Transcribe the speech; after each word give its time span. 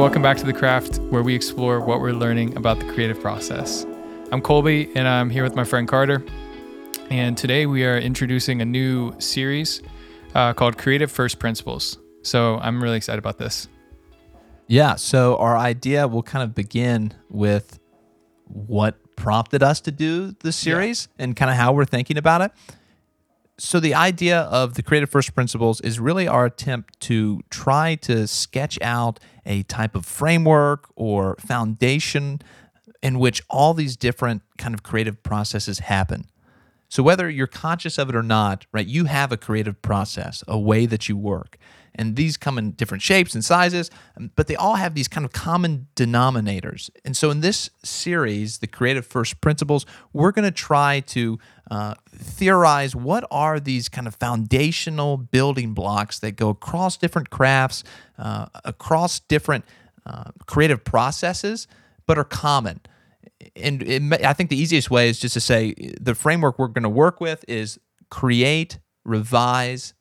Welcome 0.00 0.22
back 0.22 0.38
to 0.38 0.46
The 0.46 0.54
Craft, 0.54 0.96
where 1.10 1.22
we 1.22 1.34
explore 1.34 1.78
what 1.78 2.00
we're 2.00 2.14
learning 2.14 2.56
about 2.56 2.80
the 2.80 2.90
creative 2.90 3.20
process. 3.20 3.84
I'm 4.32 4.40
Colby, 4.40 4.90
and 4.96 5.06
I'm 5.06 5.28
here 5.28 5.44
with 5.44 5.54
my 5.54 5.62
friend 5.62 5.86
Carter. 5.86 6.24
And 7.10 7.36
today 7.36 7.66
we 7.66 7.84
are 7.84 7.98
introducing 7.98 8.62
a 8.62 8.64
new 8.64 9.14
series 9.20 9.82
uh, 10.34 10.54
called 10.54 10.78
Creative 10.78 11.12
First 11.12 11.38
Principles. 11.38 11.98
So 12.22 12.56
I'm 12.62 12.82
really 12.82 12.96
excited 12.96 13.18
about 13.18 13.36
this. 13.36 13.68
Yeah. 14.68 14.94
So 14.94 15.36
our 15.36 15.58
idea 15.58 16.08
will 16.08 16.22
kind 16.22 16.44
of 16.44 16.54
begin 16.54 17.12
with 17.28 17.78
what 18.44 18.96
prompted 19.16 19.62
us 19.62 19.82
to 19.82 19.92
do 19.92 20.34
the 20.40 20.50
series 20.50 21.08
and 21.18 21.36
kind 21.36 21.50
of 21.50 21.58
how 21.58 21.74
we're 21.74 21.84
thinking 21.84 22.16
about 22.16 22.40
it. 22.40 22.52
So 23.58 23.78
the 23.78 23.94
idea 23.94 24.40
of 24.44 24.72
the 24.72 24.82
creative 24.82 25.10
first 25.10 25.34
principles 25.34 25.82
is 25.82 26.00
really 26.00 26.26
our 26.26 26.46
attempt 26.46 26.98
to 27.00 27.42
try 27.50 27.96
to 27.96 28.26
sketch 28.26 28.78
out 28.80 29.20
a 29.46 29.62
type 29.64 29.94
of 29.94 30.04
framework 30.06 30.90
or 30.96 31.36
foundation 31.38 32.40
in 33.02 33.18
which 33.18 33.42
all 33.48 33.74
these 33.74 33.96
different 33.96 34.42
kind 34.58 34.74
of 34.74 34.82
creative 34.82 35.22
processes 35.22 35.80
happen. 35.80 36.26
So 36.88 37.02
whether 37.02 37.30
you're 37.30 37.46
conscious 37.46 37.98
of 37.98 38.08
it 38.08 38.16
or 38.16 38.22
not, 38.22 38.66
right, 38.72 38.86
you 38.86 39.04
have 39.04 39.30
a 39.30 39.36
creative 39.36 39.80
process, 39.80 40.42
a 40.48 40.58
way 40.58 40.86
that 40.86 41.08
you 41.08 41.16
work. 41.16 41.56
And 41.94 42.16
these 42.16 42.36
come 42.36 42.58
in 42.58 42.72
different 42.72 43.02
shapes 43.02 43.34
and 43.34 43.44
sizes, 43.44 43.90
um, 44.16 44.30
but 44.36 44.46
they 44.46 44.56
all 44.56 44.76
have 44.76 44.94
these 44.94 45.08
kind 45.08 45.24
of 45.24 45.32
common 45.32 45.88
denominators. 45.96 46.90
And 47.04 47.16
so 47.16 47.30
in 47.30 47.40
this 47.40 47.70
series, 47.84 48.58
the 48.58 48.66
Creative 48.66 49.04
First 49.04 49.40
Principles, 49.40 49.86
we're 50.12 50.32
going 50.32 50.44
to 50.44 50.50
try 50.50 51.00
to 51.00 51.38
uh, 51.70 51.94
theorize 52.14 52.96
what 52.96 53.24
are 53.30 53.60
these 53.60 53.88
kind 53.88 54.06
of 54.06 54.14
foundational 54.14 55.16
building 55.16 55.74
blocks 55.74 56.18
that 56.20 56.32
go 56.32 56.48
across 56.48 56.96
different 56.96 57.30
crafts, 57.30 57.84
uh, 58.18 58.46
across 58.64 59.20
different 59.20 59.64
uh, 60.06 60.30
creative 60.46 60.84
processes, 60.84 61.66
but 62.06 62.18
are 62.18 62.24
common 62.24 62.80
and 63.56 63.82
it, 63.82 64.24
I 64.24 64.32
think 64.32 64.50
the 64.50 64.56
easiest 64.56 64.90
way 64.90 65.08
is 65.08 65.18
just 65.18 65.34
to 65.34 65.40
say 65.40 65.74
the 66.00 66.14
framework 66.14 66.58
we're 66.58 66.68
going 66.68 66.82
to 66.82 66.88
work 66.88 67.20
with 67.20 67.44
is 67.48 67.78
create, 68.10 68.78
revise, 69.04 69.94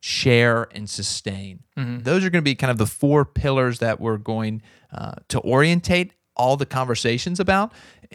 share, 0.00 0.68
and 0.74 0.88
sustain. 0.88 1.62
Mm-hmm. 1.76 2.00
Those 2.00 2.24
are 2.24 2.30
going 2.30 2.42
to 2.42 2.48
be 2.50 2.54
kind 2.54 2.70
of 2.70 2.78
the 2.78 2.86
four 2.86 3.24
pillars 3.24 3.78
that 3.78 4.00
we're 4.00 4.16
going 4.16 4.62
uh, 4.92 5.12
to 5.28 5.40
orientate 5.40 6.14
all 6.36 6.56
the 6.56 6.66
conversations 6.66 7.38
about. 7.38 7.72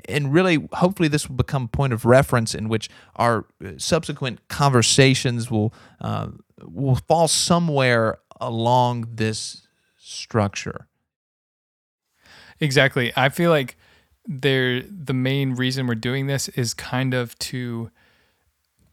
And 0.10 0.34
really, 0.34 0.68
hopefully, 0.74 1.08
this 1.08 1.30
will 1.30 1.36
become 1.36 1.66
a 1.66 1.68
point 1.68 1.94
of 1.94 2.04
reference 2.04 2.56
in 2.56 2.68
which 2.68 2.90
our 3.16 3.46
uh, 3.64 3.74
subsequent 3.78 4.48
conversations 4.50 5.50
will 5.50 5.74
uh, 6.02 6.30
will 6.64 6.96
fall 7.08 7.28
somewhere 7.28 8.18
along 8.42 9.08
this 9.14 9.68
structure. 9.98 10.88
Exactly. 12.60 13.14
I 13.16 13.30
feel 13.30 13.52
like 13.52 13.78
there 14.26 14.82
the 14.82 15.14
main 15.14 15.54
reason 15.54 15.88
we're 15.88 15.96
doing 15.96 16.28
this 16.28 16.50
is 16.50 16.74
kind 16.74 17.14
of 17.14 17.38
to 17.40 17.92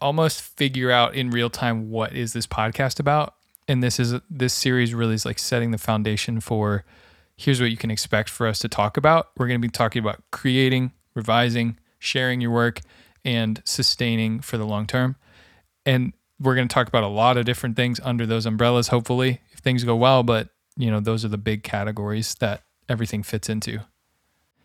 almost 0.03 0.43
figure 0.43 0.91
out 0.91 1.15
in 1.15 1.31
real 1.31 1.51
time 1.51 1.91
what 1.91 2.13
is 2.15 2.33
this 2.33 2.47
podcast 2.47 3.01
about. 3.01 3.35
And 3.69 3.83
this 3.83 4.01
is 4.01 4.15
this 4.29 4.53
series 4.53 4.93
really 4.93 5.15
is 5.15 5.25
like 5.25 5.39
setting 5.39 5.71
the 5.71 5.79
foundation 5.79 6.41
for 6.41 6.85
here's 7.37 7.61
what 7.61 7.71
you 7.71 7.77
can 7.77 7.91
expect 7.91 8.29
for 8.29 8.47
us 8.47 8.59
to 8.59 8.69
talk 8.69 8.97
about. 8.97 9.31
We're 9.37 9.47
going 9.47 9.61
to 9.61 9.67
be 9.67 9.71
talking 9.71 10.01
about 10.01 10.23
creating 10.31 10.93
revising 11.15 11.79
sharing 11.99 12.41
your 12.41 12.51
work 12.51 12.81
and 13.25 13.63
sustaining 13.65 14.41
for 14.41 14.59
the 14.59 14.65
long 14.65 14.87
term. 14.87 15.17
And 15.87 16.13
we're 16.43 16.57
going 16.57 16.67
to 16.67 16.75
talk 16.75 16.89
about 16.89 17.05
a 17.05 17.09
lot 17.09 17.37
of 17.37 17.45
different 17.45 17.77
things 17.77 18.01
under 18.03 18.27
those 18.27 18.47
umbrellas 18.47 18.89
hopefully 18.89 19.41
if 19.53 19.61
things 19.61 19.85
go 19.85 19.95
well 19.95 20.23
but 20.23 20.49
you 20.77 20.91
know 20.91 21.01
those 21.01 21.25
are 21.25 21.29
the 21.29 21.39
big 21.39 21.63
categories 21.63 22.35
that 22.41 22.63
everything 22.89 23.23
fits 23.23 23.49
into 23.49 23.81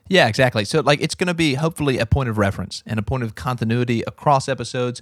yeah, 0.09 0.27
exactly. 0.27 0.65
So 0.65 0.81
like 0.81 1.01
it's 1.01 1.15
going 1.15 1.27
to 1.27 1.33
be 1.33 1.55
hopefully 1.55 1.99
a 1.99 2.05
point 2.05 2.29
of 2.29 2.37
reference 2.37 2.83
and 2.85 2.99
a 2.99 3.01
point 3.01 3.23
of 3.23 3.35
continuity 3.35 4.03
across 4.07 4.47
episodes 4.47 5.01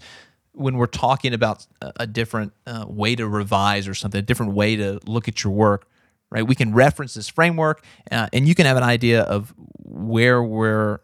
when 0.53 0.77
we're 0.77 0.87
talking 0.87 1.33
about 1.33 1.65
a 1.81 2.07
different 2.07 2.53
uh, 2.65 2.85
way 2.87 3.15
to 3.15 3.27
revise 3.27 3.87
or 3.87 3.93
something, 3.93 4.19
a 4.19 4.21
different 4.21 4.53
way 4.53 4.75
to 4.75 4.99
look 5.05 5.27
at 5.27 5.43
your 5.43 5.51
work, 5.51 5.87
right? 6.31 6.47
We 6.47 6.55
can 6.55 6.73
reference 6.73 7.13
this 7.13 7.27
framework 7.27 7.83
uh, 8.09 8.29
and 8.31 8.47
you 8.47 8.55
can 8.55 8.65
have 8.65 8.77
an 8.77 8.83
idea 8.83 9.21
of 9.23 9.53
where 9.83 10.41
we're 10.41 11.01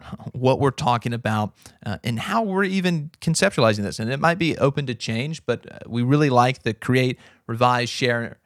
what 0.32 0.60
we're 0.60 0.70
talking 0.70 1.12
about 1.12 1.54
uh, 1.84 1.98
and 2.04 2.18
how 2.18 2.42
we're 2.42 2.64
even 2.64 3.10
conceptualizing 3.20 3.82
this. 3.82 3.98
And 3.98 4.12
it 4.12 4.20
might 4.20 4.38
be 4.38 4.56
open 4.58 4.86
to 4.86 4.94
change, 4.94 5.44
but 5.46 5.70
uh, 5.70 5.78
we 5.86 6.02
really 6.02 6.30
like 6.30 6.62
the 6.62 6.74
create, 6.74 7.18
revise, 7.46 7.88
share, 7.88 8.38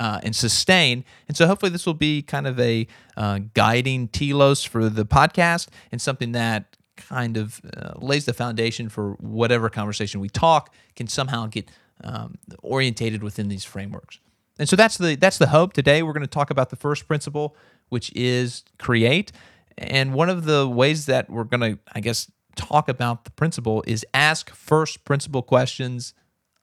uh, 0.00 0.18
and 0.22 0.34
sustain. 0.34 1.04
And 1.28 1.36
so 1.36 1.46
hopefully 1.46 1.70
this 1.70 1.86
will 1.86 1.94
be 1.94 2.22
kind 2.22 2.46
of 2.46 2.58
a 2.58 2.88
uh, 3.16 3.40
guiding 3.54 4.08
telos 4.08 4.64
for 4.64 4.88
the 4.88 5.04
podcast 5.04 5.68
and 5.92 6.00
something 6.00 6.32
that 6.32 6.76
kind 6.96 7.36
of 7.36 7.60
uh, 7.76 7.92
lays 7.98 8.24
the 8.24 8.32
foundation 8.32 8.88
for 8.88 9.12
whatever 9.20 9.68
conversation 9.68 10.20
we 10.20 10.28
talk 10.28 10.74
can 10.96 11.06
somehow 11.06 11.46
get 11.46 11.70
um, 12.02 12.38
orientated 12.62 13.22
within 13.22 13.48
these 13.48 13.64
frameworks. 13.64 14.18
And 14.58 14.68
so 14.68 14.74
that's 14.74 14.98
the 14.98 15.16
that's 15.16 15.38
the 15.38 15.48
hope. 15.48 15.74
Today 15.74 16.02
we're 16.02 16.12
going 16.12 16.22
to 16.22 16.26
talk 16.26 16.50
about 16.50 16.70
the 16.70 16.76
first 16.76 17.06
principle, 17.06 17.56
which 17.88 18.10
is 18.14 18.64
create. 18.78 19.32
And 19.78 20.12
one 20.12 20.28
of 20.28 20.44
the 20.44 20.68
ways 20.68 21.06
that 21.06 21.30
we're 21.30 21.44
going 21.44 21.60
to, 21.60 21.78
I 21.94 22.00
guess, 22.00 22.30
talk 22.56 22.88
about 22.88 23.24
the 23.24 23.30
principle 23.30 23.82
is 23.86 24.04
ask 24.12 24.50
first 24.50 25.04
principle 25.04 25.42
questions 25.42 26.12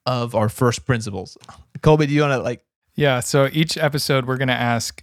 of 0.06 0.36
our 0.36 0.50
first 0.50 0.86
principles. 0.86 1.38
Colby, 1.82 2.06
do 2.06 2.14
you 2.14 2.22
want 2.22 2.34
to 2.34 2.40
like 2.40 2.64
yeah. 2.98 3.22
So 3.22 3.48
each 3.54 3.78
episode, 3.78 4.26
we're 4.26 4.38
going 4.38 4.48
to 4.50 4.54
ask 4.54 5.02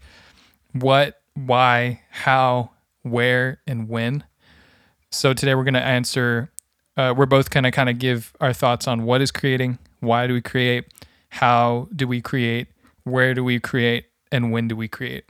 what, 0.73 1.23
why, 1.35 2.03
how, 2.11 2.73
where, 3.03 3.61
and 3.67 3.89
when. 3.89 4.25
So 5.11 5.33
today, 5.33 5.55
we're 5.55 5.65
going 5.65 5.75
to 5.75 5.83
answer, 5.83 6.51
uh, 6.97 7.15
we're 7.17 7.27
both 7.27 7.51
going 7.51 7.65
to 7.65 7.71
kind 7.71 7.89
of 7.89 7.99
give 7.99 8.35
our 8.41 8.53
thoughts 8.53 8.89
on 8.89 9.05
what 9.05 9.23
is 9.23 9.31
creating, 9.31 9.79
why 10.01 10.27
do 10.27 10.35
we 10.35 10.43
create, 10.43 10.87
how 11.29 11.89
do 11.95 12.07
we 12.09 12.21
create, 12.21 12.67
where 13.05 13.33
do 13.33 13.45
we 13.45 13.61
create, 13.61 14.07
and 14.33 14.51
when 14.51 14.67
do 14.67 14.75
we 14.75 14.89
create. 14.89 15.25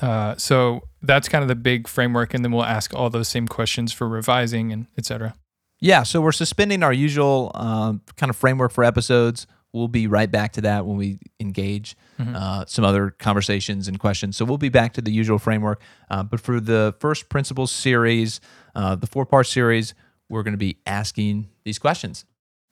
Uh, 0.00 0.36
so 0.36 0.84
that's 1.02 1.28
kind 1.28 1.42
of 1.42 1.48
the 1.48 1.56
big 1.56 1.88
framework, 1.88 2.34
and 2.34 2.44
then 2.44 2.52
we'll 2.52 2.64
ask 2.64 2.94
all 2.94 3.10
those 3.10 3.28
same 3.28 3.48
questions 3.48 3.92
for 3.92 4.08
revising 4.08 4.72
and 4.72 4.86
etc. 4.96 5.34
Yeah, 5.80 6.04
so 6.04 6.20
we're 6.20 6.32
suspending 6.32 6.84
our 6.84 6.92
usual 6.92 7.50
um, 7.54 8.02
kind 8.16 8.30
of 8.30 8.36
framework 8.36 8.70
for 8.70 8.84
episodes 8.84 9.48
we'll 9.72 9.88
be 9.88 10.06
right 10.06 10.30
back 10.30 10.52
to 10.52 10.60
that 10.62 10.86
when 10.86 10.96
we 10.96 11.18
engage 11.40 11.96
mm-hmm. 12.18 12.34
uh, 12.34 12.64
some 12.66 12.84
other 12.84 13.10
conversations 13.10 13.88
and 13.88 13.98
questions. 13.98 14.36
So 14.36 14.44
we'll 14.44 14.58
be 14.58 14.68
back 14.68 14.94
to 14.94 15.02
the 15.02 15.12
usual 15.12 15.38
framework. 15.38 15.80
Uh, 16.10 16.22
but 16.22 16.40
for 16.40 16.60
the 16.60 16.94
first 17.00 17.28
principles 17.28 17.70
series, 17.70 18.40
uh, 18.74 18.96
the 18.96 19.06
four 19.06 19.26
part 19.26 19.46
series, 19.46 19.94
we're 20.28 20.42
going 20.42 20.52
to 20.52 20.58
be 20.58 20.78
asking 20.86 21.48
these 21.64 21.78
questions. 21.78 22.24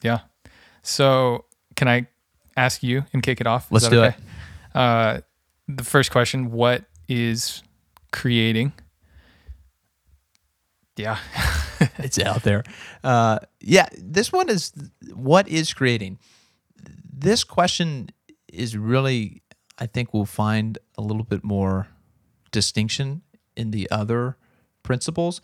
Yeah. 0.02 0.20
So 0.82 1.46
can 1.74 1.88
I 1.88 2.06
ask 2.56 2.82
you 2.82 3.04
and 3.12 3.22
kick 3.22 3.40
it 3.40 3.46
off? 3.46 3.66
Is 3.66 3.72
Let's 3.72 3.88
do 3.88 4.02
okay? 4.02 4.16
it. 4.16 4.76
Uh, 4.76 5.20
the 5.68 5.84
first 5.84 6.10
question 6.10 6.50
What 6.50 6.84
is 7.08 7.62
creating? 8.12 8.72
Yeah. 10.96 11.18
it's 11.98 12.18
out 12.18 12.42
there. 12.42 12.64
Uh, 13.04 13.38
yeah. 13.60 13.86
This 13.98 14.32
one 14.32 14.48
is 14.48 14.72
what 15.14 15.48
is 15.48 15.74
creating? 15.74 16.18
This 17.16 17.42
question 17.42 18.10
is 18.46 18.76
really, 18.76 19.42
I 19.78 19.86
think, 19.86 20.12
we'll 20.12 20.26
find 20.26 20.78
a 20.96 21.02
little 21.02 21.24
bit 21.24 21.42
more 21.42 21.88
distinction 22.52 23.22
in 23.56 23.70
the 23.70 23.90
other 23.90 24.36
principles. 24.82 25.40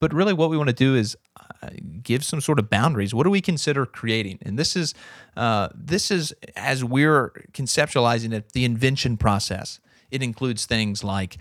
But 0.00 0.12
really, 0.12 0.32
what 0.32 0.50
we 0.50 0.56
want 0.56 0.68
to 0.68 0.74
do 0.74 0.94
is 0.94 1.16
uh, 1.62 1.70
give 2.02 2.24
some 2.24 2.40
sort 2.40 2.58
of 2.58 2.70
boundaries. 2.70 3.12
What 3.14 3.24
do 3.24 3.30
we 3.30 3.40
consider 3.40 3.84
creating? 3.84 4.38
And 4.42 4.58
this 4.58 4.76
is, 4.76 4.94
uh, 5.36 5.70
this 5.74 6.10
is 6.10 6.32
as 6.54 6.84
we're 6.84 7.30
conceptualizing 7.52 8.32
it, 8.32 8.52
the 8.52 8.64
invention 8.64 9.16
process. 9.16 9.80
It 10.10 10.22
includes 10.22 10.66
things 10.66 11.02
like 11.02 11.38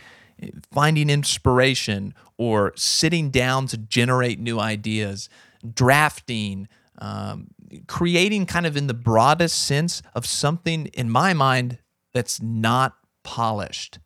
finding 0.71 1.09
inspiration 1.09 2.13
or 2.37 2.73
sitting 2.75 3.29
down 3.29 3.67
to 3.67 3.77
generate 3.77 4.39
new 4.39 4.59
ideas, 4.59 5.29
drafting, 5.73 6.67
um, 6.99 7.47
creating 7.87 8.45
kind 8.45 8.65
of 8.65 8.77
in 8.77 8.87
the 8.87 8.93
broadest 8.93 9.65
sense 9.65 10.01
of 10.15 10.25
something 10.25 10.87
in 10.87 11.09
my 11.09 11.33
mind 11.33 11.79
that's 12.13 12.41
not 12.41 12.95
polished. 13.23 13.99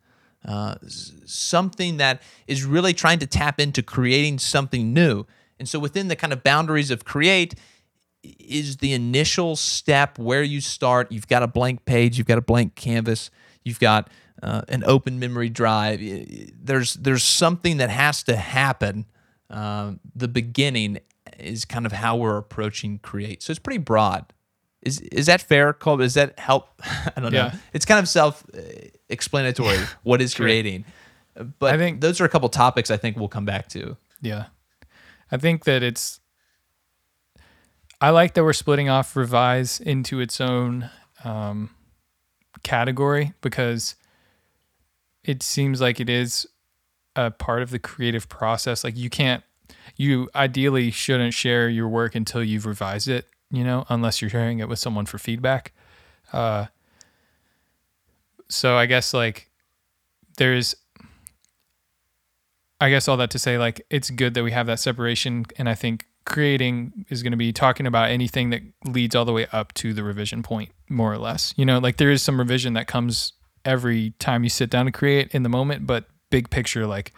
Uh, 0.46 0.74
something 1.24 1.98
that 1.98 2.20
is 2.48 2.64
really 2.64 2.92
trying 2.92 3.20
to 3.20 3.26
tap 3.26 3.60
into 3.60 3.82
creating 3.82 4.38
something 4.38 4.92
new. 4.92 5.24
And 5.58 5.68
so, 5.68 5.78
within 5.78 6.08
the 6.08 6.16
kind 6.16 6.32
of 6.32 6.42
boundaries 6.42 6.90
of 6.90 7.04
create, 7.04 7.54
is 8.22 8.78
the 8.78 8.92
initial 8.92 9.56
step 9.56 10.18
where 10.18 10.42
you 10.42 10.60
start. 10.60 11.10
You've 11.12 11.28
got 11.28 11.42
a 11.42 11.46
blank 11.46 11.84
page, 11.84 12.18
you've 12.18 12.26
got 12.26 12.38
a 12.38 12.42
blank 12.42 12.74
canvas, 12.74 13.30
you've 13.64 13.80
got 13.80 14.10
uh, 14.42 14.62
an 14.68 14.82
open 14.84 15.18
memory 15.18 15.48
drive. 15.48 16.00
There's 16.60 16.94
there's 16.94 17.22
something 17.22 17.76
that 17.76 17.90
has 17.90 18.22
to 18.24 18.36
happen. 18.36 19.06
Uh, 19.48 19.92
the 20.14 20.28
beginning, 20.28 20.98
is 21.38 21.64
kind 21.64 21.86
of 21.86 21.92
how 21.92 22.16
we're 22.16 22.36
approaching 22.38 22.98
create. 22.98 23.42
So 23.42 23.50
it's 23.50 23.60
pretty 23.60 23.78
broad. 23.78 24.32
Is 24.82 25.00
is 25.00 25.26
that 25.26 25.40
fair, 25.40 25.72
Cole? 25.72 25.98
Does 25.98 26.14
that 26.14 26.38
help? 26.38 26.68
I 27.16 27.20
don't 27.20 27.32
know. 27.32 27.50
It's 27.72 27.84
kind 27.84 28.00
of 28.00 28.08
self. 28.08 28.44
self-explanatory. 28.52 29.78
what 30.02 30.20
is 30.20 30.34
creating? 30.34 30.84
But 31.58 31.74
I 31.74 31.78
think- 31.78 32.00
those 32.00 32.20
are 32.20 32.24
a 32.24 32.28
couple 32.28 32.48
topics 32.48 32.90
I 32.90 32.96
think 32.96 33.16
we'll 33.16 33.28
come 33.28 33.44
back 33.44 33.68
to. 33.68 33.96
Yeah. 34.20 34.46
I 35.30 35.36
think 35.38 35.64
that 35.64 35.82
it's 35.82 36.20
I 38.00 38.10
like 38.10 38.34
that 38.34 38.42
we're 38.42 38.52
splitting 38.52 38.88
off 38.88 39.14
revise 39.14 39.78
into 39.80 40.18
its 40.20 40.40
own 40.40 40.90
um, 41.24 41.70
category 42.64 43.32
because 43.40 43.94
it 45.22 45.42
seems 45.42 45.80
like 45.80 46.00
it 46.00 46.10
is 46.10 46.46
a 47.14 47.30
part 47.30 47.62
of 47.62 47.70
the 47.70 47.78
creative 47.78 48.28
process. 48.28 48.82
Like 48.82 48.96
you 48.96 49.08
can't 49.08 49.44
you 49.96 50.28
ideally 50.34 50.90
shouldn't 50.90 51.34
share 51.34 51.68
your 51.68 51.88
work 51.88 52.14
until 52.14 52.42
you've 52.42 52.66
revised 52.66 53.08
it, 53.08 53.26
you 53.50 53.64
know, 53.64 53.84
unless 53.88 54.20
you're 54.20 54.30
sharing 54.30 54.58
it 54.58 54.68
with 54.68 54.78
someone 54.78 55.06
for 55.06 55.18
feedback. 55.18 55.72
Uh 56.32 56.66
so 58.48 58.76
I 58.76 58.86
guess 58.86 59.14
like 59.14 59.50
there's 60.36 60.74
I 62.82 62.90
guess 62.90 63.06
all 63.06 63.16
that 63.18 63.30
to 63.30 63.38
say, 63.38 63.58
like, 63.58 63.86
it's 63.90 64.10
good 64.10 64.34
that 64.34 64.42
we 64.42 64.50
have 64.50 64.66
that 64.66 64.80
separation. 64.80 65.44
And 65.56 65.68
I 65.68 65.74
think 65.76 66.06
creating 66.24 67.06
is 67.10 67.22
going 67.22 67.30
to 67.30 67.36
be 67.36 67.52
talking 67.52 67.86
about 67.86 68.10
anything 68.10 68.50
that 68.50 68.62
leads 68.84 69.14
all 69.14 69.24
the 69.24 69.32
way 69.32 69.46
up 69.52 69.72
to 69.74 69.92
the 69.92 70.02
revision 70.02 70.42
point, 70.42 70.72
more 70.88 71.12
or 71.12 71.18
less. 71.18 71.54
You 71.56 71.64
know, 71.64 71.78
like 71.78 71.98
there 71.98 72.10
is 72.10 72.22
some 72.22 72.40
revision 72.40 72.72
that 72.72 72.88
comes 72.88 73.34
every 73.64 74.14
time 74.18 74.42
you 74.42 74.50
sit 74.50 74.68
down 74.68 74.86
to 74.86 74.90
create 74.90 75.32
in 75.32 75.44
the 75.44 75.48
moment, 75.48 75.86
but 75.86 76.06
big 76.30 76.50
picture, 76.50 76.84
like, 76.84 77.12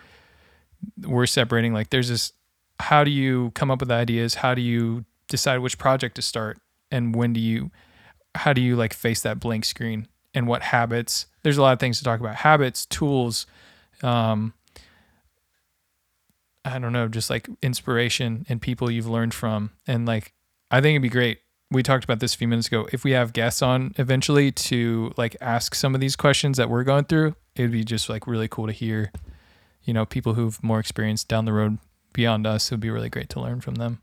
we're 1.00 1.24
separating, 1.24 1.72
like, 1.72 1.88
there's 1.88 2.10
this 2.10 2.34
how 2.80 3.04
do 3.04 3.10
you 3.10 3.52
come 3.54 3.70
up 3.70 3.80
with 3.80 3.90
ideas? 3.90 4.36
How 4.36 4.54
do 4.54 4.62
you 4.62 5.04
decide 5.28 5.58
which 5.58 5.78
project 5.78 6.16
to 6.16 6.22
start? 6.22 6.58
And 6.90 7.14
when 7.14 7.32
do 7.32 7.40
you, 7.40 7.70
how 8.34 8.52
do 8.52 8.60
you 8.60 8.76
like 8.76 8.92
face 8.92 9.22
that 9.22 9.40
blank 9.40 9.64
screen? 9.64 10.08
And 10.34 10.48
what 10.48 10.62
habits? 10.62 11.26
There's 11.42 11.58
a 11.58 11.62
lot 11.62 11.72
of 11.72 11.78
things 11.78 11.98
to 11.98 12.04
talk 12.04 12.20
about 12.20 12.36
habits, 12.36 12.86
tools, 12.86 13.46
um, 14.02 14.52
I 16.64 16.78
don't 16.78 16.92
know, 16.92 17.08
just 17.08 17.30
like 17.30 17.48
inspiration 17.62 18.46
and 18.48 18.60
people 18.60 18.90
you've 18.90 19.08
learned 19.08 19.34
from. 19.34 19.70
And 19.86 20.06
like, 20.06 20.32
I 20.70 20.80
think 20.80 20.94
it'd 20.94 21.02
be 21.02 21.08
great. 21.08 21.38
We 21.70 21.82
talked 21.82 22.04
about 22.04 22.20
this 22.20 22.34
a 22.34 22.38
few 22.38 22.48
minutes 22.48 22.68
ago. 22.68 22.88
If 22.92 23.04
we 23.04 23.12
have 23.12 23.32
guests 23.32 23.62
on 23.62 23.92
eventually 23.96 24.50
to 24.52 25.12
like 25.16 25.36
ask 25.40 25.74
some 25.74 25.94
of 25.94 26.00
these 26.00 26.16
questions 26.16 26.56
that 26.56 26.70
we're 26.70 26.84
going 26.84 27.04
through, 27.04 27.36
it'd 27.54 27.70
be 27.70 27.84
just 27.84 28.08
like 28.08 28.26
really 28.26 28.48
cool 28.48 28.66
to 28.66 28.72
hear, 28.72 29.12
you 29.84 29.92
know, 29.92 30.04
people 30.04 30.34
who've 30.34 30.62
more 30.62 30.80
experience 30.80 31.22
down 31.22 31.44
the 31.44 31.52
road 31.52 31.78
beyond 32.14 32.46
us. 32.46 32.66
It 32.66 32.74
would 32.74 32.80
be 32.80 32.90
really 32.90 33.10
great 33.10 33.28
to 33.30 33.40
learn 33.40 33.60
from 33.60 33.74
them. 33.74 34.00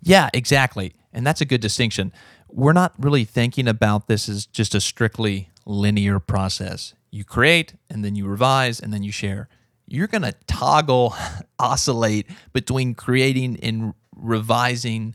Yeah, 0.00 0.30
exactly. 0.32 0.94
And 1.12 1.26
that's 1.26 1.42
a 1.42 1.44
good 1.44 1.60
distinction. 1.60 2.12
We're 2.48 2.72
not 2.72 2.94
really 2.98 3.24
thinking 3.24 3.68
about 3.68 4.08
this 4.08 4.28
as 4.28 4.46
just 4.46 4.74
a 4.74 4.80
strictly 4.80 5.50
linear 5.66 6.18
process. 6.18 6.94
You 7.10 7.24
create 7.24 7.74
and 7.90 8.04
then 8.04 8.16
you 8.16 8.26
revise 8.26 8.80
and 8.80 8.92
then 8.92 9.02
you 9.02 9.12
share. 9.12 9.48
You're 9.86 10.06
going 10.06 10.22
to 10.22 10.34
toggle, 10.46 11.14
oscillate 11.58 12.26
between 12.52 12.94
creating 12.94 13.60
and 13.60 13.92
revising 14.16 15.14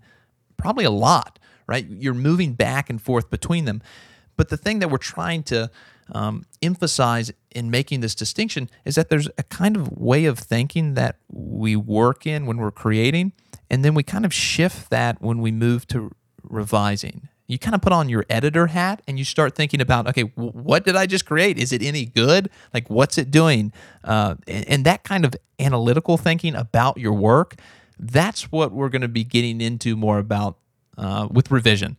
probably 0.58 0.86
a 0.86 0.92
lot, 0.92 1.40
right? 1.68 1.86
You're 1.90 2.14
moving 2.14 2.54
back 2.54 2.90
and 2.90 3.02
forth 3.02 3.30
between 3.30 3.66
them. 3.66 3.82
But 4.36 4.50
the 4.50 4.58
thing 4.58 4.80
that 4.80 4.92
we're 4.92 4.98
trying 5.00 5.44
to 5.44 5.72
um, 6.12 6.46
emphasize 6.62 7.32
in 7.52 7.70
making 7.70 8.02
this 8.02 8.16
distinction 8.16 8.70
is 8.86 8.96
that 8.96 9.10
there's 9.10 9.30
a 9.38 9.44
kind 9.44 9.76
of 9.76 9.92
way 9.92 10.26
of 10.26 10.40
thinking 10.40 10.94
that 10.94 11.18
we 11.30 11.76
work 11.76 12.26
in 12.26 12.46
when 12.46 12.58
we're 12.58 12.72
creating, 12.72 13.34
and 13.70 13.84
then 13.84 13.94
we 13.94 14.04
kind 14.04 14.26
of 14.26 14.34
shift 14.34 14.90
that 14.90 15.22
when 15.22 15.40
we 15.40 15.52
move 15.52 15.88
to 15.88 16.12
revising. 16.44 17.30
You 17.48 17.58
kind 17.58 17.76
of 17.76 17.82
put 17.82 17.94
on 17.94 18.10
your 18.10 18.26
editor 18.30 18.68
hat 18.68 19.02
and 19.08 19.18
you 19.18 19.24
start 19.24 19.56
thinking 19.56 19.80
about, 19.80 20.06
okay, 20.08 20.24
w- 20.24 20.52
what 20.52 20.84
did 20.84 20.98
I 20.98 21.06
just 21.06 21.26
create? 21.26 21.58
Is 21.58 21.72
it 21.72 21.82
any 21.82 22.06
good? 22.06 22.50
Like, 22.74 22.90
what's 22.90 23.18
it 23.18 23.32
doing? 23.32 23.72
Uh, 24.04 24.36
and, 24.48 24.68
and 24.68 24.86
that 24.86 25.04
kind 25.04 25.24
of 25.24 25.34
analytical 25.58 26.18
thinking 26.18 26.56
about 26.56 26.98
your 26.98 27.14
work, 27.14 27.56
that's 27.98 28.52
what 28.52 28.74
we're 28.74 28.90
going 28.90 29.02
to 29.02 29.08
be 29.08 29.24
getting 29.24 29.62
into 29.62 29.96
more 29.96 30.20
about 30.20 30.58
uh, 30.98 31.30
with 31.32 31.50
revision 31.50 31.96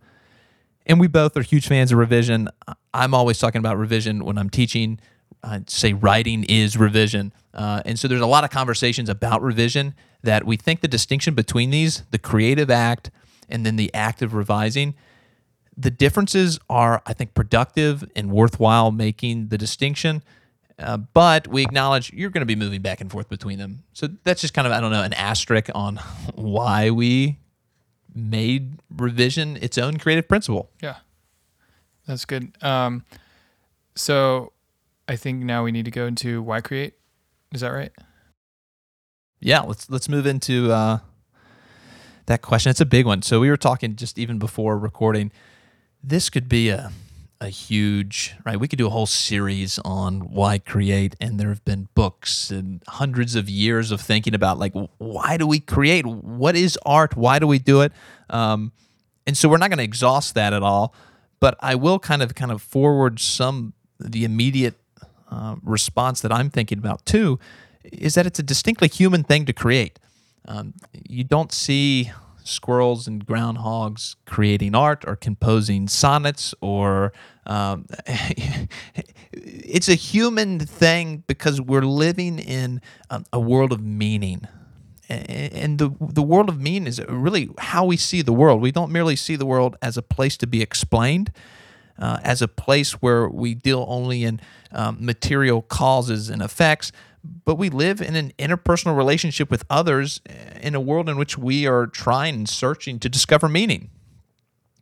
and 0.88 0.98
we 0.98 1.06
both 1.06 1.36
are 1.36 1.42
huge 1.42 1.68
fans 1.68 1.92
of 1.92 1.98
revision. 1.98 2.48
I'm 2.94 3.14
always 3.14 3.38
talking 3.38 3.58
about 3.58 3.78
revision 3.78 4.24
when 4.24 4.38
I'm 4.38 4.50
teaching. 4.50 5.00
I'd 5.42 5.70
say 5.70 5.92
writing 5.92 6.44
is 6.44 6.76
revision. 6.76 7.32
Uh, 7.54 7.82
and 7.84 7.98
so 7.98 8.08
there's 8.08 8.20
a 8.20 8.26
lot 8.26 8.44
of 8.44 8.50
conversations 8.50 9.08
about 9.08 9.42
revision 9.42 9.94
that 10.22 10.44
we 10.44 10.56
think 10.56 10.80
the 10.80 10.88
distinction 10.88 11.34
between 11.34 11.70
these, 11.70 12.02
the 12.10 12.18
creative 12.18 12.70
act 12.70 13.10
and 13.48 13.64
then 13.64 13.76
the 13.76 13.92
act 13.94 14.20
of 14.22 14.34
revising, 14.34 14.94
the 15.76 15.90
differences 15.90 16.58
are, 16.68 17.02
I 17.06 17.12
think, 17.12 17.34
productive 17.34 18.04
and 18.16 18.30
worthwhile 18.30 18.90
making 18.90 19.48
the 19.48 19.58
distinction. 19.58 20.22
Uh, 20.78 20.96
but 20.96 21.48
we 21.48 21.62
acknowledge 21.62 22.12
you're 22.12 22.30
going 22.30 22.42
to 22.42 22.46
be 22.46 22.56
moving 22.56 22.82
back 22.82 23.00
and 23.00 23.10
forth 23.10 23.28
between 23.28 23.58
them. 23.58 23.84
So 23.92 24.08
that's 24.24 24.40
just 24.40 24.54
kind 24.54 24.66
of, 24.66 24.72
I 24.72 24.80
don't 24.80 24.90
know, 24.90 25.02
an 25.02 25.12
asterisk 25.12 25.68
on 25.74 25.96
why 26.34 26.90
we 26.90 27.38
made 28.14 28.80
revision 28.96 29.56
its 29.60 29.78
own 29.78 29.98
creative 29.98 30.28
principle. 30.28 30.70
Yeah, 30.82 30.96
that's 32.08 32.24
good. 32.24 32.56
Um, 32.62 33.04
so 33.94 34.52
I 35.06 35.14
think 35.16 35.44
now 35.44 35.62
we 35.62 35.70
need 35.70 35.84
to 35.84 35.90
go 35.90 36.06
into 36.06 36.42
why 36.42 36.60
create. 36.60 36.94
Is 37.52 37.60
that 37.60 37.68
right? 37.68 37.92
Yeah, 39.40 39.60
let's 39.60 39.88
let's 39.88 40.08
move 40.08 40.26
into 40.26 40.72
uh, 40.72 40.98
that 42.26 42.42
question. 42.42 42.70
It's 42.70 42.80
a 42.80 42.86
big 42.86 43.06
one. 43.06 43.22
So 43.22 43.38
we 43.40 43.50
were 43.50 43.56
talking 43.56 43.94
just 43.94 44.18
even 44.18 44.38
before 44.38 44.76
recording. 44.78 45.30
This 46.02 46.30
could 46.30 46.48
be 46.48 46.70
a 46.70 46.90
a 47.40 47.50
huge 47.50 48.34
right. 48.44 48.58
We 48.58 48.66
could 48.66 48.78
do 48.78 48.86
a 48.86 48.90
whole 48.90 49.06
series 49.06 49.78
on 49.84 50.32
why 50.32 50.58
create, 50.58 51.14
and 51.20 51.38
there 51.38 51.50
have 51.50 51.64
been 51.64 51.88
books 51.94 52.50
and 52.50 52.82
hundreds 52.88 53.34
of 53.34 53.48
years 53.48 53.92
of 53.92 54.00
thinking 54.00 54.34
about 54.34 54.58
like 54.58 54.72
why 54.96 55.36
do 55.36 55.46
we 55.46 55.60
create? 55.60 56.06
What 56.06 56.56
is 56.56 56.78
art? 56.84 57.16
Why 57.16 57.38
do 57.38 57.46
we 57.46 57.58
do 57.58 57.82
it? 57.82 57.92
Um, 58.30 58.72
and 59.26 59.36
so 59.36 59.48
we're 59.48 59.58
not 59.58 59.68
going 59.68 59.78
to 59.78 59.84
exhaust 59.84 60.34
that 60.34 60.54
at 60.54 60.62
all, 60.62 60.94
but 61.40 61.56
I 61.60 61.74
will 61.74 61.98
kind 61.98 62.22
of 62.22 62.34
kind 62.34 62.50
of 62.50 62.62
forward 62.62 63.20
some 63.20 63.74
the 64.00 64.24
immediate 64.24 64.76
uh, 65.30 65.56
response 65.62 66.20
that 66.20 66.32
I'm 66.32 66.50
thinking 66.50 66.78
about 66.78 67.04
too 67.04 67.38
is 67.84 68.14
that 68.14 68.26
it's 68.26 68.38
a 68.38 68.42
distinctly 68.42 68.88
human 68.88 69.24
thing 69.24 69.44
to 69.46 69.52
create. 69.52 69.98
Um, 70.46 70.74
you 71.08 71.24
don't 71.24 71.52
see 71.52 72.10
squirrels 72.44 73.06
and 73.06 73.26
groundhogs 73.26 74.16
creating 74.24 74.74
art 74.74 75.04
or 75.06 75.16
composing 75.16 75.86
sonnets 75.86 76.54
or 76.60 77.12
um, 77.46 77.86
it's 79.32 79.88
a 79.88 79.94
human 79.94 80.58
thing 80.58 81.24
because 81.26 81.60
we're 81.60 81.82
living 81.82 82.38
in 82.38 82.80
a, 83.10 83.22
a 83.34 83.40
world 83.40 83.72
of 83.72 83.82
meaning 83.82 84.46
and 85.08 85.78
the 85.78 85.90
the 86.00 86.22
world 86.22 86.48
of 86.48 86.60
meaning 86.60 86.86
is 86.86 87.00
really 87.08 87.48
how 87.58 87.84
we 87.84 87.96
see 87.96 88.22
the 88.22 88.32
world. 88.32 88.60
We 88.60 88.72
don't 88.72 88.92
merely 88.92 89.16
see 89.16 89.36
the 89.36 89.46
world 89.46 89.76
as 89.80 89.96
a 89.96 90.02
place 90.02 90.36
to 90.38 90.46
be 90.46 90.60
explained, 90.60 91.32
uh, 91.98 92.18
as 92.22 92.42
a 92.42 92.48
place 92.48 92.92
where 92.92 93.28
we 93.28 93.54
deal 93.54 93.86
only 93.88 94.24
in 94.24 94.40
um, 94.72 94.98
material 95.00 95.62
causes 95.62 96.28
and 96.28 96.42
effects, 96.42 96.92
but 97.44 97.56
we 97.56 97.70
live 97.70 98.00
in 98.00 98.16
an 98.16 98.32
interpersonal 98.38 98.96
relationship 98.96 99.50
with 99.50 99.64
others 99.70 100.20
in 100.60 100.74
a 100.74 100.80
world 100.80 101.08
in 101.08 101.16
which 101.16 101.38
we 101.38 101.66
are 101.66 101.86
trying 101.86 102.34
and 102.34 102.48
searching 102.48 102.98
to 102.98 103.08
discover 103.08 103.48
meaning. 103.48 103.90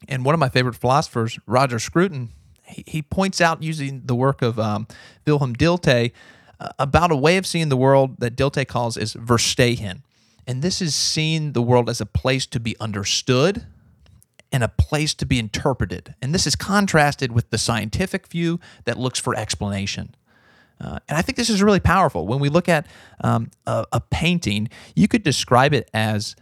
And 0.08 0.24
one 0.24 0.34
of 0.34 0.40
my 0.40 0.48
favorite 0.48 0.74
philosophers, 0.74 1.38
Roger 1.46 1.78
Scruton, 1.78 2.30
he, 2.64 2.84
he 2.86 3.02
points 3.02 3.40
out 3.40 3.62
using 3.62 4.02
the 4.04 4.14
work 4.14 4.42
of 4.42 4.58
um, 4.58 4.86
Wilhelm 5.24 5.54
Dilthey 5.54 6.12
uh, 6.58 6.68
about 6.78 7.12
a 7.12 7.16
way 7.16 7.36
of 7.36 7.46
seeing 7.46 7.68
the 7.68 7.76
world 7.76 8.18
that 8.18 8.36
Dilthey 8.36 8.66
calls 8.66 8.96
is 8.96 9.14
Verstehen. 9.14 10.02
And 10.46 10.62
this 10.62 10.80
is 10.80 10.94
seeing 10.94 11.52
the 11.52 11.62
world 11.62 11.90
as 11.90 12.00
a 12.00 12.06
place 12.06 12.46
to 12.46 12.60
be 12.60 12.76
understood 12.78 13.66
and 14.52 14.62
a 14.62 14.68
place 14.68 15.12
to 15.14 15.26
be 15.26 15.38
interpreted. 15.38 16.14
And 16.22 16.32
this 16.32 16.46
is 16.46 16.54
contrasted 16.54 17.32
with 17.32 17.50
the 17.50 17.58
scientific 17.58 18.28
view 18.28 18.60
that 18.84 18.96
looks 18.98 19.18
for 19.18 19.34
explanation. 19.34 20.14
Uh, 20.80 20.98
and 21.08 21.18
I 21.18 21.22
think 21.22 21.36
this 21.36 21.50
is 21.50 21.62
really 21.62 21.80
powerful. 21.80 22.26
When 22.26 22.38
we 22.38 22.48
look 22.48 22.68
at 22.68 22.86
um, 23.24 23.50
a, 23.66 23.86
a 23.92 24.00
painting, 24.00 24.68
you 24.94 25.08
could 25.08 25.22
describe 25.22 25.74
it 25.74 25.90
as 25.92 26.36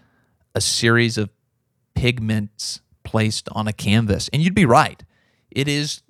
a 0.54 0.60
series 0.60 1.16
of 1.16 1.30
pigments 1.94 2.80
placed 3.04 3.48
on 3.52 3.68
a 3.68 3.72
canvas. 3.72 4.28
And 4.32 4.42
you'd 4.42 4.54
be 4.54 4.66
right. 4.66 5.02
It 5.50 5.68
is, 5.68 6.02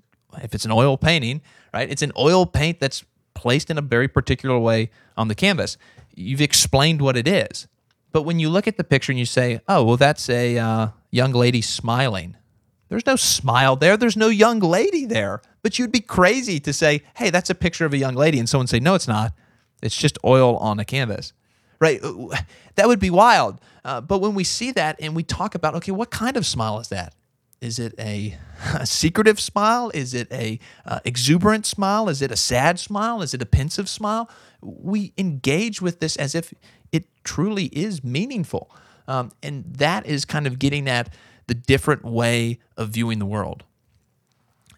if 0.43 0.55
it's 0.55 0.65
an 0.65 0.73
oil 0.73 0.97
painting, 0.97 1.43
right? 1.73 1.89
It's 1.89 2.03
an 2.03 2.13
oil 2.19 2.47
paint 2.47 2.81
that's 2.81 3.05
placed 3.35 3.71
in 3.71 3.79
a 3.79 3.83
very 3.83 4.09
particular 4.09 4.59
way 4.59 4.91
on 5.17 5.29
the 5.29 5.35
canvas. 5.35 5.77
You've 6.15 6.41
explained 6.41 7.03
what 7.03 7.17
it 7.17 7.29
is. 7.29 7.69
But 8.15 8.23
when 8.23 8.39
you 8.39 8.49
look 8.49 8.69
at 8.69 8.77
the 8.77 8.85
picture 8.85 9.11
and 9.11 9.19
you 9.19 9.27
say, 9.27 9.61
oh, 9.67 9.83
well, 9.83 9.97
that's 9.97 10.31
a 10.31 10.57
uh, 10.57 10.89
young 11.11 11.33
lady 11.33 11.61
smiling, 11.61 12.37
there's 12.89 13.05
no 13.07 13.17
smile 13.17 13.75
there. 13.75 13.97
There's 13.97 14.17
no 14.17 14.29
young 14.29 14.61
lady 14.61 15.05
there. 15.05 15.43
But 15.63 15.81
you'd 15.81 15.91
be 15.91 16.01
crazy 16.01 16.61
to 16.61 16.73
say, 16.73 17.03
hey, 17.17 17.31
that's 17.31 17.51
a 17.51 17.57
picture 17.57 17.85
of 17.85 17.93
a 17.93 17.97
young 17.97 18.15
lady. 18.15 18.39
And 18.39 18.49
someone 18.49 18.69
say, 18.69 18.79
no, 18.79 18.95
it's 18.95 19.09
not. 19.09 19.33
It's 19.83 19.97
just 19.97 20.17
oil 20.25 20.57
on 20.59 20.79
a 20.79 20.85
canvas. 20.85 21.33
Right? 21.81 22.01
That 22.77 22.87
would 22.87 23.01
be 23.01 23.11
wild. 23.11 23.61
Uh, 23.85 24.01
but 24.01 24.19
when 24.21 24.37
we 24.37 24.45
see 24.45 24.71
that 24.71 24.95
and 25.01 25.17
we 25.17 25.25
talk 25.25 25.57
about, 25.57 25.75
okay, 25.75 25.91
what 25.91 26.11
kind 26.11 26.37
of 26.37 26.47
smile 26.47 26.79
is 26.79 26.91
that? 26.91 27.17
Is 27.61 27.81
it 27.81 27.95
a, 27.99 28.39
a 28.75 28.87
secretive 28.87 29.41
smile? 29.41 29.91
Is 29.93 30.15
it 30.15 30.31
a 30.31 30.61
uh, 30.87 31.01
exuberant 31.05 31.67
smile? 31.67 32.09
Is 32.09 32.23
it 32.23 32.31
a 32.31 32.37
sad 32.37 32.79
smile? 32.79 33.23
Is 33.23 33.35
it 33.35 33.43
a 33.43 33.47
pensive 33.47 33.89
smile? 33.89 34.31
We 34.61 35.13
engage 35.19 35.83
with 35.83 35.99
this 35.99 36.15
as 36.17 36.37
if 36.37 36.55
it 36.95 37.07
truly 37.25 37.67
is 37.67 38.05
meaningful, 38.05 38.71
um, 39.09 39.33
and 39.43 39.65
that 39.65 40.07
is 40.07 40.25
kind 40.25 40.47
of 40.47 40.59
getting 40.59 40.89
at 40.89 41.13
the 41.47 41.55
different 41.55 42.05
way 42.05 42.59
of 42.77 42.91
viewing 42.91 43.19
the 43.19 43.27
world, 43.27 43.65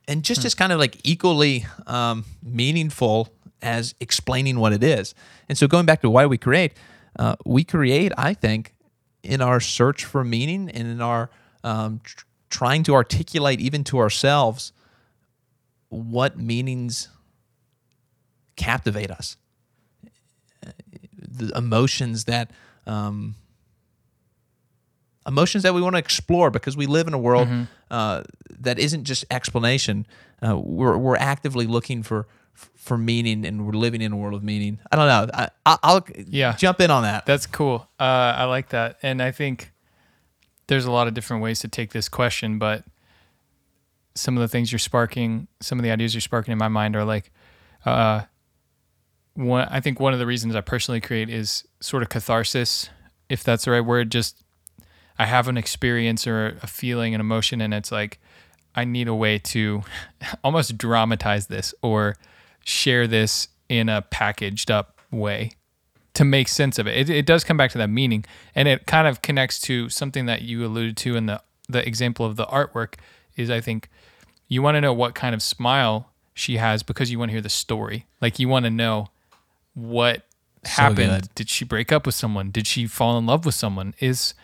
and 0.09 0.23
just 0.23 0.45
as 0.45 0.55
kind 0.55 0.73
of 0.73 0.79
like 0.79 0.99
equally 1.05 1.67
um, 1.87 2.25
meaningful 2.43 3.29
as 3.63 3.95
explaining 4.01 4.59
what 4.59 4.73
it 4.73 4.83
is. 4.83 5.15
And 5.49 5.57
so, 5.57 5.67
going 5.67 5.87
back 5.87 6.01
to 6.03 6.11
why 6.11 6.27
we 6.27 6.39
create, 6.39 6.73
uh, 7.19 7.37
we 7.45 7.65
create, 7.65 8.13
I 8.17 8.35
think, 8.35 8.75
in 9.23 9.41
our 9.41 9.61
search 9.61 10.05
for 10.05 10.25
meaning 10.25 10.71
and 10.71 10.89
in 10.89 11.01
our 11.01 11.31
um, 11.65 12.01
tr- 12.05 12.25
trying 12.51 12.83
to 12.85 12.95
articulate 12.95 13.61
even 13.61 13.85
to 13.85 13.99
ourselves 13.99 14.73
what 15.89 16.39
meanings 16.39 17.09
captivate 18.57 19.11
us, 19.11 19.37
the 21.37 21.57
emotions 21.57 22.25
that 22.25 22.51
um, 22.87 23.35
emotions 25.27 25.63
that 25.65 25.75
we 25.75 25.81
want 25.83 25.95
to 25.95 25.99
explore 25.99 26.51
because 26.51 26.77
we 26.77 26.87
live 26.87 27.07
in 27.09 27.15
a 27.15 27.19
world 27.19 27.49
uh, 27.91 28.23
that 28.61 28.79
isn't 28.79 29.05
just 29.05 29.25
explanation. 29.31 30.07
Uh, 30.47 30.57
we're 30.59 30.97
we're 30.97 31.17
actively 31.17 31.67
looking 31.67 32.03
for 32.03 32.27
for 32.55 32.97
meaning, 32.97 33.45
and 33.45 33.67
we're 33.67 33.73
living 33.73 34.01
in 34.01 34.13
a 34.13 34.17
world 34.17 34.35
of 34.35 34.43
meaning. 34.43 34.79
I 34.91 34.97
don't 34.97 35.09
know. 35.09 35.31
I, 35.35 35.49
I- 35.67 35.79
I'll 35.83 36.07
Yeah. 36.27 36.55
jump 36.57 36.81
in 36.81 36.91
on 36.91 37.03
that. 37.03 37.27
That's 37.27 37.47
cool. 37.47 37.87
Uh, 38.01 38.03
I 38.37 38.45
like 38.45 38.71
that, 38.71 38.99
and 39.03 39.21
I 39.23 39.31
think 39.31 39.73
there's 40.69 40.87
a 40.87 40.91
lot 40.91 41.07
of 41.07 41.15
different 41.15 41.43
ways 41.43 41.61
to 41.61 41.69
take 41.69 41.93
this 41.93 42.09
question, 42.09 42.59
but 42.59 42.85
some 44.15 44.37
of 44.37 44.41
the 44.41 44.49
things 44.49 44.73
you're 44.73 44.79
sparking, 44.79 45.47
some 45.61 45.79
of 45.79 45.83
the 45.83 45.91
ideas 45.91 46.15
you're 46.15 46.21
sparking 46.23 46.53
in 46.53 46.59
my 46.59 46.69
mind 46.69 46.97
are 46.97 47.05
like, 47.05 47.31
uh, 47.85 48.23
one. 49.37 49.69
I 49.71 49.81
think 49.81 50.01
one 50.01 50.13
of 50.13 50.19
the 50.19 50.27
reasons 50.27 50.55
I 50.55 50.61
personally 50.61 51.01
create 51.01 51.29
is 51.29 51.67
sort 51.81 52.03
of 52.03 52.09
catharsis, 52.09 52.89
if 53.29 53.45
that's 53.45 53.65
the 53.65 53.73
right 53.73 53.81
word. 53.81 54.11
Just 54.11 54.43
I 55.19 55.27
have 55.27 55.49
an 55.49 55.57
experience 55.57 56.27
or 56.27 56.59
a 56.63 56.67
feeling, 56.67 57.15
an 57.15 57.21
emotion, 57.21 57.61
and 57.61 57.73
it's 57.73 57.93
like 57.93 58.19
I 58.75 58.85
need 58.85 59.09
a 59.09 59.15
way 59.15 59.39
to 59.39 59.83
almost 60.45 60.77
dramatize 60.77 61.47
this 61.47 61.75
or 61.83 62.17
share 62.65 63.07
this 63.07 63.49
in 63.69 63.89
a 63.89 64.03
packaged 64.03 64.71
up 64.71 65.01
way 65.11 65.53
to 66.15 66.25
make 66.25 66.49
sense 66.49 66.79
of 66.79 66.87
it. 66.87 66.97
it. 66.97 67.11
It 67.11 67.27
does 67.27 67.45
come 67.45 67.57
back 67.57 67.71
to 67.73 67.79
that 67.79 67.91
meaning, 67.91 68.25
and 68.55 68.69
it 68.69 68.87
kind 68.87 69.07
of 69.07 69.23
connects 69.23 69.61
to 69.63 69.89
something 69.89 70.27
that 70.27 70.43
you 70.43 70.65
alluded 70.65 70.97
to 70.99 71.17
in 71.17 71.27
the 71.27 71.43
the 71.69 71.87
example 71.87 72.25
of 72.25 72.37
the 72.37 72.47
artwork. 72.47 72.95
Is 73.37 73.51
I 73.51 73.61
think 73.61 73.89
you 74.49 74.63
want 74.63 74.77
to 74.77 74.81
know 74.81 74.93
what 74.93 75.15
kind 75.15 75.35
of 75.35 75.43
smile 75.43 76.11
she 76.33 76.59
has 76.59 76.83
because 76.83 77.11
you 77.11 77.19
want 77.19 77.31
to 77.31 77.33
hear 77.33 77.43
the 77.43 77.49
story. 77.49 78.07
Like 78.21 78.39
you 78.39 78.49
want 78.49 78.65
to 78.65 78.71
know 78.71 79.09
what 79.77 80.25
happened. 80.65 81.29
Did 81.37 81.49
she 81.49 81.65
break 81.65 81.93
up 81.93 82.07
with 82.07 82.15
someone? 82.17 82.51
Did 82.51 82.67
she 82.67 82.87
fall 82.89 83.17
in 83.19 83.27
love 83.27 83.45
with 83.47 83.55
someone? 83.55 83.95
Is 84.01 84.35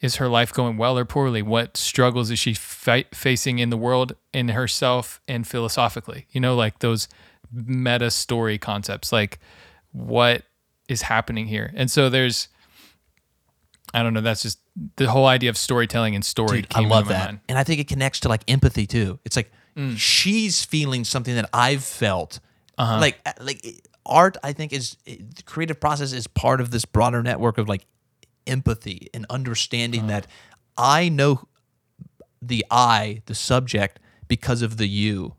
is 0.00 0.16
her 0.16 0.28
life 0.28 0.52
going 0.52 0.78
well 0.78 0.98
or 0.98 1.04
poorly? 1.04 1.42
What 1.42 1.76
struggles 1.76 2.30
is 2.30 2.38
she 2.38 2.54
fi- 2.54 3.04
facing 3.12 3.58
in 3.58 3.68
the 3.68 3.76
world, 3.76 4.14
in 4.32 4.48
herself, 4.48 5.20
and 5.28 5.46
philosophically? 5.46 6.26
You 6.30 6.40
know, 6.40 6.56
like 6.56 6.78
those 6.78 7.06
meta 7.52 8.10
story 8.10 8.56
concepts. 8.56 9.12
Like 9.12 9.38
what 9.92 10.44
is 10.88 11.02
happening 11.02 11.46
here? 11.46 11.70
And 11.76 11.90
so 11.90 12.08
there's, 12.08 12.48
I 13.92 14.02
don't 14.02 14.14
know. 14.14 14.20
That's 14.22 14.42
just 14.42 14.58
the 14.96 15.10
whole 15.10 15.26
idea 15.26 15.50
of 15.50 15.58
storytelling 15.58 16.14
and 16.14 16.24
story. 16.24 16.62
Dude, 16.62 16.72
I 16.74 16.80
love 16.80 17.08
that. 17.08 17.26
mind. 17.26 17.40
And 17.48 17.58
I 17.58 17.64
think 17.64 17.80
it 17.80 17.88
connects 17.88 18.20
to 18.20 18.28
like 18.28 18.42
empathy 18.48 18.86
too. 18.86 19.18
It's 19.24 19.36
like 19.36 19.52
Mm. 19.76 19.96
she's 19.96 20.64
feeling 20.64 21.04
something 21.04 21.36
that 21.36 21.48
I've 21.52 21.84
felt. 21.84 22.40
Uh-huh. 22.76 22.98
Like 22.98 23.20
uh, 23.24 23.32
like 23.40 23.64
art 24.06 24.36
I 24.42 24.52
think 24.52 24.72
is 24.72 24.96
the 25.04 25.42
creative 25.44 25.78
process 25.80 26.12
is 26.12 26.26
part 26.26 26.60
of 26.60 26.70
this 26.70 26.84
broader 26.84 27.22
network 27.22 27.58
of 27.58 27.68
like 27.68 27.86
empathy 28.46 29.08
and 29.14 29.26
understanding 29.30 30.00
Uh-huh. 30.00 30.08
that 30.20 30.26
I 30.76 31.08
know 31.08 31.46
the 32.42 32.64
I, 32.70 33.22
the 33.26 33.34
subject 33.34 33.98
because 34.28 34.62
of 34.62 34.76
the 34.78 34.88
you. 34.88 35.34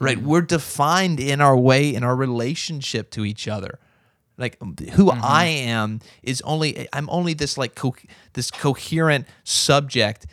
Right? 0.00 0.18
Mm. 0.18 0.22
We're 0.24 0.42
defined 0.42 1.20
in 1.20 1.40
our 1.40 1.56
way 1.56 1.94
in 1.94 2.04
our 2.04 2.14
relationship 2.16 3.10
to 3.12 3.24
each 3.24 3.48
other 3.48 3.78
like 4.36 4.58
who 4.60 5.10
Mm-hmm. 5.12 5.20
I 5.22 5.44
am 5.46 6.00
is 6.22 6.40
only 6.42 6.88
I'm 6.92 7.08
only 7.10 7.34
this 7.34 7.56
like 7.56 7.74
co- 7.76 7.94
this 8.32 8.50
coherent 8.50 9.26
subject 9.44 10.26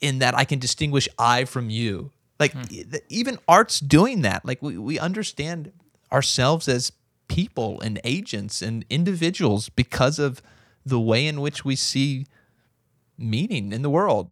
in 0.00 0.20
that 0.20 0.36
I 0.36 0.44
can 0.44 0.58
distinguish 0.60 1.08
I 1.18 1.44
from 1.44 1.68
you. 1.68 2.12
Like 2.38 2.54
e- 2.70 2.84
even 3.08 3.38
art's 3.48 3.80
doing 3.80 4.22
that. 4.22 4.44
Like 4.44 4.62
we 4.62 4.78
we 4.78 4.98
understand 5.00 5.72
ourselves 6.12 6.68
as 6.68 6.92
people 7.28 7.80
and 7.80 8.00
agents 8.04 8.62
and 8.62 8.84
individuals 8.88 9.68
because 9.68 10.18
of 10.18 10.40
the 10.84 10.98
way 11.00 11.26
in 11.26 11.40
which 11.40 11.64
we 11.64 11.76
see 11.76 12.26
meaning 13.18 13.72
in 13.72 13.82
the 13.82 13.90
world. 13.90 14.30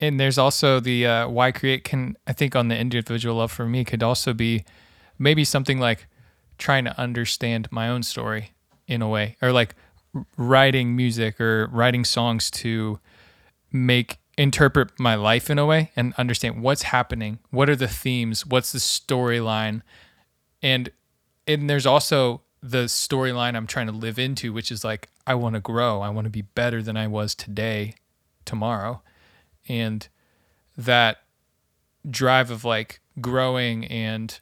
And 0.00 0.18
there's 0.18 0.38
also 0.38 0.80
the 0.80 1.06
uh, 1.06 1.28
why 1.28 1.52
create 1.52 1.84
can 1.84 2.16
I 2.26 2.32
think 2.32 2.56
on 2.56 2.68
the 2.68 2.76
individual 2.76 3.36
love 3.36 3.52
for 3.52 3.66
me 3.66 3.84
could 3.84 4.02
also 4.02 4.32
be 4.32 4.64
maybe 5.18 5.44
something 5.44 5.78
like 5.78 6.06
trying 6.58 6.84
to 6.84 6.98
understand 6.98 7.68
my 7.70 7.88
own 7.88 8.02
story 8.02 8.52
in 8.88 9.02
a 9.02 9.08
way 9.08 9.36
or 9.40 9.52
like 9.52 9.74
writing 10.36 10.96
music 10.96 11.40
or 11.40 11.68
writing 11.68 12.04
songs 12.04 12.50
to 12.50 12.98
make 13.70 14.18
interpret 14.36 14.90
my 14.98 15.14
life 15.14 15.50
in 15.50 15.58
a 15.58 15.66
way 15.66 15.90
and 15.94 16.14
understand 16.18 16.62
what's 16.62 16.82
happening 16.84 17.38
what 17.50 17.68
are 17.68 17.76
the 17.76 17.88
themes 17.88 18.46
what's 18.46 18.72
the 18.72 18.78
storyline 18.78 19.82
and 20.62 20.90
and 21.46 21.68
there's 21.68 21.86
also 21.86 22.42
the 22.62 22.84
storyline 22.84 23.56
I'm 23.56 23.66
trying 23.66 23.88
to 23.88 23.92
live 23.92 24.18
into 24.18 24.52
which 24.52 24.70
is 24.70 24.84
like 24.84 25.08
I 25.26 25.34
want 25.34 25.54
to 25.54 25.60
grow. 25.60 26.00
I 26.00 26.10
want 26.10 26.24
to 26.26 26.30
be 26.30 26.42
better 26.42 26.82
than 26.82 26.96
I 26.96 27.06
was 27.06 27.34
today 27.34 27.94
tomorrow. 28.44 29.02
And 29.68 30.06
that 30.76 31.18
drive 32.08 32.50
of 32.50 32.64
like 32.64 33.00
growing 33.20 33.84
and 33.86 34.38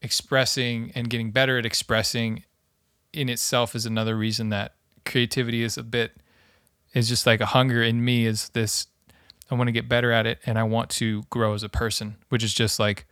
expressing 0.00 0.92
and 0.94 1.10
getting 1.10 1.30
better 1.30 1.58
at 1.58 1.66
expressing 1.66 2.44
in 3.12 3.28
itself 3.28 3.74
is 3.74 3.84
another 3.84 4.16
reason 4.16 4.48
that 4.48 4.74
creativity 5.04 5.62
is 5.62 5.76
a 5.76 5.82
bit 5.82 6.12
is 6.94 7.08
just 7.08 7.26
like 7.26 7.40
a 7.40 7.46
hunger 7.46 7.82
in 7.82 8.04
me 8.04 8.24
is 8.24 8.48
this 8.50 8.86
I 9.50 9.54
want 9.54 9.68
to 9.68 9.72
get 9.72 9.88
better 9.88 10.10
at 10.12 10.26
it 10.26 10.38
and 10.46 10.58
I 10.58 10.62
want 10.62 10.88
to 10.90 11.24
grow 11.28 11.52
as 11.52 11.62
a 11.62 11.68
person 11.68 12.16
which 12.30 12.42
is 12.42 12.54
just 12.54 12.78
like 12.78 13.06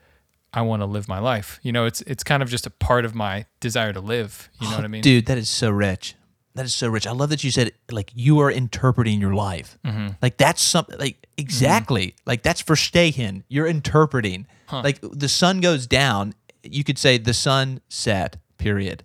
I 0.53 0.63
want 0.63 0.83
to 0.83 0.87
live 0.87 1.09
my 1.09 1.19
life 1.19 1.59
you 1.63 1.73
know 1.73 1.85
it's 1.85 2.01
it's 2.03 2.25
kind 2.25 2.43
of 2.43 2.49
just 2.49 2.67
a 2.67 2.71
part 2.71 3.05
of 3.05 3.15
my 3.15 3.47
desire 3.61 3.93
to 3.93 4.01
live 4.01 4.51
you 4.61 4.69
know 4.69 4.77
what 4.77 4.85
I 4.85 4.89
mean 4.89 5.03
Dude, 5.03 5.27
that 5.27 5.39
is 5.39 5.49
so 5.49 5.71
rich. 5.71 6.15
That 6.57 6.65
is 6.65 6.75
so 6.75 6.89
rich. 6.89 7.07
I 7.07 7.13
love 7.13 7.31
that 7.31 7.45
you 7.45 7.51
said 7.53 7.73
like 7.93 8.11
you 8.15 8.41
are 8.41 8.51
interpreting 8.51 9.21
your 9.21 9.35
life. 9.35 9.79
Mm-hmm. 9.85 10.09
Like 10.21 10.37
that's 10.37 10.61
something 10.61 10.99
like 10.99 11.27
exactly 11.39 12.17
like 12.27 12.43
that's 12.43 12.63
Verstehen. 12.63 13.45
You're 13.49 13.69
interpreting. 13.69 14.47
Like 14.73 15.01
the 15.01 15.29
sun 15.29 15.61
goes 15.61 15.87
down. 15.87 16.35
You 16.63 16.85
could 16.85 16.99
say 16.99 17.19
the 17.19 17.35
sun 17.35 17.81
set. 17.89 18.37
Period. 18.59 19.05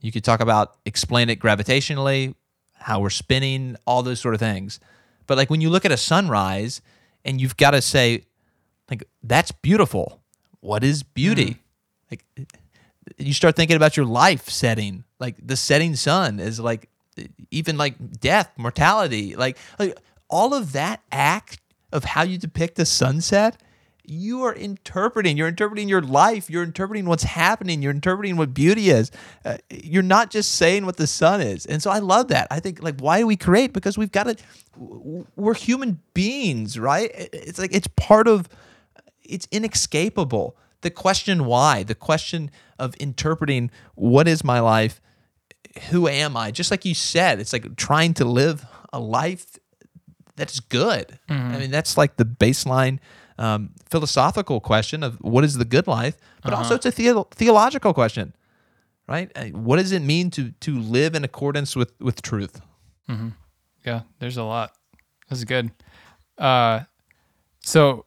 You 0.00 0.10
could 0.12 0.24
talk 0.24 0.40
about 0.40 0.76
explain 0.84 1.30
it 1.30 1.38
gravitationally, 1.38 2.34
how 2.74 3.00
we're 3.00 3.10
spinning, 3.10 3.76
all 3.86 4.02
those 4.02 4.20
sort 4.20 4.34
of 4.34 4.40
things. 4.40 4.80
But 5.26 5.38
like 5.38 5.50
when 5.50 5.60
you 5.60 5.70
look 5.70 5.84
at 5.84 5.92
a 5.92 5.96
sunrise, 5.96 6.82
and 7.24 7.40
you've 7.40 7.56
got 7.56 7.72
to 7.72 7.82
say, 7.82 8.24
like 8.90 9.04
that's 9.22 9.52
beautiful. 9.52 10.19
What 10.60 10.84
is 10.84 11.02
beauty? 11.02 11.58
Like 12.10 12.24
you 13.18 13.32
start 13.32 13.56
thinking 13.56 13.76
about 13.76 13.96
your 13.96 14.06
life 14.06 14.48
setting 14.48 15.04
like 15.18 15.36
the 15.44 15.56
setting 15.56 15.96
sun 15.96 16.40
is 16.40 16.60
like 16.60 16.88
even 17.50 17.76
like 17.76 18.20
death 18.20 18.50
mortality 18.56 19.36
like 19.36 19.56
like 19.78 19.96
all 20.28 20.54
of 20.54 20.72
that 20.72 21.02
act 21.10 21.58
of 21.92 22.04
how 22.04 22.22
you 22.22 22.38
depict 22.38 22.76
the 22.76 22.86
sunset 22.86 23.60
you 24.04 24.42
are 24.42 24.54
interpreting 24.54 25.36
you're 25.36 25.48
interpreting 25.48 25.88
your 25.88 26.02
life 26.02 26.50
you're 26.50 26.62
interpreting 26.62 27.04
what's 27.04 27.22
happening 27.22 27.82
you're 27.82 27.92
interpreting 27.92 28.36
what 28.36 28.52
beauty 28.52 28.90
is. 28.90 29.10
Uh, 29.44 29.56
you're 29.70 30.02
not 30.02 30.30
just 30.30 30.52
saying 30.52 30.84
what 30.84 30.96
the 30.96 31.06
sun 31.06 31.40
is. 31.40 31.64
And 31.66 31.80
so 31.82 31.90
i 31.90 31.98
love 31.98 32.28
that. 32.28 32.48
I 32.50 32.58
think 32.58 32.82
like 32.82 32.98
why 32.98 33.20
do 33.20 33.26
we 33.26 33.36
create? 33.36 33.72
Because 33.72 33.96
we've 33.96 34.10
got 34.10 34.24
to 34.24 34.36
we're 35.36 35.54
human 35.54 36.00
beings 36.14 36.78
right? 36.78 37.10
It's 37.14 37.58
like 37.58 37.74
it's 37.74 37.88
part 37.96 38.26
of 38.26 38.48
it's 39.30 39.46
inescapable. 39.50 40.56
The 40.82 40.90
question 40.90 41.44
why, 41.44 41.82
the 41.82 41.94
question 41.94 42.50
of 42.78 42.94
interpreting 42.96 43.70
what 43.94 44.26
is 44.28 44.42
my 44.44 44.60
life, 44.60 45.00
who 45.90 46.08
am 46.08 46.36
I? 46.36 46.50
Just 46.50 46.70
like 46.70 46.84
you 46.84 46.94
said, 46.94 47.38
it's 47.40 47.52
like 47.52 47.76
trying 47.76 48.14
to 48.14 48.24
live 48.24 48.64
a 48.92 48.98
life 48.98 49.58
that's 50.36 50.58
good. 50.60 51.18
I 51.28 51.58
mean, 51.58 51.70
that's 51.70 51.96
like 51.98 52.16
the 52.16 52.24
baseline 52.24 52.98
um, 53.38 53.70
philosophical 53.90 54.60
question 54.60 55.02
of 55.02 55.16
what 55.20 55.44
is 55.44 55.54
the 55.54 55.64
good 55.64 55.86
life, 55.86 56.16
but 56.42 56.52
also 56.54 56.74
it's 56.74 56.86
a 56.86 56.90
theo- 56.92 57.24
theological 57.30 57.92
question, 57.94 58.34
right? 59.08 59.30
Uh, 59.36 59.46
What 59.58 59.76
does 59.76 59.92
it 59.92 60.02
mean 60.02 60.30
to 60.30 60.50
to 60.60 60.78
live 60.78 61.14
in 61.14 61.24
accordance 61.24 61.76
with 61.76 61.92
with 62.00 62.20
truth? 62.22 62.60
Yeah, 63.86 64.02
there's 64.18 64.36
a 64.36 64.44
lot. 64.44 64.72
That's 65.28 65.44
good. 65.44 65.70
Uh, 66.38 66.80
so 67.60 68.06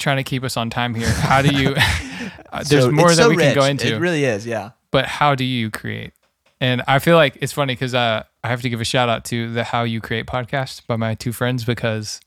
trying 0.00 0.16
to 0.16 0.24
keep 0.24 0.42
us 0.42 0.56
on 0.56 0.70
time 0.70 0.94
here. 0.94 1.08
How 1.08 1.42
do 1.42 1.54
you? 1.54 1.74
uh, 2.52 2.64
there's 2.64 2.84
So 2.84 2.90
more 2.90 3.08
that 3.08 3.16
so 3.16 3.28
we 3.28 3.36
can 3.36 3.54
go 3.54 3.64
into, 3.64 3.94
It 3.94 3.98
really 3.98 4.24
is, 4.24 4.46
yeah. 4.46 4.70
but 4.90 5.06
how 5.06 5.34
do 5.34 5.44
you 5.44 5.70
create? 5.70 6.12
And 6.60 6.82
I 6.86 6.98
feel 6.98 7.16
like 7.16 7.38
it's 7.40 7.52
funny 7.52 7.74
because 7.74 7.94
uh, 7.94 8.24
I 8.44 8.48
have 8.48 8.60
to 8.62 8.68
give 8.68 8.80
a 8.80 8.84
shout 8.84 9.08
out 9.08 9.24
to 9.26 9.50
the 9.52 9.64
How 9.64 9.84
You 9.84 10.00
Create 10.00 10.26
podcast 10.26 10.86
by 10.86 10.96
my 10.96 11.14
two 11.14 11.32
friends 11.32 11.64
because 11.64 12.20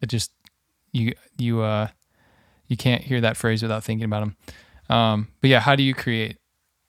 it 0.00 0.06
just 0.06 0.32
you 0.92 1.14
you 1.38 1.60
uh 1.60 1.88
you 2.66 2.76
can't 2.76 3.02
hear 3.02 3.20
that 3.20 3.36
phrase 3.36 3.62
without 3.62 3.84
thinking 3.84 4.04
about 4.04 4.20
them. 4.20 4.36
Um, 4.88 5.28
but 5.40 5.50
yeah, 5.50 5.60
how 5.60 5.76
do 5.76 5.82
you 5.82 5.94
create? 5.94 6.38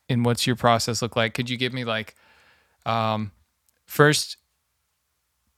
And 0.09 0.25
what's 0.25 0.47
your 0.47 0.55
process 0.55 1.01
look 1.01 1.15
like? 1.15 1.33
Could 1.33 1.49
you 1.49 1.57
give 1.57 1.73
me 1.73 1.83
like 1.83 2.15
um, 2.85 3.31
first? 3.85 4.37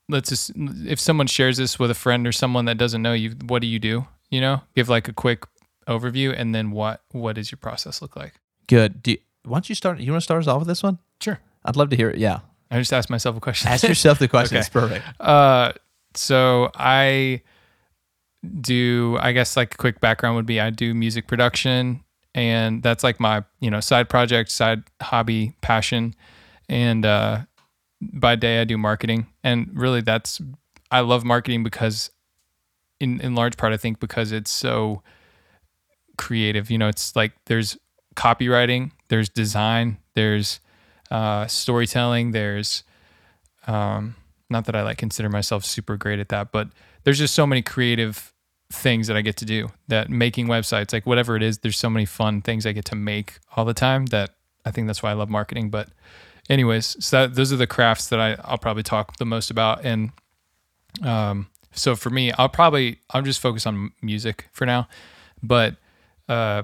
Let's 0.10 0.30
just 0.30 0.52
if 0.56 1.00
someone 1.00 1.28
shares 1.28 1.58
this 1.58 1.78
with 1.78 1.92
a 1.92 1.96
friend 1.96 2.26
or 2.26 2.32
someone 2.32 2.66
that 2.66 2.78
doesn't 2.78 3.02
know 3.02 3.14
you, 3.14 3.32
what 3.46 3.62
do 3.62 3.68
you 3.68 3.80
do? 3.80 4.08
You 4.30 4.42
know, 4.42 4.62
give 4.76 4.90
like 4.90 5.08
a 5.08 5.14
quick 5.14 5.46
overview, 5.88 6.34
and 6.36 6.54
then 6.54 6.72
what 6.72 7.02
what 7.12 7.36
does 7.36 7.52
your 7.52 7.58
process 7.58 8.02
look 8.02 8.16
like? 8.16 8.34
Good. 8.68 9.02
Do 9.02 9.12
you, 9.12 9.18
why 9.44 9.56
don't 9.56 9.70
you 9.70 9.76
start? 9.76 10.00
You 10.00 10.12
want 10.12 10.22
to 10.22 10.26
start 10.26 10.42
us 10.42 10.48
off 10.48 10.60
with 10.60 10.68
this 10.68 10.84
one? 10.84 11.00
Sure. 11.20 11.40
I'd 11.66 11.76
love 11.76 11.90
to 11.90 11.96
hear 11.96 12.10
it. 12.10 12.18
Yeah. 12.18 12.40
I 12.72 12.78
just 12.78 12.94
asked 12.94 13.10
myself 13.10 13.36
a 13.36 13.40
question. 13.40 13.70
Ask 13.72 13.88
yourself 13.88 14.20
the 14.20 14.28
question. 14.36 14.58
Okay. 14.58 14.60
It's 14.60 14.70
perfect. 14.70 15.04
Uh, 15.20 15.74
so 16.16 16.72
I 16.76 17.42
do. 18.62 19.18
I 19.20 19.32
guess 19.32 19.58
like 19.58 19.74
a 19.74 19.78
quick 19.78 20.00
background 20.00 20.36
would 20.36 20.46
be 20.46 20.60
I 20.60 20.70
do 20.70 20.94
music 20.94 21.28
production, 21.28 22.04
and 22.36 22.84
that's 22.84 23.04
like 23.04 23.20
my 23.20 23.44
you 23.60 23.72
know 23.72 23.80
side 23.80 24.10
project, 24.10 24.52
side 24.52 24.84
hobby, 25.02 25.56
passion, 25.62 26.14
and 26.68 27.06
uh, 27.06 27.40
by 28.02 28.36
day 28.36 28.62
I 28.62 28.64
do 28.64 28.78
marketing, 28.78 29.28
and 29.44 29.72
really 29.74 30.02
that's 30.02 30.40
I 30.92 31.02
love 31.02 31.26
marketing 31.26 31.64
because 31.64 32.12
in 33.00 33.20
in 33.22 33.36
large 33.36 33.58
part 33.58 33.74
I 33.74 33.78
think 33.78 34.00
because 34.00 34.32
it's 34.32 34.52
so 34.52 35.02
creative. 36.18 36.70
You 36.70 36.78
know, 36.78 36.88
it's 36.88 37.16
like 37.16 37.32
there's 37.46 37.78
copywriting, 38.16 38.92
there's 39.08 39.30
design, 39.30 39.98
there's 40.14 40.60
uh, 41.10 41.48
storytelling, 41.48 42.32
there's 42.32 42.84
um, 43.68 44.16
not 44.50 44.66
that 44.66 44.76
I 44.76 44.84
like 44.84 44.98
consider 44.98 45.30
myself 45.30 45.64
super 45.64 45.98
great 45.98 46.20
at 46.20 46.30
that, 46.30 46.52
but 46.52 46.70
there's 47.04 47.18
just 47.18 47.34
so 47.34 47.48
many 47.48 47.62
creative 47.62 48.34
things 48.72 49.08
that 49.08 49.18
I 49.18 49.22
get 49.22 49.38
to 49.38 49.46
do. 49.46 49.70
That 49.88 50.10
making 50.10 50.48
websites, 50.48 50.94
like 50.94 51.06
whatever 51.06 51.36
it 51.36 51.44
is, 51.44 51.60
there's 51.60 51.78
so 51.78 51.90
many 51.90 52.06
fun 52.06 52.42
things 52.42 52.66
I 52.66 52.74
get 52.74 52.86
to 52.86 52.96
make 52.96 53.40
all 53.56 53.66
the 53.66 53.74
time 53.74 54.08
that 54.08 54.32
I 54.66 54.72
think 54.72 54.88
that's 54.88 55.02
why 55.02 55.12
I 55.12 55.14
love 55.14 55.30
marketing. 55.30 55.70
But 55.70 55.90
anyways, 56.50 57.04
so 57.04 57.22
that, 57.22 57.36
those 57.36 57.54
are 57.54 57.58
the 57.58 57.68
crafts 57.68 58.10
that 58.10 58.20
I, 58.20 58.36
I'll 58.44 58.58
probably 58.58 58.84
talk 58.84 59.18
the 59.18 59.26
most 59.26 59.50
about. 59.50 59.86
And 59.86 60.12
um, 61.02 61.48
so 61.72 61.96
for 61.96 62.10
me, 62.10 62.32
I'll 62.34 62.50
probably 62.50 63.00
I'll 63.12 63.22
just 63.22 63.40
focus 63.40 63.66
on 63.66 63.92
music 64.02 64.48
for 64.52 64.66
now. 64.66 64.88
But 65.42 65.76
uh, 66.28 66.64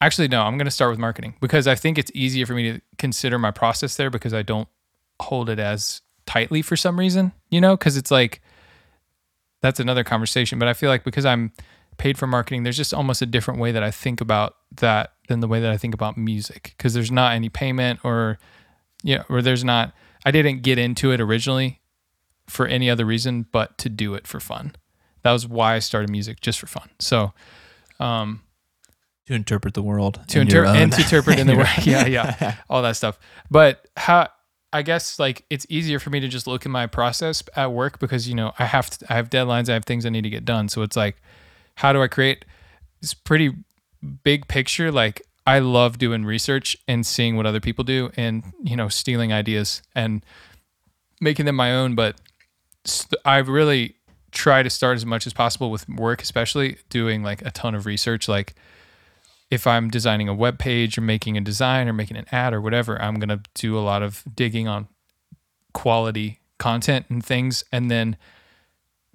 actually, 0.00 0.28
no, 0.28 0.42
I'm 0.42 0.58
going 0.58 0.66
to 0.66 0.70
start 0.70 0.90
with 0.90 0.98
marketing 0.98 1.34
because 1.40 1.66
I 1.66 1.74
think 1.74 1.98
it's 1.98 2.10
easier 2.14 2.46
for 2.46 2.54
me 2.54 2.72
to 2.72 2.80
consider 2.98 3.38
my 3.38 3.50
process 3.50 3.96
there 3.96 4.10
because 4.10 4.34
I 4.34 4.42
don't 4.42 4.68
hold 5.20 5.48
it 5.48 5.58
as 5.58 6.02
tightly 6.26 6.62
for 6.62 6.76
some 6.76 6.98
reason, 6.98 7.32
you 7.50 7.60
know, 7.60 7.76
because 7.76 7.96
it's 7.96 8.10
like 8.10 8.42
that's 9.62 9.80
another 9.80 10.04
conversation. 10.04 10.58
But 10.58 10.68
I 10.68 10.74
feel 10.74 10.90
like 10.90 11.04
because 11.04 11.24
I'm 11.24 11.52
paid 11.96 12.18
for 12.18 12.26
marketing, 12.26 12.62
there's 12.62 12.76
just 12.76 12.92
almost 12.92 13.22
a 13.22 13.26
different 13.26 13.58
way 13.58 13.72
that 13.72 13.82
I 13.82 13.90
think 13.90 14.20
about 14.20 14.56
that 14.76 15.12
than 15.28 15.40
the 15.40 15.48
way 15.48 15.60
that 15.60 15.70
I 15.72 15.76
think 15.76 15.94
about 15.94 16.16
music 16.16 16.74
because 16.76 16.94
there's 16.94 17.10
not 17.10 17.32
any 17.32 17.48
payment 17.48 18.00
or, 18.04 18.38
yeah, 19.02 19.24
or 19.28 19.40
there's 19.40 19.64
not, 19.64 19.94
I 20.24 20.30
didn't 20.30 20.62
get 20.62 20.78
into 20.78 21.10
it 21.10 21.20
originally 21.20 21.80
for 22.46 22.66
any 22.66 22.88
other 22.90 23.04
reason 23.04 23.46
but 23.52 23.76
to 23.78 23.88
do 23.88 24.14
it 24.14 24.26
for 24.26 24.40
fun. 24.40 24.74
That 25.22 25.32
was 25.32 25.46
why 25.46 25.74
I 25.74 25.78
started 25.80 26.10
music 26.10 26.40
just 26.40 26.58
for 26.60 26.66
fun. 26.66 26.88
So, 27.00 27.32
um, 27.98 28.42
To 29.26 29.34
interpret 29.34 29.74
the 29.74 29.82
world. 29.82 30.20
to 30.28 30.40
interpret 30.40 30.76
and 30.76 30.92
to 30.92 31.00
interpret 31.00 31.38
in 31.38 31.46
the 31.48 31.56
way, 31.62 31.68
yeah, 31.82 32.06
yeah, 32.06 32.56
all 32.70 32.82
that 32.82 32.96
stuff. 32.96 33.18
But 33.50 33.86
how 33.96 34.28
I 34.72 34.82
guess 34.82 35.18
like 35.18 35.44
it's 35.50 35.66
easier 35.68 35.98
for 35.98 36.10
me 36.10 36.20
to 36.20 36.28
just 36.28 36.46
look 36.46 36.64
at 36.66 36.70
my 36.70 36.86
process 36.86 37.42
at 37.56 37.72
work 37.72 37.98
because 37.98 38.28
you 38.28 38.34
know 38.34 38.52
I 38.58 38.66
have 38.66 38.90
to, 38.90 39.06
I 39.12 39.16
have 39.16 39.30
deadlines, 39.30 39.68
I 39.68 39.74
have 39.74 39.84
things 39.84 40.04
I 40.06 40.10
need 40.10 40.22
to 40.22 40.30
get 40.30 40.44
done. 40.44 40.68
So 40.68 40.82
it's 40.82 40.96
like, 40.96 41.16
how 41.76 41.92
do 41.92 42.02
I 42.02 42.08
create? 42.08 42.44
It's 43.02 43.14
pretty 43.14 43.52
big 44.22 44.46
picture. 44.48 44.92
Like 44.92 45.22
I 45.46 45.58
love 45.60 45.98
doing 45.98 46.24
research 46.24 46.76
and 46.86 47.04
seeing 47.06 47.36
what 47.36 47.46
other 47.46 47.60
people 47.60 47.84
do, 47.84 48.10
and 48.16 48.44
you 48.62 48.76
know 48.76 48.88
stealing 48.88 49.32
ideas 49.32 49.82
and 49.94 50.24
making 51.20 51.46
them 51.46 51.56
my 51.56 51.72
own. 51.74 51.94
But 51.94 52.20
I 53.24 53.38
really 53.38 53.96
try 54.32 54.62
to 54.62 54.70
start 54.70 54.96
as 54.96 55.06
much 55.06 55.26
as 55.26 55.32
possible 55.32 55.70
with 55.70 55.88
work, 55.88 56.22
especially 56.22 56.78
doing 56.90 57.22
like 57.22 57.42
a 57.42 57.50
ton 57.50 57.74
of 57.74 57.86
research, 57.86 58.28
like 58.28 58.54
if 59.50 59.66
I'm 59.66 59.88
designing 59.88 60.28
a 60.28 60.34
web 60.34 60.58
page 60.58 60.98
or 60.98 61.00
making 61.00 61.36
a 61.36 61.40
design 61.40 61.88
or 61.88 61.92
making 61.92 62.16
an 62.16 62.26
ad 62.32 62.52
or 62.52 62.60
whatever, 62.60 63.00
I'm 63.00 63.14
going 63.14 63.28
to 63.28 63.40
do 63.54 63.78
a 63.78 63.80
lot 63.80 64.02
of 64.02 64.22
digging 64.34 64.68
on 64.68 64.88
quality 65.72 66.40
content 66.58 67.06
and 67.08 67.24
things 67.24 67.64
and 67.70 67.90
then 67.90 68.16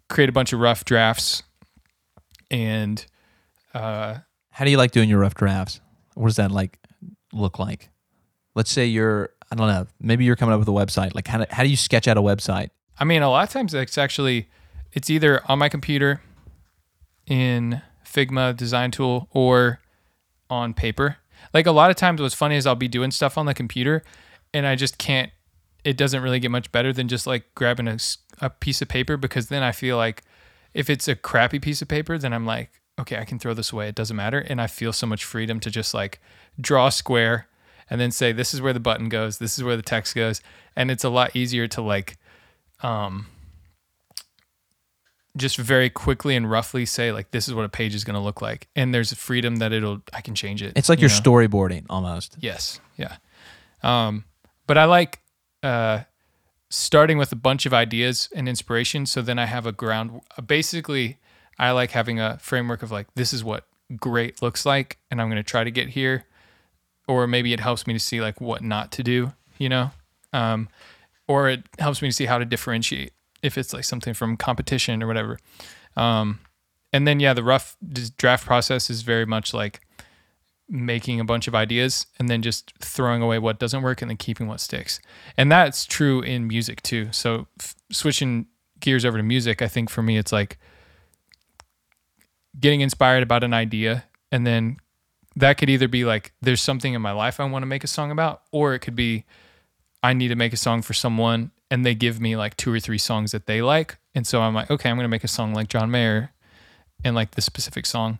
create 0.09 0.29
a 0.29 0.31
bunch 0.31 0.53
of 0.53 0.59
rough 0.59 0.85
drafts 0.85 1.43
and 2.49 3.05
uh, 3.73 4.17
How 4.49 4.65
do 4.65 4.71
you 4.71 4.77
like 4.77 4.91
doing 4.91 5.09
your 5.09 5.19
rough 5.19 5.35
drafts? 5.35 5.79
What 6.15 6.27
does 6.27 6.35
that 6.35 6.51
like 6.51 6.77
look 7.31 7.59
like? 7.59 7.89
Let's 8.55 8.71
say 8.71 8.85
you're, 8.85 9.29
I 9.51 9.55
don't 9.55 9.67
know, 9.67 9.87
maybe 9.99 10.25
you're 10.25 10.35
coming 10.35 10.53
up 10.53 10.59
with 10.59 10.67
a 10.67 10.71
website. 10.71 11.15
Like 11.15 11.27
how 11.27 11.39
do, 11.39 11.45
how 11.49 11.63
do 11.63 11.69
you 11.69 11.77
sketch 11.77 12.07
out 12.07 12.17
a 12.17 12.21
website? 12.21 12.69
I 12.99 13.03
mean, 13.03 13.21
a 13.21 13.29
lot 13.29 13.43
of 13.43 13.49
times 13.49 13.73
it's 13.73 13.97
actually 13.97 14.47
it's 14.93 15.09
either 15.09 15.41
on 15.49 15.59
my 15.59 15.69
computer 15.69 16.21
in 17.25 17.81
Figma 18.05 18.55
design 18.55 18.91
tool 18.91 19.27
or 19.31 19.79
on 20.49 20.73
paper. 20.73 21.17
Like 21.53 21.65
a 21.65 21.71
lot 21.71 21.89
of 21.89 21.95
times 21.95 22.21
what's 22.21 22.35
funny 22.35 22.55
is 22.55 22.67
I'll 22.67 22.75
be 22.75 22.87
doing 22.87 23.11
stuff 23.11 23.37
on 23.37 23.45
the 23.45 23.53
computer 23.53 24.03
and 24.53 24.67
I 24.67 24.75
just 24.75 24.97
can't 24.97 25.31
it 25.83 25.97
doesn't 25.97 26.21
really 26.21 26.39
get 26.39 26.51
much 26.51 26.71
better 26.71 26.93
than 26.93 27.07
just 27.07 27.25
like 27.25 27.55
grabbing 27.55 27.87
a, 27.87 27.97
a 28.39 28.51
piece 28.51 28.83
of 28.83 28.87
paper 28.87 29.17
because 29.17 29.47
then 29.47 29.63
I 29.63 29.71
feel 29.71 29.97
like 29.97 30.21
if 30.75 30.91
it's 30.91 31.07
a 31.07 31.15
crappy 31.15 31.57
piece 31.57 31.81
of 31.81 31.87
paper 31.87 32.17
then 32.17 32.33
I'm 32.33 32.45
like 32.45 32.69
okay, 32.99 33.17
I 33.17 33.25
can 33.25 33.39
throw 33.39 33.55
this 33.55 33.71
away. 33.71 33.87
It 33.87 33.95
doesn't 33.95 34.15
matter 34.15 34.39
and 34.39 34.61
I 34.61 34.67
feel 34.67 34.93
so 34.93 35.07
much 35.07 35.23
freedom 35.23 35.59
to 35.61 35.71
just 35.71 35.93
like 35.93 36.21
draw 36.59 36.87
a 36.87 36.91
square 36.91 37.47
and 37.89 37.99
then 37.99 38.11
say 38.11 38.31
this 38.31 38.53
is 38.53 38.61
where 38.61 38.73
the 38.73 38.79
button 38.79 39.09
goes, 39.09 39.39
this 39.39 39.57
is 39.57 39.63
where 39.63 39.77
the 39.77 39.81
text 39.81 40.13
goes 40.13 40.41
and 40.75 40.91
it's 40.91 41.03
a 41.03 41.09
lot 41.09 41.35
easier 41.35 41.67
to 41.69 41.81
like 41.81 42.17
um, 42.83 43.27
just 45.37 45.57
very 45.57 45.89
quickly 45.89 46.35
and 46.35 46.49
roughly 46.49 46.85
say 46.85 47.11
like 47.11 47.31
this 47.31 47.47
is 47.47 47.53
what 47.53 47.63
a 47.65 47.69
page 47.69 47.95
is 47.95 48.03
going 48.03 48.15
to 48.15 48.19
look 48.19 48.41
like. 48.41 48.67
And 48.75 48.93
there's 48.93 49.11
a 49.11 49.15
freedom 49.15 49.57
that 49.57 49.71
it'll 49.71 50.01
i 50.13 50.21
can 50.21 50.35
change 50.35 50.61
it 50.61 50.73
It's 50.75 50.89
like 50.89 50.99
you 50.99 51.03
you're 51.07 51.09
know? 51.09 51.21
storyboarding 51.47 51.85
almost. 51.89 52.35
yes 52.39 52.79
yeah. 52.97 53.15
Um, 53.83 54.25
but 54.67 54.77
i 54.77 54.85
like 54.85 55.19
uh, 55.63 56.01
starting 56.69 57.17
with 57.17 57.31
a 57.31 57.35
bunch 57.35 57.65
of 57.65 57.73
ideas 57.73 58.29
and 58.35 58.49
inspiration. 58.49 59.05
So 59.05 59.21
then 59.21 59.39
i 59.39 59.45
have 59.45 59.65
a 59.65 59.71
ground 59.71 60.21
basically 60.45 61.17
i 61.57 61.71
like 61.71 61.91
having 61.91 62.19
a 62.19 62.37
framework 62.39 62.83
of 62.83 62.91
like 62.91 63.07
this 63.15 63.31
is 63.33 63.43
what 63.43 63.65
great 63.97 64.41
looks 64.41 64.65
like 64.65 64.97
and 65.09 65.21
i'm 65.21 65.27
going 65.29 65.41
to 65.43 65.49
try 65.49 65.63
to 65.63 65.71
get 65.71 65.89
here. 65.89 66.25
Or 67.07 67.25
maybe 67.27 67.51
it 67.53 67.59
helps 67.59 67.87
me 67.87 67.93
to 67.93 67.99
see 67.99 68.21
like 68.21 68.39
what 68.41 68.61
not 68.63 68.91
to 68.93 69.03
do 69.03 69.33
you 69.57 69.69
know? 69.69 69.91
Um, 70.33 70.69
or 71.31 71.47
it 71.47 71.63
helps 71.79 72.01
me 72.01 72.09
to 72.09 72.13
see 72.13 72.25
how 72.25 72.37
to 72.37 72.43
differentiate 72.43 73.13
if 73.41 73.57
it's 73.57 73.73
like 73.73 73.85
something 73.85 74.13
from 74.13 74.35
competition 74.35 75.01
or 75.01 75.07
whatever. 75.07 75.39
Um, 75.95 76.41
and 76.91 77.07
then 77.07 77.21
yeah, 77.21 77.33
the 77.33 77.43
rough 77.43 77.77
draft 78.17 78.45
process 78.45 78.89
is 78.89 79.01
very 79.01 79.25
much 79.25 79.53
like 79.53 79.79
making 80.67 81.21
a 81.21 81.23
bunch 81.23 81.47
of 81.47 81.55
ideas 81.55 82.05
and 82.19 82.27
then 82.27 82.41
just 82.41 82.73
throwing 82.79 83.21
away 83.21 83.39
what 83.39 83.59
doesn't 83.59 83.81
work 83.81 84.01
and 84.01 84.09
then 84.11 84.17
keeping 84.17 84.47
what 84.47 84.59
sticks. 84.59 84.99
And 85.37 85.49
that's 85.49 85.85
true 85.85 86.21
in 86.21 86.47
music 86.47 86.81
too. 86.81 87.09
So 87.11 87.47
f- 87.59 87.75
switching 87.91 88.47
gears 88.81 89.05
over 89.05 89.17
to 89.17 89.23
music, 89.23 89.61
I 89.61 89.69
think 89.69 89.89
for 89.89 90.01
me 90.01 90.17
it's 90.17 90.33
like 90.33 90.57
getting 92.59 92.81
inspired 92.81 93.23
about 93.23 93.43
an 93.43 93.53
idea 93.53 94.03
and 94.33 94.45
then 94.45 94.77
that 95.37 95.57
could 95.57 95.69
either 95.69 95.87
be 95.87 96.03
like 96.03 96.33
there's 96.41 96.61
something 96.61 96.93
in 96.93 97.01
my 97.01 97.13
life 97.13 97.39
I 97.39 97.45
want 97.45 97.63
to 97.63 97.67
make 97.67 97.85
a 97.85 97.87
song 97.87 98.11
about 98.11 98.41
or 98.51 98.73
it 98.73 98.79
could 98.79 98.97
be 98.97 99.23
I 100.03 100.13
need 100.13 100.29
to 100.29 100.35
make 100.35 100.53
a 100.53 100.57
song 100.57 100.81
for 100.81 100.93
someone 100.93 101.51
and 101.69 101.85
they 101.85 101.95
give 101.95 102.19
me 102.19 102.35
like 102.35 102.57
two 102.57 102.73
or 102.73 102.79
three 102.79 102.97
songs 102.97 103.31
that 103.31 103.45
they 103.45 103.61
like. 103.61 103.97
And 104.13 104.25
so 104.27 104.41
I'm 104.41 104.53
like, 104.53 104.69
okay, 104.69 104.89
I'm 104.89 104.97
going 104.97 105.05
to 105.05 105.09
make 105.09 105.23
a 105.23 105.29
song 105.29 105.53
like 105.53 105.69
John 105.69 105.91
Mayer 105.91 106.31
and 107.03 107.15
like 107.15 107.31
this 107.31 107.45
specific 107.45 107.85
song. 107.85 108.19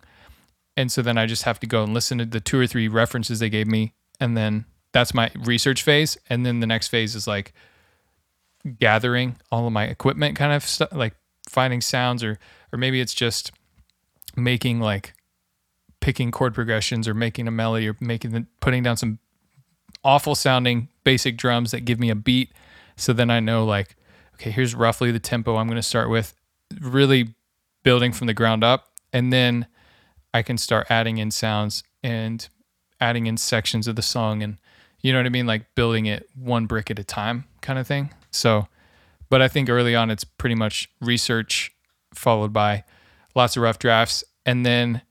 And 0.76 0.90
so 0.90 1.02
then 1.02 1.18
I 1.18 1.26
just 1.26 1.42
have 1.42 1.60
to 1.60 1.66
go 1.66 1.82
and 1.82 1.92
listen 1.92 2.18
to 2.18 2.24
the 2.24 2.40
two 2.40 2.58
or 2.58 2.66
three 2.66 2.88
references 2.88 3.40
they 3.40 3.50
gave 3.50 3.66
me. 3.66 3.92
And 4.20 4.36
then 4.36 4.64
that's 4.92 5.12
my 5.12 5.30
research 5.44 5.82
phase. 5.82 6.16
And 6.30 6.46
then 6.46 6.60
the 6.60 6.66
next 6.66 6.88
phase 6.88 7.14
is 7.14 7.26
like 7.26 7.52
gathering 8.78 9.36
all 9.50 9.66
of 9.66 9.72
my 9.72 9.84
equipment 9.84 10.36
kind 10.36 10.52
of 10.52 10.62
stuff, 10.62 10.92
like 10.92 11.14
finding 11.48 11.80
sounds 11.80 12.24
or, 12.24 12.38
or 12.72 12.78
maybe 12.78 13.00
it's 13.00 13.14
just 13.14 13.52
making 14.36 14.80
like 14.80 15.14
picking 16.00 16.30
chord 16.30 16.54
progressions 16.54 17.06
or 17.06 17.12
making 17.12 17.46
a 17.48 17.50
melody 17.50 17.88
or 17.88 17.96
making 18.00 18.30
the, 18.30 18.46
putting 18.60 18.82
down 18.82 18.96
some 18.96 19.18
awful 20.04 20.34
sounding 20.34 20.88
basic 21.04 21.36
drums 21.36 21.70
that 21.70 21.84
give 21.84 21.98
me 21.98 22.10
a 22.10 22.14
beat. 22.14 22.52
So 22.96 23.12
then 23.12 23.30
I 23.30 23.40
know 23.40 23.64
like, 23.64 23.96
okay, 24.34 24.50
here's 24.50 24.74
roughly 24.74 25.10
the 25.10 25.20
tempo 25.20 25.56
I'm 25.56 25.66
going 25.66 25.76
to 25.76 25.82
start 25.82 26.10
with, 26.10 26.34
really 26.80 27.34
building 27.82 28.12
from 28.12 28.26
the 28.26 28.34
ground 28.34 28.64
up. 28.64 28.88
And 29.12 29.32
then 29.32 29.66
I 30.34 30.42
can 30.42 30.58
start 30.58 30.86
adding 30.90 31.18
in 31.18 31.30
sounds 31.30 31.84
and 32.02 32.48
adding 33.00 33.26
in 33.26 33.36
sections 33.36 33.86
of 33.86 33.96
the 33.96 34.02
song 34.02 34.42
and, 34.42 34.58
you 35.00 35.12
know 35.12 35.18
what 35.18 35.26
I 35.26 35.30
mean? 35.30 35.46
Like 35.46 35.74
building 35.74 36.06
it 36.06 36.28
one 36.34 36.66
brick 36.66 36.90
at 36.90 36.98
a 36.98 37.04
time 37.04 37.44
kind 37.60 37.78
of 37.78 37.86
thing. 37.86 38.14
So, 38.30 38.68
but 39.28 39.42
I 39.42 39.48
think 39.48 39.68
early 39.68 39.94
on 39.94 40.10
it's 40.10 40.24
pretty 40.24 40.54
much 40.54 40.88
research 41.00 41.72
followed 42.14 42.52
by 42.52 42.84
lots 43.34 43.56
of 43.56 43.62
rough 43.62 43.78
drafts. 43.78 44.22
And 44.46 44.64
then 44.64 45.02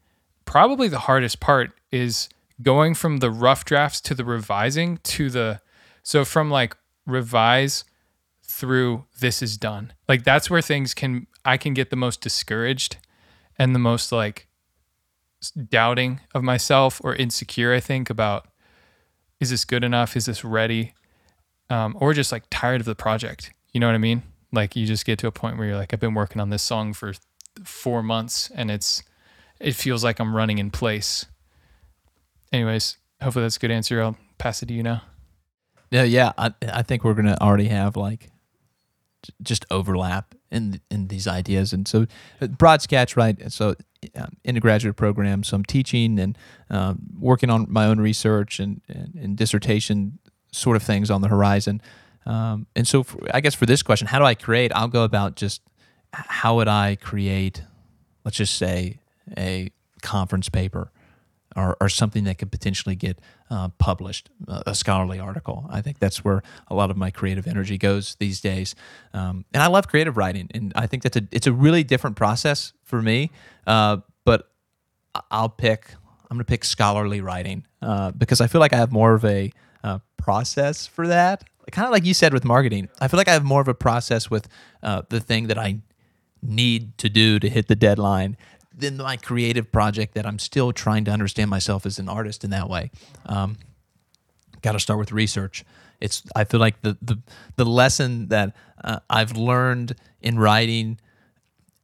probably 0.46 0.88
the 0.88 1.00
hardest 1.00 1.40
part 1.40 1.72
is 1.92 2.30
going 2.62 2.93
from 2.93 3.17
the 3.17 3.32
rough 3.32 3.65
drafts 3.65 4.02
to 4.02 4.15
the 4.15 4.26
revising 4.26 4.97
to 5.04 5.30
the, 5.30 5.62
so 6.04 6.26
from 6.26 6.50
like 6.50 6.76
revise 7.06 7.84
through 8.43 9.06
this 9.19 9.41
is 9.41 9.58
done. 9.58 9.93
Like 10.08 10.24
that's 10.24 10.50
where 10.50 10.62
things 10.62 10.93
can 10.93 11.28
I 11.43 11.58
can 11.58 11.74
get 11.74 11.89
the 11.89 11.95
most 11.95 12.21
discouraged 12.21 12.97
and 13.58 13.74
the 13.74 13.80
most 13.80 14.12
like 14.12 14.47
doubting 15.69 16.19
of 16.36 16.43
myself 16.43 17.02
or 17.04 17.15
insecure 17.15 17.74
I 17.74 17.80
think 17.80 18.10
about 18.10 18.47
is 19.39 19.50
this 19.50 19.65
good 19.65 19.84
enough? 19.84 20.15
Is 20.15 20.26
this 20.26 20.43
ready? 20.43 20.93
Um, 21.69 21.97
or 22.00 22.13
just 22.13 22.32
like 22.32 22.43
tired 22.52 22.82
of 22.82 22.86
the 22.86 22.95
project. 22.95 23.52
You 23.74 23.80
know 23.80 23.88
what 23.88 23.95
I 23.95 24.00
mean? 24.00 24.21
Like 24.52 24.76
you 24.76 24.86
just 24.86 25.06
get 25.06 25.17
to 25.19 25.28
a 25.28 25.32
point 25.32 25.58
where 25.58 25.67
you're 25.67 25.78
like 25.78 25.93
I've 25.93 26.00
been 26.00 26.13
working 26.13 26.41
on 26.41 26.50
this 26.50 26.62
song 26.62 26.93
for 26.93 27.13
4 27.63 28.04
months 28.04 28.52
and 28.54 28.69
it's 28.69 29.04
it 29.60 29.76
feels 29.76 30.04
like 30.04 30.19
I'm 30.19 30.36
running 30.36 30.58
in 30.58 30.71
place. 30.71 31.26
Anyways, 32.52 32.98
hopefully 33.22 33.44
that's 33.44 33.58
a 33.58 33.60
good 33.60 33.72
answer. 33.72 34.02
I'll 34.02 34.18
pass 34.38 34.62
it 34.62 34.68
to 34.68 34.74
you 34.74 34.84
now. 34.84 35.04
Yeah, 35.90 36.04
yeah. 36.04 36.32
I 36.38 36.54
I 36.62 36.82
think 36.82 37.04
we're 37.04 37.14
gonna 37.14 37.38
already 37.40 37.68
have 37.68 37.96
like 37.96 38.30
just 39.42 39.66
overlap 39.70 40.36
in 40.50 40.82
in 40.90 41.08
these 41.08 41.28
ideas, 41.28 41.74
and 41.74 41.88
so 41.88 42.08
uh, 42.42 42.48
broad 42.48 42.82
sketch, 42.82 43.16
right? 43.16 43.52
So 43.52 43.76
um, 44.16 44.38
in 44.44 44.58
a 44.58 44.60
graduate 44.60 44.96
program, 44.96 45.44
so 45.44 45.56
I'm 45.56 45.66
teaching 45.66 46.20
and 46.20 46.38
um, 46.70 47.00
working 47.20 47.50
on 47.50 47.68
my 47.70 47.86
own 47.86 48.00
research 48.00 48.60
and, 48.60 48.82
and, 48.88 49.14
and 49.16 49.38
dissertation 49.38 50.20
sort 50.52 50.76
of 50.76 50.84
things 50.84 51.12
on 51.12 51.22
the 51.22 51.28
horizon. 51.28 51.82
Um, 52.26 52.68
and 52.76 52.88
so, 52.88 53.04
for, 53.04 53.20
I 53.34 53.42
guess 53.42 53.56
for 53.56 53.66
this 53.66 53.84
question, 53.84 54.08
how 54.08 54.20
do 54.20 54.26
I 54.26 54.36
create? 54.36 54.72
I'll 54.74 54.88
go 54.88 55.04
about 55.04 55.36
just 55.36 55.62
how 56.14 56.56
would 56.56 56.68
I 56.68 56.96
create? 56.96 57.64
Let's 58.24 58.38
just 58.38 58.56
say 58.56 59.00
a 59.38 59.72
conference 60.02 60.50
paper 60.50 60.92
or, 61.56 61.78
or 61.82 61.90
something 61.90 62.24
that 62.24 62.38
could 62.38 62.52
potentially 62.52 62.96
get 62.96 63.20
uh, 63.50 63.70
published, 63.78 64.30
uh, 64.48 64.64
a 64.66 64.76
scholarly 64.76 65.20
article. 65.20 65.66
I 65.70 65.82
think 65.82 66.00
that's 66.00 66.24
where 66.24 66.44
a 66.68 66.76
lot 66.76 66.92
of 66.92 66.98
my 66.98 67.12
creative 67.12 67.48
energy 67.48 67.78
goes 67.78 68.16
these 68.20 68.42
days. 68.42 68.76
Um, 69.14 69.46
and 69.54 69.62
I 69.62 69.68
love 69.68 69.88
creative 69.88 70.18
writing, 70.18 70.50
and 70.54 70.72
I 70.76 70.88
think 70.88 71.04
that's 71.04 71.18
a 71.18 71.28
it's 71.32 71.48
a 71.48 71.54
really 71.54 71.84
different 71.84 72.16
process 72.16 72.74
for 72.84 73.02
me. 73.02 73.32
Uh, 73.68 73.98
but 74.24 74.50
I'll 75.30 75.50
pick 75.50 75.96
I'm 76.32 76.38
going 76.38 76.46
to 76.46 76.50
pick 76.50 76.64
scholarly 76.64 77.20
writing 77.20 77.66
uh, 77.82 78.12
because 78.12 78.40
I 78.40 78.48
feel 78.48 78.62
like 78.62 78.72
I 78.72 78.78
have 78.78 78.94
more 78.94 79.14
of 79.14 79.26
a 79.26 79.52
uh, 79.84 80.00
process 80.16 80.88
for 80.88 81.06
that. 81.10 81.44
Kind 81.72 81.86
of 81.86 81.92
like 81.92 82.06
you 82.06 82.14
said 82.14 82.34
with 82.34 82.46
marketing, 82.46 82.88
I 83.02 83.10
feel 83.10 83.18
like 83.18 83.28
I 83.28 83.34
have 83.34 83.44
more 83.44 83.60
of 83.60 83.68
a 83.68 83.74
process 83.74 84.30
with 84.30 84.48
uh, 84.82 85.02
the 85.10 85.20
thing 85.20 85.48
that 85.48 85.58
I 85.58 85.80
need 86.42 86.98
to 87.00 87.10
do 87.10 87.38
to 87.38 87.50
hit 87.50 87.68
the 87.68 87.76
deadline 87.76 88.38
than 88.76 88.98
my 88.98 89.18
creative 89.18 89.72
project 89.72 90.14
that 90.16 90.26
I'm 90.26 90.40
still 90.40 90.72
trying 90.72 91.06
to 91.06 91.12
understand 91.12 91.50
myself 91.50 91.86
as 91.86 92.00
an 92.00 92.10
artist 92.10 92.44
in 92.44 92.50
that 92.52 92.70
way. 92.70 92.92
Um, 93.26 93.58
Got 94.62 94.74
to 94.74 94.80
start 94.80 95.00
with 95.00 95.12
research. 95.12 95.66
It's 96.00 96.24
I 96.36 96.44
feel 96.44 96.60
like 96.60 96.82
the 96.82 96.98
the 97.02 97.18
the 97.56 97.66
lesson 97.66 98.28
that 98.28 98.56
uh, 98.84 99.00
I've 99.10 99.36
learned 99.36 99.96
in 100.22 100.38
writing 100.38 101.00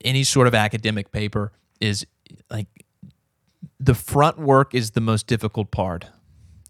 any 0.05 0.23
sort 0.23 0.47
of 0.47 0.53
academic 0.53 1.11
paper 1.11 1.51
is 1.81 2.05
like 2.51 2.67
the 3.79 3.95
front 3.95 4.37
work 4.37 4.75
is 4.75 4.91
the 4.91 5.01
most 5.01 5.27
difficult 5.27 5.71
part. 5.71 6.05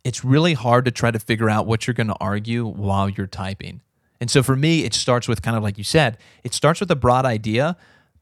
It's 0.03 0.23
really 0.23 0.53
hard 0.53 0.85
to 0.85 0.91
try 0.91 1.11
to 1.11 1.19
figure 1.19 1.49
out 1.49 1.65
what 1.67 1.87
you're 1.87 1.93
going 1.93 2.07
to 2.07 2.15
argue 2.21 2.65
while 2.65 3.09
you're 3.09 3.27
typing. 3.27 3.81
And 4.21 4.31
so 4.31 4.41
for 4.41 4.55
me, 4.55 4.83
it 4.85 4.93
starts 4.93 5.27
with 5.27 5.41
kind 5.41 5.57
of 5.57 5.63
like 5.63 5.77
you 5.77 5.83
said, 5.83 6.17
it 6.43 6.53
starts 6.53 6.79
with 6.79 6.89
a 6.89 6.95
broad 6.95 7.25
idea. 7.25 7.75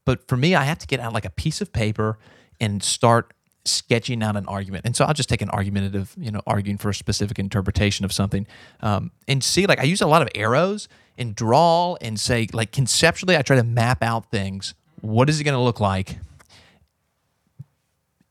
But 0.06 0.26
for 0.26 0.38
me, 0.38 0.54
I 0.54 0.64
have 0.64 0.78
to 0.78 0.86
get 0.86 1.00
out 1.00 1.12
like 1.12 1.26
a 1.26 1.30
piece 1.30 1.60
of 1.60 1.72
paper 1.74 2.18
and 2.58 2.82
start 2.82 3.34
sketching 3.66 4.22
out 4.22 4.36
an 4.36 4.46
argument. 4.46 4.86
And 4.86 4.96
so 4.96 5.04
I'll 5.04 5.12
just 5.12 5.28
take 5.28 5.42
an 5.42 5.50
argumentative, 5.50 6.14
you 6.16 6.30
know, 6.30 6.40
arguing 6.46 6.78
for 6.78 6.88
a 6.88 6.94
specific 6.94 7.38
interpretation 7.38 8.06
of 8.06 8.12
something 8.12 8.46
um, 8.80 9.10
and 9.28 9.44
see, 9.44 9.66
like, 9.66 9.80
I 9.80 9.82
use 9.82 10.00
a 10.00 10.06
lot 10.06 10.22
of 10.22 10.28
arrows 10.34 10.88
and 11.18 11.34
draw 11.34 11.96
and 12.00 12.18
say, 12.18 12.46
like, 12.54 12.72
conceptually, 12.72 13.36
I 13.36 13.42
try 13.42 13.56
to 13.56 13.64
map 13.64 14.02
out 14.02 14.30
things. 14.30 14.74
What 15.02 15.28
is 15.28 15.40
it 15.40 15.44
going 15.44 15.56
to 15.56 15.60
look 15.60 15.80
like? 15.80 16.16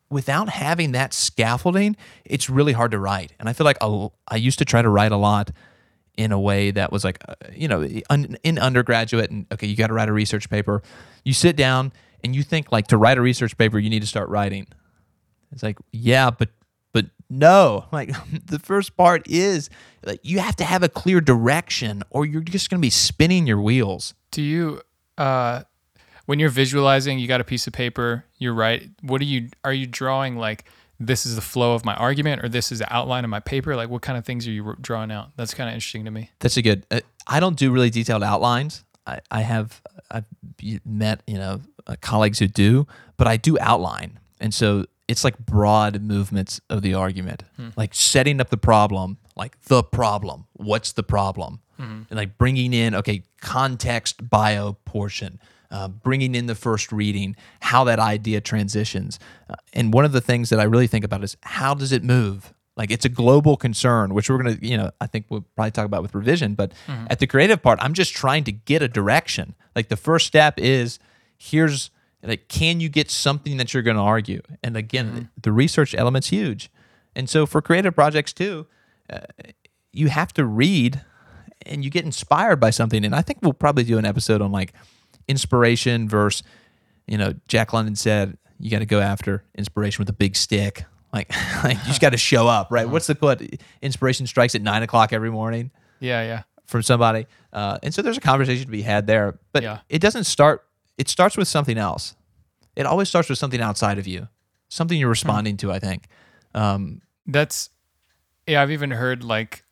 without 0.09 0.49
having 0.49 0.93
that 0.93 1.13
scaffolding, 1.13 1.97
it's 2.23 2.49
really 2.49 2.73
hard 2.73 2.91
to 2.91 2.99
write. 2.99 3.33
And 3.39 3.49
I 3.49 3.53
feel 3.53 3.65
like 3.65 3.77
I 3.81 4.35
used 4.35 4.59
to 4.59 4.65
try 4.65 4.81
to 4.81 4.89
write 4.89 5.11
a 5.11 5.17
lot 5.17 5.51
in 6.17 6.31
a 6.31 6.39
way 6.39 6.71
that 6.71 6.91
was 6.91 7.03
like, 7.03 7.23
uh, 7.27 7.35
you 7.53 7.67
know, 7.67 7.87
un, 8.09 8.37
in 8.43 8.57
undergraduate, 8.57 9.31
and 9.31 9.45
okay, 9.51 9.67
you 9.67 9.75
got 9.75 9.87
to 9.87 9.93
write 9.93 10.09
a 10.09 10.13
research 10.13 10.49
paper. 10.49 10.81
You 11.23 11.33
sit 11.33 11.55
down 11.55 11.91
and 12.23 12.35
you 12.35 12.43
think 12.43 12.71
like 12.71 12.87
to 12.87 12.97
write 12.97 13.17
a 13.17 13.21
research 13.21 13.57
paper, 13.57 13.79
you 13.79 13.89
need 13.89 14.01
to 14.01 14.07
start 14.07 14.29
writing. 14.29 14.67
It's 15.51 15.63
like, 15.63 15.77
yeah, 15.91 16.31
but 16.31 16.49
but 16.93 17.07
no, 17.29 17.85
like 17.91 18.11
the 18.45 18.59
first 18.59 18.95
part 18.97 19.27
is 19.27 19.69
like 20.03 20.19
you 20.23 20.39
have 20.39 20.55
to 20.57 20.63
have 20.63 20.83
a 20.83 20.89
clear 20.89 21.21
direction, 21.21 22.03
or 22.09 22.25
you're 22.25 22.41
just 22.41 22.69
going 22.69 22.79
to 22.79 22.85
be 22.85 22.89
spinning 22.89 23.47
your 23.47 23.61
wheels. 23.61 24.13
Do 24.31 24.41
you 24.41 24.81
uh 25.17 25.63
when 26.25 26.39
you're 26.39 26.49
visualizing, 26.49 27.19
you 27.19 27.27
got 27.27 27.41
a 27.41 27.45
piece 27.45 27.67
of 27.67 27.73
paper, 27.73 28.25
you're 28.37 28.53
right. 28.53 28.89
What 29.01 29.21
are 29.21 29.25
you 29.25 29.49
are 29.63 29.73
you 29.73 29.85
drawing 29.87 30.37
like 30.37 30.65
this 30.99 31.25
is 31.25 31.35
the 31.35 31.41
flow 31.41 31.73
of 31.75 31.83
my 31.83 31.95
argument 31.95 32.43
or 32.43 32.49
this 32.49 32.71
is 32.71 32.79
the 32.79 32.93
outline 32.93 33.23
of 33.23 33.29
my 33.29 33.39
paper? 33.39 33.75
Like 33.75 33.89
what 33.89 34.01
kind 34.01 34.17
of 34.17 34.25
things 34.25 34.47
are 34.47 34.51
you 34.51 34.75
drawing 34.81 35.11
out? 35.11 35.31
That's 35.35 35.53
kind 35.53 35.69
of 35.69 35.73
interesting 35.73 36.05
to 36.05 36.11
me. 36.11 36.29
That's 36.39 36.57
a 36.57 36.61
good. 36.61 36.85
Uh, 36.91 37.01
I 37.27 37.39
don't 37.39 37.57
do 37.57 37.71
really 37.71 37.89
detailed 37.89 38.23
outlines. 38.23 38.83
I, 39.07 39.19
I 39.29 39.41
have 39.41 39.81
I've 40.09 40.25
met 40.85 41.21
you 41.27 41.37
know 41.37 41.61
uh, 41.87 41.95
colleagues 42.01 42.39
who 42.39 42.47
do, 42.47 42.87
but 43.17 43.27
I 43.27 43.37
do 43.37 43.57
outline, 43.59 44.19
and 44.39 44.53
so 44.53 44.85
it's 45.07 45.23
like 45.23 45.37
broad 45.37 46.01
movements 46.01 46.59
of 46.69 46.81
the 46.81 46.95
argument, 46.95 47.43
like 47.75 47.93
setting 47.93 48.41
up 48.41 48.49
the 48.49 48.57
problem, 48.57 49.17
like 49.35 49.61
the 49.63 49.83
problem. 49.83 50.45
What's 50.53 50.93
the 50.93 51.03
problem? 51.03 51.59
And 51.77 52.07
like 52.11 52.37
bringing 52.37 52.73
in 52.73 52.95
okay 52.95 53.23
context 53.41 54.27
bio 54.29 54.73
portion. 54.85 55.39
Uh, 55.71 55.87
bringing 55.87 56.35
in 56.35 56.45
the 56.45 56.55
first 56.55 56.91
reading, 56.91 57.35
how 57.59 57.83
that 57.83 57.99
idea 57.99 58.39
transitions. 58.39 59.19
Uh, 59.49 59.55
and 59.73 59.93
one 59.93 60.05
of 60.05 60.11
the 60.11 60.21
things 60.21 60.49
that 60.49 60.59
I 60.59 60.63
really 60.63 60.87
think 60.87 61.03
about 61.03 61.23
is 61.23 61.35
how 61.41 61.73
does 61.73 61.91
it 61.91 62.03
move? 62.03 62.53
Like 62.77 62.91
it's 62.91 63.05
a 63.05 63.09
global 63.09 63.57
concern, 63.57 64.13
which 64.13 64.29
we're 64.29 64.41
going 64.41 64.57
to, 64.57 64.65
you 64.65 64.77
know, 64.77 64.91
I 65.01 65.07
think 65.07 65.25
we'll 65.29 65.45
probably 65.55 65.71
talk 65.71 65.85
about 65.85 66.01
with 66.01 66.13
revision. 66.13 66.55
But 66.55 66.71
at 67.09 67.19
the 67.19 67.27
creative 67.27 67.61
part, 67.61 67.79
I'm 67.81 67.93
just 67.93 68.13
trying 68.13 68.43
to 68.45 68.51
get 68.51 68.81
a 68.81 68.87
direction. 68.87 69.55
Like 69.75 69.89
the 69.89 69.97
first 69.97 70.27
step 70.27 70.59
is 70.59 70.99
here's, 71.37 71.89
like, 72.21 72.47
can 72.47 72.79
you 72.79 72.89
get 72.89 73.09
something 73.09 73.57
that 73.57 73.73
you're 73.73 73.83
going 73.83 73.97
to 73.97 74.03
argue? 74.03 74.41
And 74.63 74.75
again, 74.77 75.29
the 75.41 75.51
research 75.51 75.95
element's 75.95 76.27
huge. 76.27 76.69
And 77.15 77.29
so 77.29 77.45
for 77.45 77.61
creative 77.61 77.95
projects 77.95 78.33
too, 78.33 78.67
uh, 79.09 79.19
you 79.93 80.09
have 80.09 80.33
to 80.33 80.45
read 80.45 81.01
and 81.65 81.83
you 81.83 81.89
get 81.89 82.03
inspired 82.03 82.59
by 82.59 82.71
something. 82.71 83.05
And 83.05 83.15
I 83.15 83.21
think 83.21 83.39
we'll 83.41 83.53
probably 83.53 83.83
do 83.83 83.97
an 83.97 84.05
episode 84.05 84.41
on 84.41 84.51
like 84.51 84.73
inspiration 85.27 86.07
versus, 86.09 86.43
you 87.07 87.17
know, 87.17 87.33
Jack 87.47 87.73
London 87.73 87.95
said, 87.95 88.37
you 88.59 88.69
got 88.71 88.79
to 88.79 88.85
go 88.85 88.99
after 89.01 89.43
inspiration 89.55 90.01
with 90.01 90.09
a 90.09 90.13
big 90.13 90.35
stick. 90.35 90.85
Like, 91.13 91.29
like 91.63 91.77
you 91.77 91.83
just 91.85 92.01
got 92.01 92.11
to 92.11 92.17
show 92.17 92.47
up, 92.47 92.67
right? 92.71 92.87
What's 92.87 93.07
the 93.07 93.15
quote? 93.15 93.41
Inspiration 93.81 94.27
strikes 94.27 94.55
at 94.55 94.61
nine 94.61 94.83
o'clock 94.83 95.13
every 95.13 95.31
morning 95.31 95.71
Yeah, 95.99 96.23
yeah. 96.23 96.43
from 96.65 96.81
somebody. 96.83 97.27
Uh, 97.53 97.77
and 97.83 97.93
so 97.93 98.01
there's 98.01 98.17
a 98.17 98.21
conversation 98.21 98.65
to 98.65 98.71
be 98.71 98.81
had 98.81 99.07
there. 99.07 99.37
But 99.53 99.63
Yeah. 99.63 99.79
it 99.89 99.99
doesn't 99.99 100.23
start, 100.25 100.65
it 100.97 101.09
starts 101.09 101.37
with 101.37 101.47
something 101.47 101.77
else. 101.77 102.15
It 102.75 102.85
always 102.85 103.07
starts 103.09 103.29
with 103.29 103.37
something 103.37 103.61
outside 103.61 103.97
of 103.97 104.07
you, 104.07 104.27
something 104.69 104.97
you're 104.99 105.09
responding 105.09 105.57
to, 105.57 105.71
I 105.71 105.79
think. 105.79 106.07
Um, 106.53 107.01
That's 107.25 107.69
yeah, 108.47 108.61
I've 108.61 108.71
even 108.71 108.91
heard 108.91 109.23
like 109.23 109.63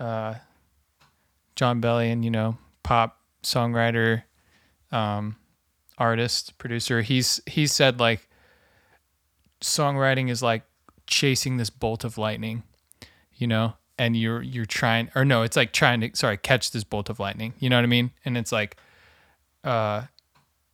uh 0.00 0.34
Jon 1.56 1.80
Bellion, 1.80 2.22
you 2.24 2.30
know, 2.30 2.58
pop 2.82 3.18
songwriter, 3.42 4.24
um, 4.94 5.36
artist, 5.98 6.56
producer. 6.58 7.02
He's 7.02 7.40
he 7.46 7.66
said 7.66 8.00
like 8.00 8.28
songwriting 9.60 10.30
is 10.30 10.42
like 10.42 10.62
chasing 11.06 11.56
this 11.56 11.70
bolt 11.70 12.04
of 12.04 12.16
lightning, 12.16 12.62
you 13.34 13.46
know, 13.46 13.74
and 13.98 14.16
you're 14.16 14.42
you're 14.42 14.66
trying 14.66 15.10
or 15.14 15.24
no, 15.24 15.42
it's 15.42 15.56
like 15.56 15.72
trying 15.72 16.00
to 16.00 16.10
sorry, 16.14 16.36
catch 16.36 16.70
this 16.70 16.84
bolt 16.84 17.10
of 17.10 17.18
lightning. 17.18 17.54
You 17.58 17.68
know 17.68 17.76
what 17.76 17.84
I 17.84 17.88
mean? 17.88 18.12
And 18.24 18.38
it's 18.38 18.52
like 18.52 18.76
uh 19.64 20.02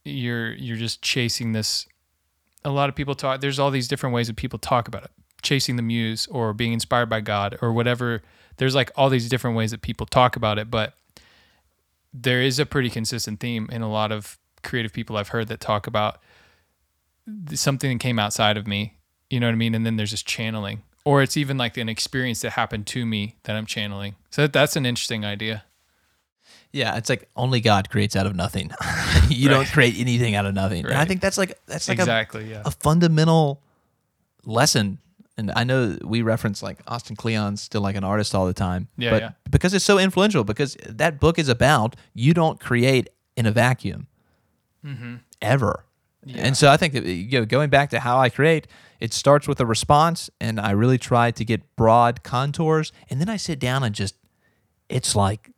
you're 0.05 0.53
you're 0.53 0.77
just 0.77 1.03
chasing 1.03 1.53
this 1.53 1.87
a 2.65 2.71
lot 2.71 2.89
of 2.89 2.95
people 2.95 3.15
talk 3.15 3.41
there's 3.41 3.59
all 3.59 3.71
these 3.71 3.89
different 3.89 4.15
ways 4.15 4.27
that 4.27 4.37
people 4.37 4.59
talk 4.59 4.89
about 4.89 5.05
it 5.05 5.11
chasing 5.43 5.77
the 5.77 5.83
muse 5.83 6.27
or 6.29 6.53
being 6.53 6.73
inspired 6.73 7.09
by 7.09 7.21
god 7.21 7.57
or 7.63 7.73
whatever 7.73 8.23
there's 8.57 8.75
like 8.75 8.91
all 8.97 9.09
these 9.09 9.29
different 9.29 9.57
ways 9.57 9.71
that 9.71 9.83
people 9.83 10.07
talk 10.07 10.37
about 10.37 10.59
it 10.59 10.71
but 10.71 10.95
there 12.13 12.43
is 12.43 12.59
a 12.59 12.67
pretty 12.67 12.91
consistent 12.91 13.41
theme 13.41 13.69
in 13.71 13.83
a 13.83 13.91
lot 13.91 14.13
of 14.13 14.39
creative 14.63 14.93
people 14.93 15.17
I've 15.17 15.29
heard 15.29 15.49
that 15.49 15.61
talk 15.61 15.87
about 15.87 16.21
something 17.55 17.91
that 17.99 18.03
came 18.03 18.19
outside 18.19 18.57
of 18.57 18.67
me. 18.67 18.99
You 19.29 19.41
know 19.41 19.47
what 19.47 19.53
I 19.53 19.57
mean? 19.57 19.75
And 19.75 19.87
then 19.87 19.97
there's 19.97 20.11
this 20.11 20.23
channeling, 20.23 20.83
or 21.05 21.23
it's 21.23 21.37
even 21.37 21.57
like 21.57 21.77
an 21.77 21.89
experience 21.89 22.41
that 22.41 22.51
happened 22.51 22.87
to 22.89 23.07
me 23.07 23.37
that 23.45 23.57
I'm 23.57 23.67
channeling. 23.67 24.17
So 24.31 24.47
that's 24.47 24.77
an 24.77 24.87
interesting 24.87 25.25
idea. 25.25 25.65
Yeah, 26.73 26.97
it's 26.97 27.09
like 27.09 27.29
only 27.37 27.61
God 27.61 27.91
creates 27.91 28.15
out 28.15 28.27
of 28.27 28.37
nothing. 28.37 28.71
you 29.29 29.49
don't 29.49 29.67
create 29.69 29.95
anything 29.99 30.35
out 30.35 30.47
of 30.47 30.55
nothing. 30.55 30.85
And 30.85 30.95
I 30.95 31.05
think 31.05 31.21
that's 31.21 31.39
like 31.39 31.59
that's 31.67 31.89
like 31.89 31.99
a, 32.01 32.45
yeah. 32.45 32.63
a 32.65 32.71
fundamental 32.71 33.61
lesson. 34.45 34.99
And 35.41 35.51
I 35.57 35.65
know 35.65 35.97
we 36.05 36.21
reference 36.21 36.63
like 36.63 36.81
Austin 36.87 37.17
Kleon's 37.17 37.63
Steal 37.63 37.81
Like 37.81 37.97
an 37.97 38.05
Artist 38.05 38.35
all 38.35 38.47
the 38.47 38.53
time. 38.53 38.89
Yeah, 38.99 39.11
but 39.11 39.23
yeah. 39.23 39.31
because 39.51 39.73
it's 39.73 39.87
so 39.87 39.99
influential, 39.99 40.45
because 40.45 40.77
that 40.87 41.19
book 41.19 41.39
is 41.39 41.49
about 41.49 41.97
you 42.13 42.35
don't 42.35 42.61
create 42.61 43.09
in 43.39 43.47
a 43.47 43.51
vacuum 43.51 44.07
mm-hmm. 44.85 45.17
ever. 45.41 45.87
And 46.35 46.55
so 46.55 46.71
I 46.71 46.77
think 46.77 46.93
that 46.93 47.07
you 47.07 47.41
know, 47.41 47.47
going 47.47 47.71
back 47.71 47.89
to 47.91 48.01
how 48.01 48.19
I 48.19 48.29
create, 48.29 48.67
it 49.01 49.15
starts 49.15 49.49
with 49.49 49.59
a 49.61 49.65
response, 49.65 50.29
and 50.39 50.61
I 50.61 50.73
really 50.73 50.99
try 50.99 51.31
to 51.31 51.45
get 51.47 51.75
broad 51.75 52.23
contours, 52.23 52.93
and 53.09 53.19
then 53.19 53.31
I 53.31 53.39
sit 53.39 53.59
down 53.59 53.83
and 53.83 53.95
just, 53.95 54.15
it's 54.91 55.17
like, 55.17 55.51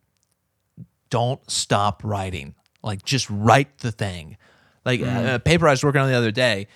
don't 1.09 1.41
stop 1.51 2.01
writing. 2.05 2.55
Like 2.81 3.03
just 3.03 3.29
write 3.29 3.79
the 3.79 3.91
thing. 3.91 4.37
Like 4.85 5.01
a 5.01 5.41
paper 5.43 5.67
I 5.67 5.71
was 5.71 5.83
working 5.83 5.99
on 5.99 6.07
the 6.07 6.15
other 6.15 6.31
day, 6.31 6.67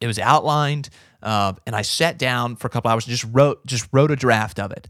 it 0.00 0.06
was 0.06 0.18
outlined, 0.18 0.88
uh, 1.22 1.54
and 1.66 1.74
I 1.74 1.82
sat 1.82 2.18
down 2.18 2.56
for 2.56 2.66
a 2.66 2.70
couple 2.70 2.90
hours 2.90 3.06
and 3.06 3.10
just 3.16 3.32
wrote, 3.32 3.64
just 3.66 3.88
wrote 3.92 4.10
a 4.10 4.16
draft 4.16 4.58
of 4.58 4.70
it 4.72 4.88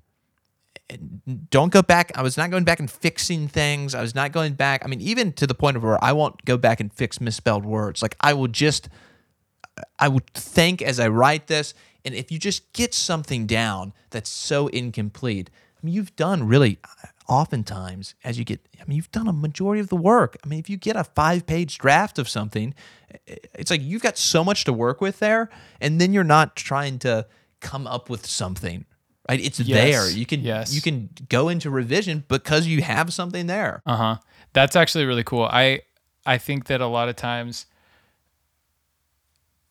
don't 1.50 1.72
go 1.72 1.82
back. 1.82 2.12
I 2.14 2.22
was 2.22 2.36
not 2.36 2.50
going 2.50 2.64
back 2.64 2.78
and 2.78 2.90
fixing 2.90 3.48
things. 3.48 3.94
I 3.94 4.00
was 4.02 4.14
not 4.14 4.32
going 4.32 4.54
back. 4.54 4.84
I 4.84 4.88
mean, 4.88 5.00
even 5.00 5.32
to 5.34 5.46
the 5.46 5.54
point 5.54 5.76
of 5.76 5.82
where 5.82 6.02
I 6.02 6.12
won't 6.12 6.44
go 6.44 6.56
back 6.56 6.80
and 6.80 6.92
fix 6.92 7.20
misspelled 7.20 7.64
words. 7.64 8.02
Like 8.02 8.16
I 8.20 8.34
will 8.34 8.48
just, 8.48 8.88
I 9.98 10.08
would 10.08 10.26
think 10.32 10.82
as 10.82 11.00
I 11.00 11.08
write 11.08 11.48
this, 11.48 11.74
and 12.04 12.14
if 12.14 12.30
you 12.30 12.38
just 12.38 12.72
get 12.72 12.94
something 12.94 13.46
down 13.46 13.92
that's 14.10 14.30
so 14.30 14.68
incomplete, 14.68 15.50
I 15.76 15.84
mean, 15.84 15.94
you've 15.94 16.14
done 16.14 16.46
really, 16.46 16.78
oftentimes 17.28 18.14
as 18.24 18.38
you 18.38 18.44
get, 18.44 18.60
I 18.80 18.84
mean, 18.86 18.96
you've 18.96 19.10
done 19.12 19.28
a 19.28 19.32
majority 19.32 19.80
of 19.80 19.88
the 19.88 19.96
work. 19.96 20.36
I 20.44 20.48
mean, 20.48 20.58
if 20.58 20.68
you 20.70 20.76
get 20.76 20.96
a 20.96 21.04
five-page 21.04 21.78
draft 21.78 22.18
of 22.18 22.28
something, 22.28 22.74
it's 23.54 23.70
like 23.70 23.82
you've 23.82 24.02
got 24.02 24.18
so 24.18 24.44
much 24.44 24.64
to 24.64 24.72
work 24.72 25.00
with 25.00 25.18
there, 25.18 25.48
and 25.80 26.00
then 26.00 26.12
you're 26.12 26.24
not 26.24 26.56
trying 26.56 26.98
to 27.00 27.26
come 27.60 27.86
up 27.86 28.08
with 28.10 28.26
something. 28.26 28.84
Right? 29.28 29.40
It's 29.40 29.58
Yes. 29.58 29.68
there. 29.82 30.10
You 30.10 30.24
can 30.26 30.40
Yes. 30.40 30.72
you 30.72 30.80
can 30.80 31.08
go 31.28 31.48
into 31.48 31.68
revision 31.68 32.24
because 32.28 32.66
you 32.68 32.82
have 32.82 33.12
something 33.12 33.46
there. 33.48 33.82
Uh 33.84 33.96
huh. 33.96 34.16
That's 34.52 34.76
actually 34.76 35.04
really 35.04 35.24
cool. 35.24 35.44
I 35.44 35.80
I 36.24 36.38
think 36.38 36.66
that 36.66 36.80
a 36.80 36.86
lot 36.86 37.08
of 37.08 37.16
times 37.16 37.66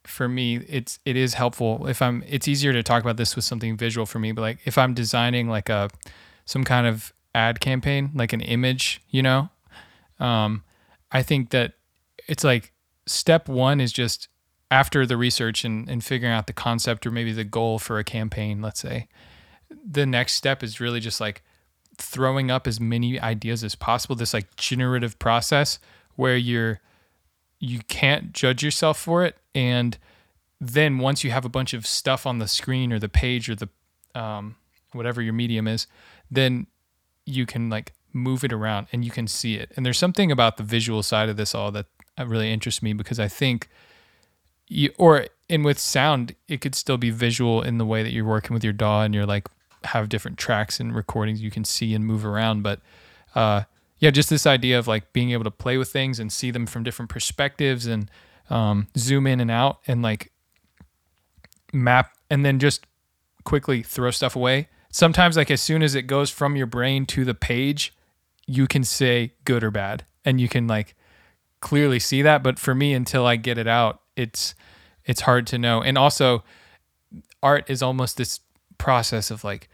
for 0.05 0.27
me 0.29 0.57
it's 0.57 0.99
it 1.05 1.15
is 1.15 1.33
helpful 1.33 1.87
if 1.87 2.01
I'm 2.01 2.23
it's 2.27 2.47
easier 2.47 2.71
to 2.73 2.83
talk 2.83 3.01
about 3.01 3.17
this 3.17 3.35
with 3.35 3.43
something 3.45 3.75
visual 3.77 4.05
for 4.05 4.19
me, 4.19 4.31
but 4.33 4.41
like 4.41 4.59
if 4.65 4.77
I'm 4.77 4.93
designing 4.93 5.49
like 5.49 5.69
a 5.69 5.89
some 6.45 6.63
kind 6.63 6.85
of 6.85 7.11
ad 7.35 7.59
campaign, 7.59 8.11
like 8.15 8.33
an 8.33 8.41
image, 8.41 9.01
you 9.09 9.21
know, 9.21 9.49
um, 10.19 10.63
I 11.11 11.21
think 11.21 11.49
that 11.49 11.73
it's 12.27 12.43
like 12.43 12.71
step 13.05 13.49
one 13.49 13.81
is 13.81 13.91
just 13.91 14.29
after 14.71 15.05
the 15.05 15.17
research 15.17 15.65
and, 15.65 15.87
and 15.89 16.03
figuring 16.03 16.33
out 16.33 16.47
the 16.47 16.53
concept 16.53 17.05
or 17.05 17.11
maybe 17.11 17.33
the 17.33 17.43
goal 17.43 17.77
for 17.77 17.99
a 17.99 18.03
campaign, 18.03 18.61
let's 18.61 18.79
say, 18.79 19.07
the 19.69 20.05
next 20.05 20.33
step 20.33 20.63
is 20.63 20.79
really 20.79 20.99
just 20.99 21.19
like 21.19 21.43
throwing 21.97 22.49
up 22.49 22.67
as 22.67 22.79
many 22.79 23.19
ideas 23.19 23.63
as 23.63 23.75
possible 23.75 24.15
this 24.15 24.33
like 24.33 24.55
generative 24.55 25.19
process 25.19 25.79
where 26.15 26.35
you're 26.37 26.79
you 27.59 27.79
can't 27.87 28.33
judge 28.33 28.63
yourself 28.63 28.97
for 28.97 29.23
it. 29.23 29.37
And 29.53 29.97
then 30.59 30.99
once 30.99 31.23
you 31.23 31.31
have 31.31 31.45
a 31.45 31.49
bunch 31.49 31.73
of 31.73 31.85
stuff 31.85 32.25
on 32.25 32.39
the 32.39 32.47
screen 32.47 32.91
or 32.93 32.99
the 32.99 33.09
page 33.09 33.49
or 33.49 33.55
the 33.55 33.69
um, 34.13 34.55
whatever 34.93 35.21
your 35.21 35.33
medium 35.33 35.67
is 35.67 35.87
then 36.31 36.67
you 37.25 37.45
can 37.45 37.69
like 37.69 37.93
move 38.13 38.43
it 38.43 38.53
around 38.53 38.87
and 38.91 39.03
you 39.03 39.11
can 39.11 39.27
see 39.27 39.55
it. 39.55 39.71
And 39.75 39.85
there's 39.85 39.97
something 39.97 40.31
about 40.31 40.57
the 40.57 40.63
visual 40.63 41.03
side 41.03 41.29
of 41.29 41.37
this 41.37 41.53
all 41.53 41.71
that 41.71 41.87
uh, 42.17 42.25
really 42.25 42.51
interests 42.51 42.81
me 42.81 42.93
because 42.93 43.19
i 43.19 43.27
think 43.27 43.67
you 44.67 44.89
or 44.97 45.27
and 45.49 45.65
with 45.65 45.77
sound 45.77 46.33
it 46.47 46.61
could 46.61 46.73
still 46.73 46.97
be 46.97 47.09
visual 47.09 47.61
in 47.61 47.77
the 47.77 47.85
way 47.85 48.03
that 48.03 48.11
you're 48.11 48.25
working 48.25 48.53
with 48.53 48.63
your 48.63 48.73
DAW 48.73 49.01
and 49.01 49.13
you're 49.13 49.25
like 49.25 49.47
have 49.83 50.09
different 50.09 50.37
tracks 50.37 50.79
and 50.79 50.95
recordings 50.95 51.41
you 51.41 51.51
can 51.51 51.63
see 51.63 51.93
and 51.93 52.05
move 52.05 52.25
around. 52.25 52.63
But 52.63 52.79
uh 53.35 53.63
yeah 53.99 54.11
just 54.11 54.29
this 54.29 54.47
idea 54.47 54.79
of 54.79 54.87
like 54.87 55.11
being 55.13 55.31
able 55.31 55.43
to 55.43 55.51
play 55.51 55.77
with 55.77 55.91
things 55.91 56.19
and 56.19 56.31
see 56.31 56.51
them 56.51 56.65
from 56.65 56.83
different 56.83 57.09
perspectives 57.09 57.85
and 57.85 58.09
um 58.49 58.87
zoom 58.97 59.27
in 59.27 59.39
and 59.39 59.51
out 59.51 59.79
and 59.87 60.01
like 60.01 60.31
map 61.73 62.15
and 62.29 62.45
then 62.45 62.59
just 62.59 62.85
quickly 63.43 63.83
throw 63.83 64.09
stuff 64.09 64.35
away 64.35 64.67
sometimes 64.95 65.35
like 65.35 65.51
as 65.51 65.61
soon 65.61 65.83
as 65.83 65.93
it 65.93 66.03
goes 66.03 66.29
from 66.29 66.55
your 66.55 66.65
brain 66.65 67.05
to 67.05 67.25
the 67.25 67.33
page 67.33 67.93
you 68.47 68.65
can 68.65 68.81
say 68.81 69.33
good 69.43 69.61
or 69.61 69.69
bad 69.69 70.05
and 70.23 70.39
you 70.39 70.47
can 70.47 70.67
like 70.67 70.95
clearly 71.59 71.99
see 71.99 72.21
that. 72.21 72.41
But 72.41 72.57
for 72.57 72.73
me 72.73 72.93
until 72.93 73.25
i 73.25 73.35
get 73.35 73.57
it 73.57 73.67
out 73.67 73.99
it's 74.15 74.55
it's 75.03 75.21
hard 75.21 75.45
to 75.47 75.57
know. 75.57 75.81
And 75.81 75.97
also 75.97 76.45
art 77.43 77.69
is 77.69 77.83
almost 77.83 78.15
this 78.15 78.39
process 78.77 79.31
of 79.31 79.43
like 79.43 79.67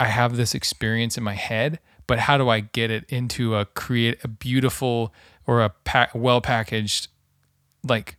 i 0.00 0.06
have 0.06 0.36
this 0.36 0.52
experience 0.52 1.16
in 1.16 1.22
my 1.22 1.34
head 1.34 1.78
but 2.08 2.18
how 2.18 2.36
do 2.36 2.48
i 2.48 2.58
get 2.58 2.90
it 2.90 3.04
into 3.08 3.54
a 3.54 3.66
create 3.66 4.18
a 4.24 4.28
beautiful 4.28 5.14
or 5.46 5.62
a 5.62 5.72
well 6.12 6.40
packaged 6.40 7.06
like 7.84 8.16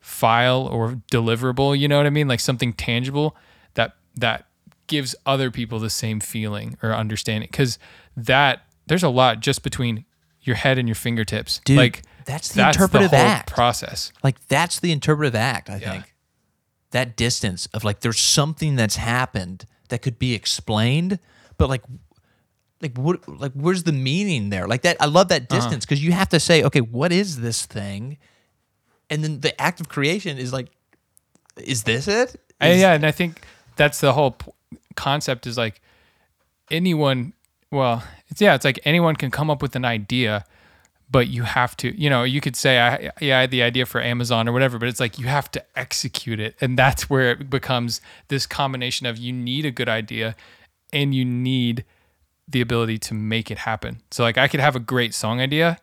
file 0.00 0.66
or 0.66 0.98
deliverable 1.12 1.78
you 1.78 1.88
know 1.88 1.98
what 1.98 2.06
i 2.06 2.10
mean? 2.10 2.26
Like 2.26 2.40
something 2.40 2.72
tangible 2.72 3.36
that 3.74 3.96
that 4.16 4.46
gives 4.90 5.14
other 5.24 5.50
people 5.50 5.78
the 5.78 5.88
same 5.88 6.20
feeling 6.20 6.76
or 6.82 6.92
understanding 6.92 7.48
because 7.50 7.78
that 8.14 8.66
there's 8.86 9.02
a 9.02 9.08
lot 9.08 9.40
just 9.40 9.62
between 9.62 10.04
your 10.42 10.56
head 10.56 10.76
and 10.76 10.86
your 10.86 10.94
fingertips 10.94 11.60
Dude, 11.64 11.78
like 11.78 12.02
that's 12.26 12.48
the 12.50 12.56
that's 12.58 12.76
interpretive 12.76 13.10
the 13.12 13.16
act. 13.16 13.48
process 13.48 14.12
Like 14.22 14.46
that's 14.48 14.78
the 14.80 14.92
interpretive 14.92 15.34
act, 15.34 15.70
I 15.70 15.78
Yeah. 15.78 15.92
think. 15.92 16.14
That 16.90 17.16
distance 17.16 17.66
of 17.72 17.84
like 17.84 18.00
there's 18.00 18.20
something 18.20 18.76
that's 18.76 18.96
happened 18.96 19.64
that 19.88 20.02
could 20.02 20.18
be 20.18 20.34
explained, 20.34 21.18
but 21.56 21.68
like 21.70 21.82
like 22.82 22.96
what 22.98 23.26
like 23.28 23.52
where's 23.52 23.84
the 23.84 23.92
meaning 23.92 24.50
there? 24.50 24.66
Like 24.66 24.82
that 24.82 24.96
I 25.00 25.06
love 25.06 25.28
that 25.28 25.42
Uh-huh. 25.42 25.60
distance 25.60 25.84
because 25.86 26.02
you 26.04 26.12
have 26.12 26.28
to 26.30 26.40
say, 26.40 26.62
okay, 26.64 26.80
what 26.80 27.12
is 27.12 27.40
this 27.40 27.64
thing? 27.64 28.18
And 29.08 29.22
then 29.24 29.40
the 29.40 29.58
act 29.60 29.80
of 29.80 29.88
creation 29.88 30.36
is 30.38 30.52
like 30.52 30.68
is 31.56 31.84
this 31.84 32.08
it? 32.08 32.36
And 32.60 32.78
yeah, 32.80 32.92
and 32.94 33.06
I 33.06 33.12
think 33.12 33.42
that's 33.76 34.00
the 34.00 34.12
whole 34.12 34.36
concept 35.00 35.46
is 35.46 35.56
like 35.56 35.80
anyone. 36.70 37.32
Well, 37.70 38.04
it's 38.28 38.40
yeah, 38.40 38.54
it's 38.54 38.64
like 38.64 38.78
anyone 38.84 39.16
can 39.16 39.30
come 39.30 39.48
up 39.50 39.62
with 39.62 39.74
an 39.76 39.84
idea, 39.84 40.44
but 41.10 41.28
you 41.28 41.44
have 41.44 41.76
to, 41.78 41.98
you 42.00 42.10
know, 42.10 42.24
you 42.24 42.40
could 42.40 42.56
say, 42.56 42.78
I, 42.80 43.10
yeah, 43.20 43.38
I 43.38 43.40
had 43.42 43.50
the 43.50 43.62
idea 43.62 43.86
for 43.86 44.00
Amazon 44.00 44.48
or 44.48 44.52
whatever, 44.52 44.78
but 44.78 44.88
it's 44.88 45.00
like 45.00 45.18
you 45.18 45.26
have 45.26 45.50
to 45.52 45.64
execute 45.76 46.40
it, 46.40 46.56
and 46.60 46.78
that's 46.78 47.08
where 47.08 47.30
it 47.32 47.48
becomes 47.48 48.00
this 48.28 48.46
combination 48.46 49.06
of 49.06 49.18
you 49.18 49.32
need 49.32 49.64
a 49.64 49.70
good 49.70 49.88
idea, 49.88 50.36
and 50.92 51.14
you 51.14 51.24
need 51.24 51.84
the 52.46 52.60
ability 52.60 52.98
to 52.98 53.14
make 53.14 53.50
it 53.50 53.58
happen. 53.58 54.02
So 54.10 54.24
like 54.24 54.36
I 54.36 54.48
could 54.48 54.60
have 54.60 54.76
a 54.76 54.80
great 54.80 55.14
song 55.14 55.40
idea. 55.40 55.78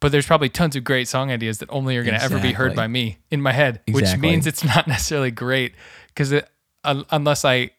But 0.00 0.10
there's 0.10 0.26
probably 0.26 0.48
tons 0.48 0.74
of 0.74 0.82
great 0.82 1.06
song 1.06 1.30
ideas 1.30 1.58
that 1.58 1.68
only 1.70 1.96
are 1.96 2.02
going 2.02 2.18
to 2.18 2.24
ever 2.24 2.40
be 2.40 2.50
heard 2.50 2.74
by 2.74 2.88
me 2.88 3.18
in 3.30 3.40
my 3.40 3.52
head, 3.52 3.82
which 3.88 4.16
means 4.16 4.48
it's 4.48 4.64
not 4.64 4.88
necessarily 4.94 5.30
great 5.30 5.76
because 6.08 6.32
it 6.32 6.48
unless 6.84 7.44
I 7.44 7.70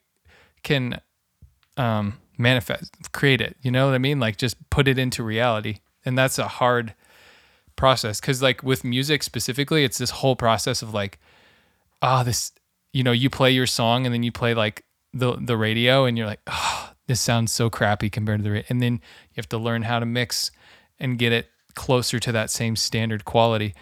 can 0.63 1.02
um, 1.78 2.19
manifest, 2.38 3.12
create 3.12 3.41
it. 3.41 3.56
You 3.62 3.71
know 3.71 3.86
what 3.88 3.95
I 3.95 3.99
mean? 3.99 4.19
Like 4.19 4.38
just 4.38 4.69
put 4.69 4.88
it 4.88 4.97
into 4.97 5.23
reality, 5.23 5.80
and 6.06 6.17
that's 6.17 6.39
a 6.39 6.47
hard 6.47 6.93
process 7.76 8.19
because 8.19 8.41
like 8.41 8.63
with 8.63 8.84
music 8.84 9.23
specifically, 9.23 9.84
it's 9.84 9.97
this 9.97 10.10
whole 10.12 10.36
process 10.36 10.82
of 10.82 10.93
like, 10.93 11.19
ah, 12.02 12.23
this. 12.23 12.52
You 12.91 13.04
know, 13.04 13.12
you 13.12 13.32
play 13.32 13.49
your 13.49 13.65
song 13.65 14.06
and 14.06 14.13
then 14.13 14.21
you 14.21 14.32
play 14.32 14.54
like 14.54 14.86
the 15.13 15.36
the 15.36 15.58
radio, 15.58 16.06
and 16.06 16.17
you're 16.17 16.28
like, 16.28 16.41
oh, 16.47 16.91
this 17.08 17.19
sounds 17.19 17.52
so 17.52 17.69
crappy 17.69 18.10
compared 18.10 18.43
to 18.43 18.49
the 18.49 18.63
and 18.69 18.82
then 18.82 18.93
you 18.93 19.38
have 19.38 19.49
to 19.49 19.58
learn 19.58 19.84
how 19.84 19.99
to 19.99 20.06
mix 20.06 20.52
and 20.99 21.17
get 21.17 21.32
it 21.32 21.49
closer 21.76 22.19
to 22.19 22.32
that 22.32 22.49
same 22.49 22.76
standard 22.76 23.26
quality. 23.26 23.73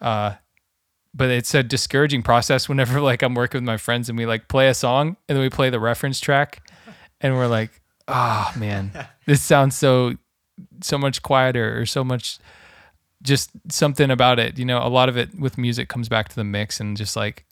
Uh, 0.00 0.34
but 1.14 1.30
it's 1.30 1.54
a 1.54 1.62
discouraging 1.62 2.22
process 2.22 2.68
whenever 2.68 3.00
like 3.10 3.22
I'm 3.22 3.34
working 3.34 3.58
with 3.58 3.66
my 3.66 3.76
friends 3.76 4.08
and 4.08 4.18
we 4.18 4.26
like 4.26 4.48
play 4.48 4.68
a 4.68 4.74
song 4.74 5.16
and 5.28 5.36
then 5.36 5.40
we 5.40 5.50
play 5.50 5.70
the 5.70 5.80
reference 5.80 6.20
track 6.20 6.68
and 7.20 7.34
we're 7.36 7.46
like, 7.46 7.70
oh 8.08 8.52
man, 8.56 8.92
this 9.26 9.42
sounds 9.42 9.76
so 9.76 10.14
so 10.82 10.98
much 10.98 11.22
quieter 11.22 11.80
or 11.80 11.86
so 11.86 12.04
much 12.04 12.38
just 13.22 13.50
something 13.70 14.10
about 14.10 14.38
it. 14.38 14.58
You 14.58 14.64
know, 14.64 14.78
a 14.78 14.88
lot 14.88 15.08
of 15.08 15.16
it 15.16 15.38
with 15.38 15.58
music 15.58 15.88
comes 15.88 16.08
back 16.08 16.28
to 16.28 16.36
the 16.36 16.44
mix 16.44 16.80
and 16.80 16.96
just 16.96 17.16
like 17.16 17.44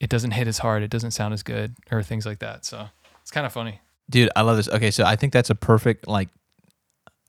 it 0.00 0.10
doesn't 0.10 0.32
hit 0.32 0.48
as 0.48 0.58
hard, 0.58 0.82
it 0.82 0.90
doesn't 0.90 1.12
sound 1.12 1.34
as 1.34 1.42
good 1.42 1.74
or 1.90 2.02
things 2.02 2.26
like 2.26 2.40
that. 2.40 2.64
So 2.64 2.88
it's 3.22 3.30
kind 3.30 3.46
of 3.46 3.52
funny. 3.52 3.80
Dude, 4.10 4.30
I 4.36 4.42
love 4.42 4.56
this. 4.58 4.68
Okay, 4.68 4.90
so 4.90 5.04
I 5.04 5.16
think 5.16 5.32
that's 5.32 5.50
a 5.50 5.54
perfect 5.54 6.06
like 6.06 6.28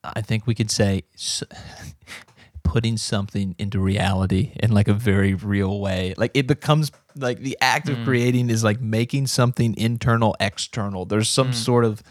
I 0.03 0.21
think 0.21 0.45
we 0.45 0.55
could 0.55 0.69
say 0.69 1.03
putting 2.65 2.97
something 2.97 3.55
into 3.57 3.79
reality 3.79 4.51
in 4.61 4.71
like 4.73 4.89
a 4.89 4.93
very 4.93 5.33
real 5.33 5.79
way. 5.79 6.13
Like 6.17 6.31
it 6.33 6.47
becomes 6.47 6.91
like 7.15 7.39
the 7.39 7.57
act 7.61 7.87
Mm. 7.87 7.99
of 7.99 8.03
creating 8.05 8.49
is 8.49 8.63
like 8.63 8.81
making 8.81 9.27
something 9.27 9.77
internal 9.77 10.35
external. 10.41 11.05
There's 11.05 11.29
some 11.29 11.51
Mm. 11.51 11.53
sort 11.53 11.85
of 11.85 12.03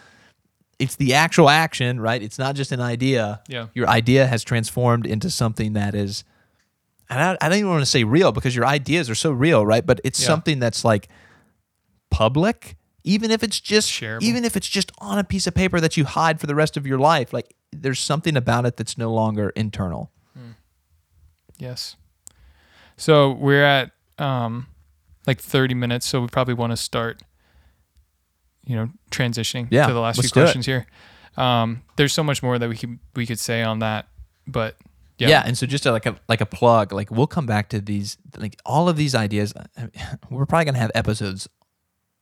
it's 0.79 0.97
the 0.97 1.14
actual 1.14 1.49
action, 1.51 2.01
right? 2.01 2.21
It's 2.23 2.38
not 2.38 2.57
just 2.57 2.73
an 2.73 2.81
idea. 2.81 3.40
Yeah. 3.49 3.67
Your 3.75 3.88
idea 3.88 4.27
has 4.27 4.43
transformed 4.43 5.07
into 5.07 5.29
something 5.31 5.75
that 5.75 5.95
is 5.95 6.25
and 7.11 7.21
I, 7.21 7.37
I 7.45 7.49
don't 7.51 7.59
even 7.59 7.71
want 7.71 7.83
to 7.83 7.87
say 7.87 8.03
real 8.05 8.33
because 8.33 8.57
your 8.57 8.64
ideas 8.67 9.11
are 9.11 9.14
so 9.14 9.31
real, 9.33 9.67
right? 9.67 9.85
But 9.85 10.01
it's 10.05 10.21
Yeah. 10.21 10.27
something 10.29 10.59
that's 10.61 10.85
like 10.85 11.09
public, 12.11 12.77
even 13.05 13.31
if 13.31 13.43
it's 13.43 13.61
just 13.61 13.90
Shareable. 13.90 14.23
even 14.23 14.45
if 14.45 14.57
it's 14.57 14.69
just 14.69 14.90
on 14.99 15.19
a 15.19 15.25
piece 15.25 15.47
of 15.47 15.55
paper 15.55 15.81
that 15.81 15.97
you 15.97 16.05
hide 16.05 16.40
for 16.40 16.47
the 16.47 16.55
rest 16.55 16.77
of 16.77 16.87
your 16.87 16.99
life. 16.99 17.33
Like 17.33 17.55
there's 17.73 17.99
something 17.99 18.37
about 18.37 18.64
it 18.67 18.77
that's 18.77 18.97
no 18.97 19.12
longer 19.12 19.51
internal. 19.51 20.11
Yes. 21.59 21.97
So 22.97 23.33
we're 23.33 23.64
at 23.64 23.90
um 24.19 24.67
like 25.27 25.40
30 25.40 25.75
minutes, 25.75 26.07
so 26.07 26.21
we 26.21 26.29
probably 26.29 26.55
want 26.55 26.73
to 26.73 26.77
start 26.77 27.23
you 28.67 28.77
know, 28.77 28.88
transitioning 29.11 29.69
Yeah, 29.71 29.87
to 29.87 29.93
the 29.93 30.01
last 30.01 30.21
few 30.21 30.31
questions 30.31 30.67
here. 30.67 30.87
Um 31.37 31.83
there's 31.97 32.12
so 32.12 32.23
much 32.23 32.43
more 32.43 32.59
that 32.59 32.69
we 32.69 32.77
could 32.77 32.99
we 33.14 33.27
could 33.27 33.38
say 33.38 33.62
on 33.62 33.81
that, 33.81 34.09
but 34.47 34.77
yeah. 35.19 35.29
Yeah. 35.29 35.43
and 35.47 35.57
so 35.57 35.67
just 35.67 35.87
a, 35.87 35.93
like 35.93 36.07
a 36.07 36.17
like 36.29 36.40
a 36.40 36.47
plug, 36.47 36.93
like 36.93 37.11
we'll 37.11 37.27
come 37.27 37.47
back 37.47 37.69
to 37.71 37.81
these 37.81 38.17
like 38.37 38.59
all 38.64 38.88
of 38.88 38.97
these 38.97 39.14
ideas. 39.14 39.53
We're 40.31 40.47
probably 40.47 40.64
gonna 40.67 40.79
have 40.79 40.93
episodes 40.95 41.49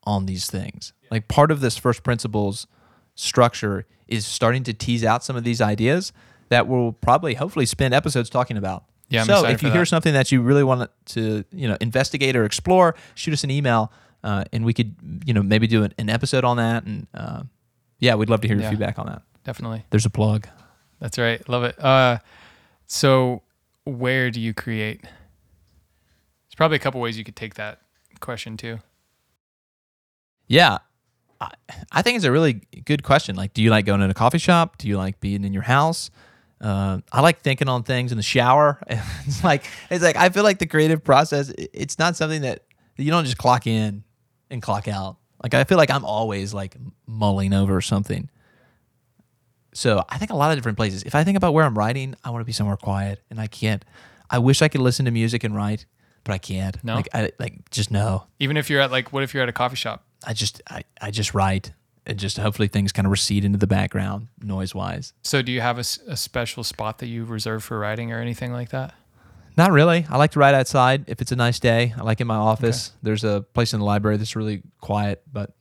on 0.04 0.26
these 0.26 0.50
things. 0.50 0.92
Like 1.10 1.28
part 1.28 1.50
of 1.50 1.60
this 1.60 1.76
first 1.76 2.02
principles 2.02 2.66
structure 3.14 3.86
is 4.08 4.26
starting 4.26 4.62
to 4.64 4.72
tease 4.72 5.04
out 5.04 5.24
some 5.24 5.36
of 5.36 5.44
these 5.44 5.60
ideas 5.60 6.12
that 6.48 6.66
we'll 6.66 6.92
probably 6.92 7.34
hopefully 7.34 7.66
spend 7.66 7.94
episodes 7.94 8.28
talking 8.28 8.56
about. 8.56 8.84
Yeah, 9.12 9.20
I'm 9.20 9.26
so 9.26 9.46
if 9.46 9.62
you 9.62 9.70
hear 9.70 9.82
that. 9.82 9.86
something 9.86 10.12
that 10.14 10.32
you 10.32 10.40
really 10.42 10.64
want 10.64 10.90
to 11.06 11.44
you 11.52 11.68
know 11.68 11.76
investigate 11.80 12.34
or 12.36 12.44
explore, 12.44 12.94
shoot 13.14 13.32
us 13.34 13.44
an 13.44 13.50
email, 13.50 13.92
uh, 14.24 14.44
and 14.52 14.64
we 14.64 14.72
could 14.72 14.94
you 15.24 15.34
know 15.34 15.42
maybe 15.42 15.66
do 15.66 15.84
an, 15.84 15.92
an 15.98 16.08
episode 16.08 16.44
on 16.44 16.56
that. 16.56 16.84
And 16.84 17.06
uh, 17.14 17.42
yeah, 17.98 18.14
we'd 18.14 18.30
love 18.30 18.40
to 18.40 18.48
hear 18.48 18.56
your 18.56 18.64
Yeah. 18.64 18.70
feedback 18.70 18.98
on 18.98 19.06
that. 19.06 19.22
Definitely. 19.44 19.84
There's 19.90 20.06
a 20.06 20.10
plug. 20.10 20.48
That's 21.00 21.18
right. 21.18 21.46
Love 21.48 21.64
it. 21.64 21.78
Uh 21.82 22.18
so 22.86 23.42
where 23.84 24.30
do 24.30 24.40
you 24.40 24.54
create? 24.54 25.02
There's 25.02 26.54
probably 26.56 26.76
a 26.76 26.80
couple 26.80 27.00
ways 27.00 27.18
you 27.18 27.24
could 27.24 27.36
take 27.36 27.54
that 27.54 27.80
question 28.20 28.56
too. 28.56 28.78
Yeah. 30.46 30.78
I, 31.40 31.50
I 31.90 32.02
think 32.02 32.16
it's 32.16 32.24
a 32.24 32.32
really 32.32 32.62
good 32.84 33.02
question. 33.02 33.34
Like, 33.36 33.52
do 33.54 33.62
you 33.62 33.70
like 33.70 33.84
going 33.86 34.00
to 34.00 34.08
a 34.08 34.14
coffee 34.14 34.38
shop? 34.38 34.78
Do 34.78 34.86
you 34.88 34.96
like 34.96 35.18
being 35.20 35.44
in 35.44 35.52
your 35.52 35.62
house? 35.64 36.10
Uh, 36.62 36.98
I 37.10 37.20
like 37.20 37.40
thinking 37.40 37.68
on 37.68 37.82
things 37.82 38.12
in 38.12 38.16
the 38.16 38.22
shower. 38.22 38.80
it's 39.26 39.42
like 39.42 39.64
it's 39.90 40.04
like 40.04 40.16
I 40.16 40.28
feel 40.28 40.44
like 40.44 40.58
the 40.58 40.66
creative 40.66 41.02
process. 41.02 41.52
It's 41.58 41.98
not 41.98 42.16
something 42.16 42.42
that 42.42 42.64
you 42.96 43.10
don't 43.10 43.24
just 43.24 43.38
clock 43.38 43.66
in 43.66 44.04
and 44.50 44.62
clock 44.62 44.86
out. 44.86 45.16
Like 45.42 45.54
I 45.54 45.64
feel 45.64 45.76
like 45.76 45.90
I'm 45.90 46.04
always 46.04 46.54
like 46.54 46.76
mulling 47.06 47.52
over 47.52 47.80
something. 47.80 48.30
So 49.74 50.04
I 50.08 50.18
think 50.18 50.30
a 50.30 50.36
lot 50.36 50.52
of 50.52 50.58
different 50.58 50.76
places. 50.76 51.02
If 51.02 51.14
I 51.14 51.24
think 51.24 51.36
about 51.36 51.52
where 51.54 51.64
I'm 51.64 51.76
writing, 51.76 52.14
I 52.22 52.30
want 52.30 52.42
to 52.42 52.44
be 52.44 52.52
somewhere 52.52 52.76
quiet, 52.76 53.20
and 53.30 53.40
I 53.40 53.48
can't. 53.48 53.84
I 54.30 54.38
wish 54.38 54.62
I 54.62 54.68
could 54.68 54.82
listen 54.82 55.06
to 55.06 55.10
music 55.10 55.44
and 55.44 55.56
write, 55.56 55.86
but 56.22 56.32
I 56.32 56.38
can't. 56.38 56.82
No? 56.84 56.94
like 56.94 57.08
I 57.12 57.32
like 57.40 57.70
just 57.70 57.90
no. 57.90 58.26
Even 58.38 58.56
if 58.56 58.70
you're 58.70 58.80
at 58.80 58.92
like 58.92 59.12
what 59.12 59.24
if 59.24 59.34
you're 59.34 59.42
at 59.42 59.48
a 59.48 59.52
coffee 59.52 59.76
shop? 59.76 60.04
I 60.24 60.32
just 60.32 60.62
I, 60.70 60.84
I 61.00 61.10
just 61.10 61.34
write 61.34 61.72
and 62.06 62.18
just 62.18 62.36
hopefully 62.36 62.68
things 62.68 62.92
kind 62.92 63.06
of 63.06 63.12
recede 63.12 63.44
into 63.44 63.58
the 63.58 63.66
background 63.66 64.28
noise 64.42 64.74
wise. 64.74 65.12
So 65.22 65.42
do 65.42 65.52
you 65.52 65.60
have 65.60 65.78
a 65.78 65.84
special 65.84 66.64
spot 66.64 66.98
that 66.98 67.06
you 67.06 67.24
reserve 67.24 67.62
for 67.64 67.78
writing 67.78 68.12
or 68.12 68.20
anything 68.20 68.52
like 68.52 68.70
that? 68.70 68.94
Not 69.56 69.70
really. 69.70 70.06
I 70.08 70.16
like 70.16 70.32
to 70.32 70.38
write 70.38 70.54
outside 70.54 71.04
if 71.08 71.20
it's 71.20 71.32
a 71.32 71.36
nice 71.36 71.58
day. 71.58 71.94
I 71.96 72.02
like 72.02 72.20
in 72.20 72.26
my 72.26 72.36
office. 72.36 72.92
There's 73.02 73.22
a 73.22 73.44
place 73.52 73.74
in 73.74 73.80
the 73.80 73.86
library 73.86 74.16
that's 74.16 74.34
really 74.34 74.62
quiet, 74.80 75.22
but 75.30 75.52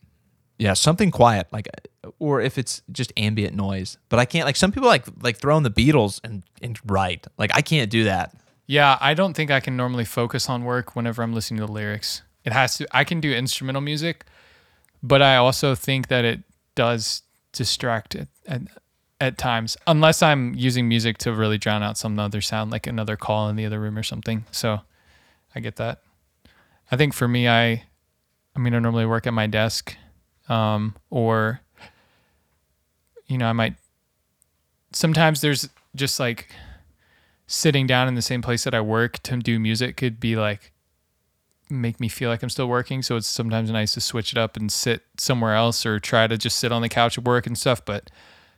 yeah, 0.58 0.74
something 0.74 1.12
quiet 1.12 1.48
like 1.52 1.68
uh, 2.04 2.12
or 2.20 2.40
if 2.40 2.58
it's 2.58 2.84
just 2.92 3.12
ambient 3.18 3.56
noise. 3.56 3.98
But 4.10 4.20
I 4.20 4.26
can't 4.26 4.46
like 4.46 4.56
some 4.56 4.72
people 4.72 4.88
like 4.88 5.06
like 5.22 5.38
throw 5.38 5.58
in 5.58 5.64
the 5.64 5.72
Beatles 5.72 6.22
and 6.24 6.44
and 6.62 6.80
write. 6.86 7.28
Like 7.38 7.52
I 7.54 7.62
can't 7.62 7.90
do 7.90 8.04
that. 8.06 8.36
Yeah, 8.68 8.98
I 9.02 9.14
don't 9.14 9.34
think 9.34 9.52
I 9.52 9.60
can 9.60 9.76
normally 9.76 10.06
focus 10.06 10.48
on 10.48 10.64
work 10.64 10.96
whenever 10.96 11.24
I'm 11.24 11.34
listening 11.34 11.60
to 11.60 11.66
the 11.66 11.72
lyrics. 11.72 12.22
It 12.46 12.54
has 12.54 12.78
to 12.78 12.88
I 12.96 13.04
can 13.04 13.20
do 13.20 13.34
instrumental 13.34 13.82
music, 13.82 14.26
but 15.04 15.22
I 15.22 15.36
also 15.36 15.76
think 15.76 16.08
that 16.08 16.26
it 16.26 16.42
does 16.76 17.24
distract 17.52 18.16
at, 18.16 18.28
at, 18.48 18.62
at 19.20 19.38
times 19.38 19.78
unless 19.88 20.24
I'm 20.24 20.54
using 20.56 20.88
music 20.88 21.18
to 21.20 21.34
really 21.34 21.58
drown 21.58 21.84
out 21.84 21.98
some 21.98 22.18
other 22.18 22.42
sound 22.42 22.72
like 22.72 22.88
another 22.88 23.16
call 23.16 23.50
in 23.50 23.56
the 23.56 23.66
other 23.66 23.80
room 23.80 23.98
or 23.98 24.04
something. 24.04 24.46
So 24.52 24.82
I 25.54 25.60
get 25.60 25.76
that. 25.78 26.02
I 26.92 26.98
think 26.98 27.14
for 27.14 27.28
me 27.28 27.48
I 27.48 27.84
I 28.56 28.60
mean 28.60 28.74
I 28.74 28.80
normally 28.80 29.06
work 29.06 29.28
at 29.28 29.34
my 29.34 29.48
desk 29.48 29.96
um 30.50 30.96
or 31.10 31.62
you 33.28 33.38
know, 33.38 33.48
I 33.48 33.54
might 33.54 33.76
sometimes 34.92 35.42
there's 35.42 35.70
just 35.96 36.20
like 36.20 36.50
sitting 37.48 37.88
down 37.88 38.08
in 38.08 38.16
the 38.16 38.22
same 38.22 38.42
place 38.42 38.64
that 38.64 38.74
I 38.74 38.82
work 38.82 39.20
to 39.24 39.38
do 39.38 39.60
music 39.60 39.98
could 39.98 40.20
be 40.20 40.36
like 40.36 40.71
make 41.72 42.00
me 42.00 42.08
feel 42.08 42.30
like 42.30 42.44
I'm 42.44 42.50
still 42.50 42.68
working. 42.68 43.02
So 43.02 43.16
it's 43.16 43.28
sometimes 43.28 43.72
nice 43.72 43.94
to 43.94 44.02
switch 44.02 44.34
it 44.34 44.38
up 44.38 44.58
and 44.58 44.72
sit 44.72 45.04
somewhere 45.18 45.56
else 45.56 45.86
or 45.86 46.00
try 46.00 46.28
to 46.28 46.38
just 46.38 46.60
sit 46.60 46.72
on 46.72 46.82
the 46.82 46.90
couch 46.90 47.18
at 47.18 47.24
work 47.24 47.48
and 47.48 47.58
stuff. 47.58 47.84
But 47.84 48.12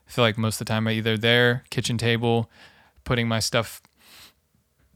I 0.07 0.11
feel 0.11 0.23
like 0.23 0.37
most 0.37 0.55
of 0.59 0.65
the 0.65 0.71
time 0.73 0.87
I 0.87 0.93
either 0.93 1.17
there, 1.17 1.63
kitchen 1.69 1.97
table, 1.97 2.49
putting 3.03 3.27
my 3.27 3.39
stuff, 3.39 3.81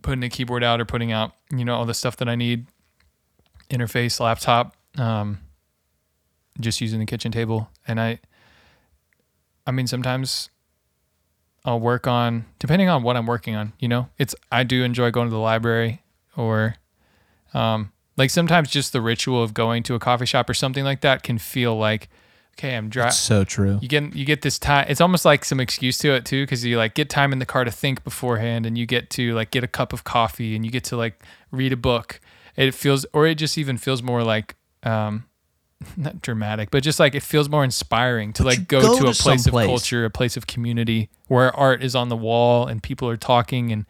putting 0.02 0.22
the 0.22 0.30
keyboard 0.30 0.64
out 0.64 0.82
or 0.82 0.86
putting 0.86 1.12
out, 1.12 1.34
you 1.52 1.64
know, 1.64 1.76
all 1.76 1.86
the 1.86 1.94
stuff 1.94 2.18
that 2.18 2.28
I 2.28 2.36
need, 2.36 2.66
interface, 3.70 4.20
laptop, 4.20 4.76
um, 4.98 5.40
just 6.60 6.82
using 6.82 7.00
the 7.00 7.06
kitchen 7.06 7.32
table. 7.32 7.70
And 7.88 8.00
I, 8.02 8.20
I 9.66 9.72
mean, 9.72 9.88
sometimes 9.88 10.50
I'll 11.66 11.80
work 11.80 12.08
on 12.08 12.46
depending 12.60 12.90
on 12.90 13.04
what 13.04 13.16
I'm 13.16 13.28
working 13.28 13.56
on. 13.56 13.74
You 13.80 13.90
know, 13.90 14.10
it's 14.18 14.34
I 14.52 14.64
do 14.64 14.84
enjoy 14.84 15.12
going 15.12 15.28
to 15.28 15.34
the 15.34 15.40
library 15.40 16.02
or, 16.36 16.76
um, 17.54 17.92
like 18.18 18.32
sometimes 18.32 18.70
just 18.70 18.92
the 18.94 19.02
ritual 19.02 19.42
of 19.42 19.54
going 19.54 19.84
to 19.84 19.96
a 19.96 20.00
coffee 20.00 20.26
shop 20.26 20.50
or 20.50 20.54
something 20.54 20.84
like 20.84 21.02
that 21.02 21.22
can 21.24 21.38
feel 21.38 21.78
like, 21.78 22.10
okay, 22.58 22.76
I'm 22.76 22.90
dry. 22.90 23.10
so 23.10 23.44
true. 23.44 23.78
You 23.82 23.88
get 23.88 24.16
you 24.16 24.26
get 24.26 24.42
this 24.42 24.58
time. 24.58 24.88
It's 24.90 25.00
almost 25.00 25.24
like 25.24 25.46
some 25.46 25.60
excuse 25.60 26.00
to 26.00 26.14
it 26.14 26.26
too, 26.26 26.44
because 26.44 26.66
you 26.66 26.78
like 26.78 26.96
get 26.96 27.10
time 27.10 27.32
in 27.32 27.40
the 27.40 27.46
car 27.46 27.64
to 27.64 27.72
think 27.72 28.04
beforehand, 28.04 28.66
and 28.66 28.78
you 28.78 28.86
get 28.86 29.10
to 29.12 29.34
like 29.36 29.52
get 29.52 29.64
a 29.64 29.68
cup 29.68 29.94
of 29.94 30.04
coffee, 30.04 30.56
and 30.56 30.66
you 30.66 30.72
get 30.72 30.84
to 30.86 30.98
like 30.98 31.24
read 31.52 31.72
a 31.72 31.78
book. 31.78 32.20
It 32.56 32.74
feels, 32.74 33.06
or 33.14 33.28
it 33.28 33.36
just 33.36 33.56
even 33.60 33.78
feels 33.78 34.02
more 34.02 34.24
like, 34.24 34.56
um, 34.82 35.26
not 35.98 36.24
dramatic, 36.24 36.72
but 36.72 36.82
just 36.82 37.00
like 37.00 37.14
it 37.14 37.22
feels 37.22 37.50
more 37.50 37.64
inspiring 37.64 38.34
to 38.34 38.44
But 38.44 38.58
like 38.58 38.68
go, 38.68 38.82
go 38.82 38.98
to 38.98 39.08
a 39.10 39.14
to 39.14 39.22
place 39.22 39.46
of 39.46 39.54
culture, 39.54 40.06
a 40.06 40.10
place 40.10 40.36
of 40.36 40.48
community 40.48 41.10
where 41.28 41.56
art 41.56 41.84
is 41.84 41.96
on 41.96 42.10
the 42.10 42.18
wall 42.18 42.66
and 42.66 42.82
people 42.82 43.08
are 43.08 43.18
talking, 43.18 43.72
and 43.72 43.86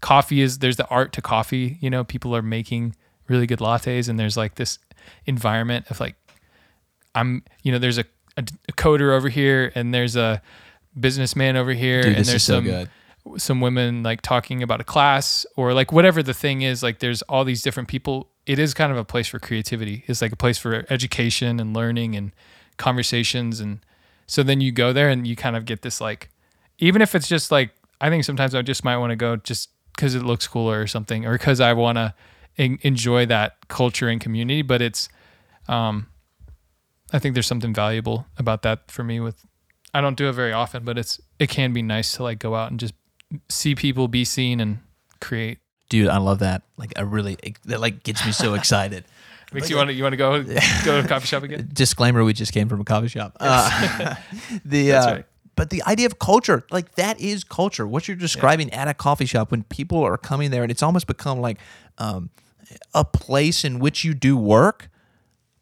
coffee 0.00 0.40
is 0.40 0.58
there's 0.58 0.76
the 0.76 0.88
art 0.88 1.12
to 1.12 1.22
coffee. 1.22 1.78
You 1.80 1.88
know, 1.88 2.02
people 2.02 2.34
are 2.34 2.42
making 2.42 2.96
really 3.30 3.46
good 3.46 3.60
lattes, 3.60 4.10
and 4.10 4.18
there's 4.18 4.36
like 4.36 4.56
this 4.56 4.78
environment 5.24 5.90
of 5.90 6.00
like 6.00 6.16
I'm, 7.14 7.42
you 7.62 7.72
know, 7.72 7.78
there's 7.78 7.98
a, 7.98 8.04
a, 8.36 8.44
a 8.68 8.72
coder 8.72 9.16
over 9.16 9.28
here 9.28 9.72
and 9.74 9.94
there's 9.94 10.16
a 10.16 10.42
businessman 10.98 11.56
over 11.56 11.72
here 11.72 12.02
Dude, 12.02 12.16
and 12.16 12.24
there's 12.26 12.42
so 12.42 12.56
some 12.56 12.64
good. 12.64 12.90
some 13.36 13.60
women 13.60 14.02
like 14.02 14.22
talking 14.22 14.62
about 14.62 14.80
a 14.80 14.84
class 14.84 15.46
or 15.56 15.72
like 15.72 15.92
whatever 15.92 16.22
the 16.22 16.34
thing 16.34 16.62
is 16.62 16.82
like 16.82 16.98
there's 16.98 17.22
all 17.22 17.44
these 17.44 17.62
different 17.62 17.88
people 17.88 18.28
it 18.46 18.58
is 18.58 18.74
kind 18.74 18.90
of 18.90 18.98
a 18.98 19.04
place 19.04 19.28
for 19.28 19.38
creativity 19.38 20.04
it's 20.08 20.20
like 20.20 20.32
a 20.32 20.36
place 20.36 20.58
for 20.58 20.84
education 20.90 21.60
and 21.60 21.74
learning 21.74 22.16
and 22.16 22.32
conversations 22.76 23.60
and 23.60 23.78
so 24.26 24.42
then 24.42 24.60
you 24.60 24.72
go 24.72 24.92
there 24.92 25.08
and 25.08 25.28
you 25.28 25.36
kind 25.36 25.54
of 25.54 25.64
get 25.64 25.82
this 25.82 26.00
like 26.00 26.28
even 26.80 27.00
if 27.00 27.14
it's 27.14 27.28
just 27.28 27.52
like 27.52 27.70
i 28.00 28.08
think 28.08 28.24
sometimes 28.24 28.52
i 28.54 28.62
just 28.62 28.82
might 28.82 28.96
want 28.96 29.10
to 29.10 29.16
go 29.16 29.36
just 29.36 29.70
because 29.94 30.16
it 30.16 30.24
looks 30.24 30.48
cooler 30.48 30.80
or 30.80 30.86
something 30.88 31.24
or 31.24 31.32
because 31.32 31.60
i 31.60 31.72
want 31.72 31.96
to 31.96 32.12
en- 32.58 32.78
enjoy 32.82 33.26
that 33.26 33.56
culture 33.68 34.08
and 34.08 34.20
community 34.20 34.62
but 34.62 34.80
it's 34.82 35.08
um 35.68 36.06
i 37.12 37.18
think 37.18 37.34
there's 37.34 37.46
something 37.46 37.72
valuable 37.74 38.26
about 38.38 38.62
that 38.62 38.90
for 38.90 39.04
me 39.04 39.20
with 39.20 39.44
i 39.94 40.00
don't 40.00 40.16
do 40.16 40.28
it 40.28 40.32
very 40.32 40.52
often 40.52 40.84
but 40.84 40.98
it's 40.98 41.20
it 41.38 41.48
can 41.48 41.72
be 41.72 41.82
nice 41.82 42.14
to 42.16 42.22
like 42.22 42.38
go 42.38 42.54
out 42.54 42.70
and 42.70 42.80
just 42.80 42.94
see 43.48 43.74
people 43.74 44.08
be 44.08 44.24
seen 44.24 44.60
and 44.60 44.78
create 45.20 45.58
Dude, 45.90 46.06
I 46.06 46.18
love 46.18 46.38
that. 46.38 46.62
Like 46.76 46.92
I 46.96 47.00
really 47.00 47.36
that 47.64 47.80
like 47.80 48.04
gets 48.04 48.24
me 48.24 48.30
so 48.30 48.54
excited. 48.60 49.04
makes 49.52 49.68
you 49.68 49.76
want 49.76 49.88
to 49.88 49.92
you 49.92 50.04
want 50.04 50.12
to 50.12 50.16
go 50.16 50.40
go 50.44 50.52
to 51.00 51.04
a 51.04 51.08
coffee 51.08 51.26
shop 51.26 51.42
again 51.42 51.68
Disclaimer: 51.72 52.22
We 52.22 52.32
just 52.32 52.52
came 52.52 52.68
from 52.68 52.80
a 52.80 52.84
coffee 52.84 53.08
shop. 53.08 53.36
Uh, 53.40 54.14
the 54.64 54.92
uh, 54.92 55.06
right. 55.12 55.24
But 55.56 55.70
the 55.70 55.82
idea 55.84 56.06
of 56.06 56.18
culture, 56.18 56.64
like 56.70 56.94
that 56.94 57.20
is 57.20 57.44
culture. 57.44 57.86
What 57.86 58.08
you're 58.08 58.16
describing 58.16 58.72
at 58.72 58.88
a 58.88 58.94
coffee 58.94 59.26
shop 59.26 59.50
when 59.50 59.62
people 59.64 60.02
are 60.02 60.16
coming 60.16 60.50
there, 60.50 60.62
and 60.62 60.70
it's 60.70 60.82
almost 60.82 61.06
become 61.06 61.40
like 61.40 61.58
um, 61.98 62.30
a 62.94 63.04
place 63.04 63.64
in 63.64 63.78
which 63.78 64.04
you 64.04 64.14
do 64.14 64.36
work. 64.36 64.88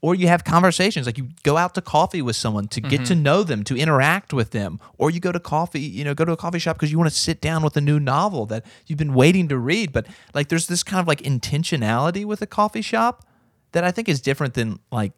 or 0.01 0.15
you 0.15 0.29
have 0.29 0.45
conversations 0.45 1.07
like 1.07 1.19
you 1.19 1.27
go 1.43 1.57
out 1.57 1.75
to 1.75 1.81
coffee 1.81 2.23
with 2.23 2.37
someone 2.37 2.69
to 2.69 2.81
get 2.81 3.05
to 3.07 3.15
know 3.17 3.43
them 3.43 3.65
to 3.65 3.75
interact 3.77 4.33
with 4.33 4.51
them 4.53 4.79
or 4.97 5.11
you 5.11 5.19
go 5.19 5.33
to 5.33 5.41
coffee 5.41 5.81
you 5.81 6.05
know 6.05 6.15
go 6.15 6.25
to 6.25 6.31
a 6.31 6.37
coffee 6.37 6.61
shop 6.61 6.77
because 6.77 6.93
you 6.93 6.99
want 7.03 7.11
to 7.11 7.17
sit 7.19 7.41
down 7.41 7.65
with 7.65 7.77
a 7.77 7.81
new 7.81 7.99
novel 7.99 8.47
that 8.47 8.63
you've 8.87 8.97
been 9.05 9.13
waiting 9.13 9.49
to 9.49 9.59
read 9.59 9.93
but 9.93 10.07
like 10.35 10.47
there's 10.51 10.69
this 10.69 10.85
kind 10.85 11.01
of 11.01 11.09
like 11.09 11.21
intentionality 11.23 12.25
with 12.25 12.41
a 12.41 12.47
coffee 12.47 12.81
shop 12.83 13.27
that 13.73 13.83
i 13.83 13.91
think 13.91 14.09
is 14.09 14.21
different 14.21 14.55
than 14.55 14.79
like 14.93 15.13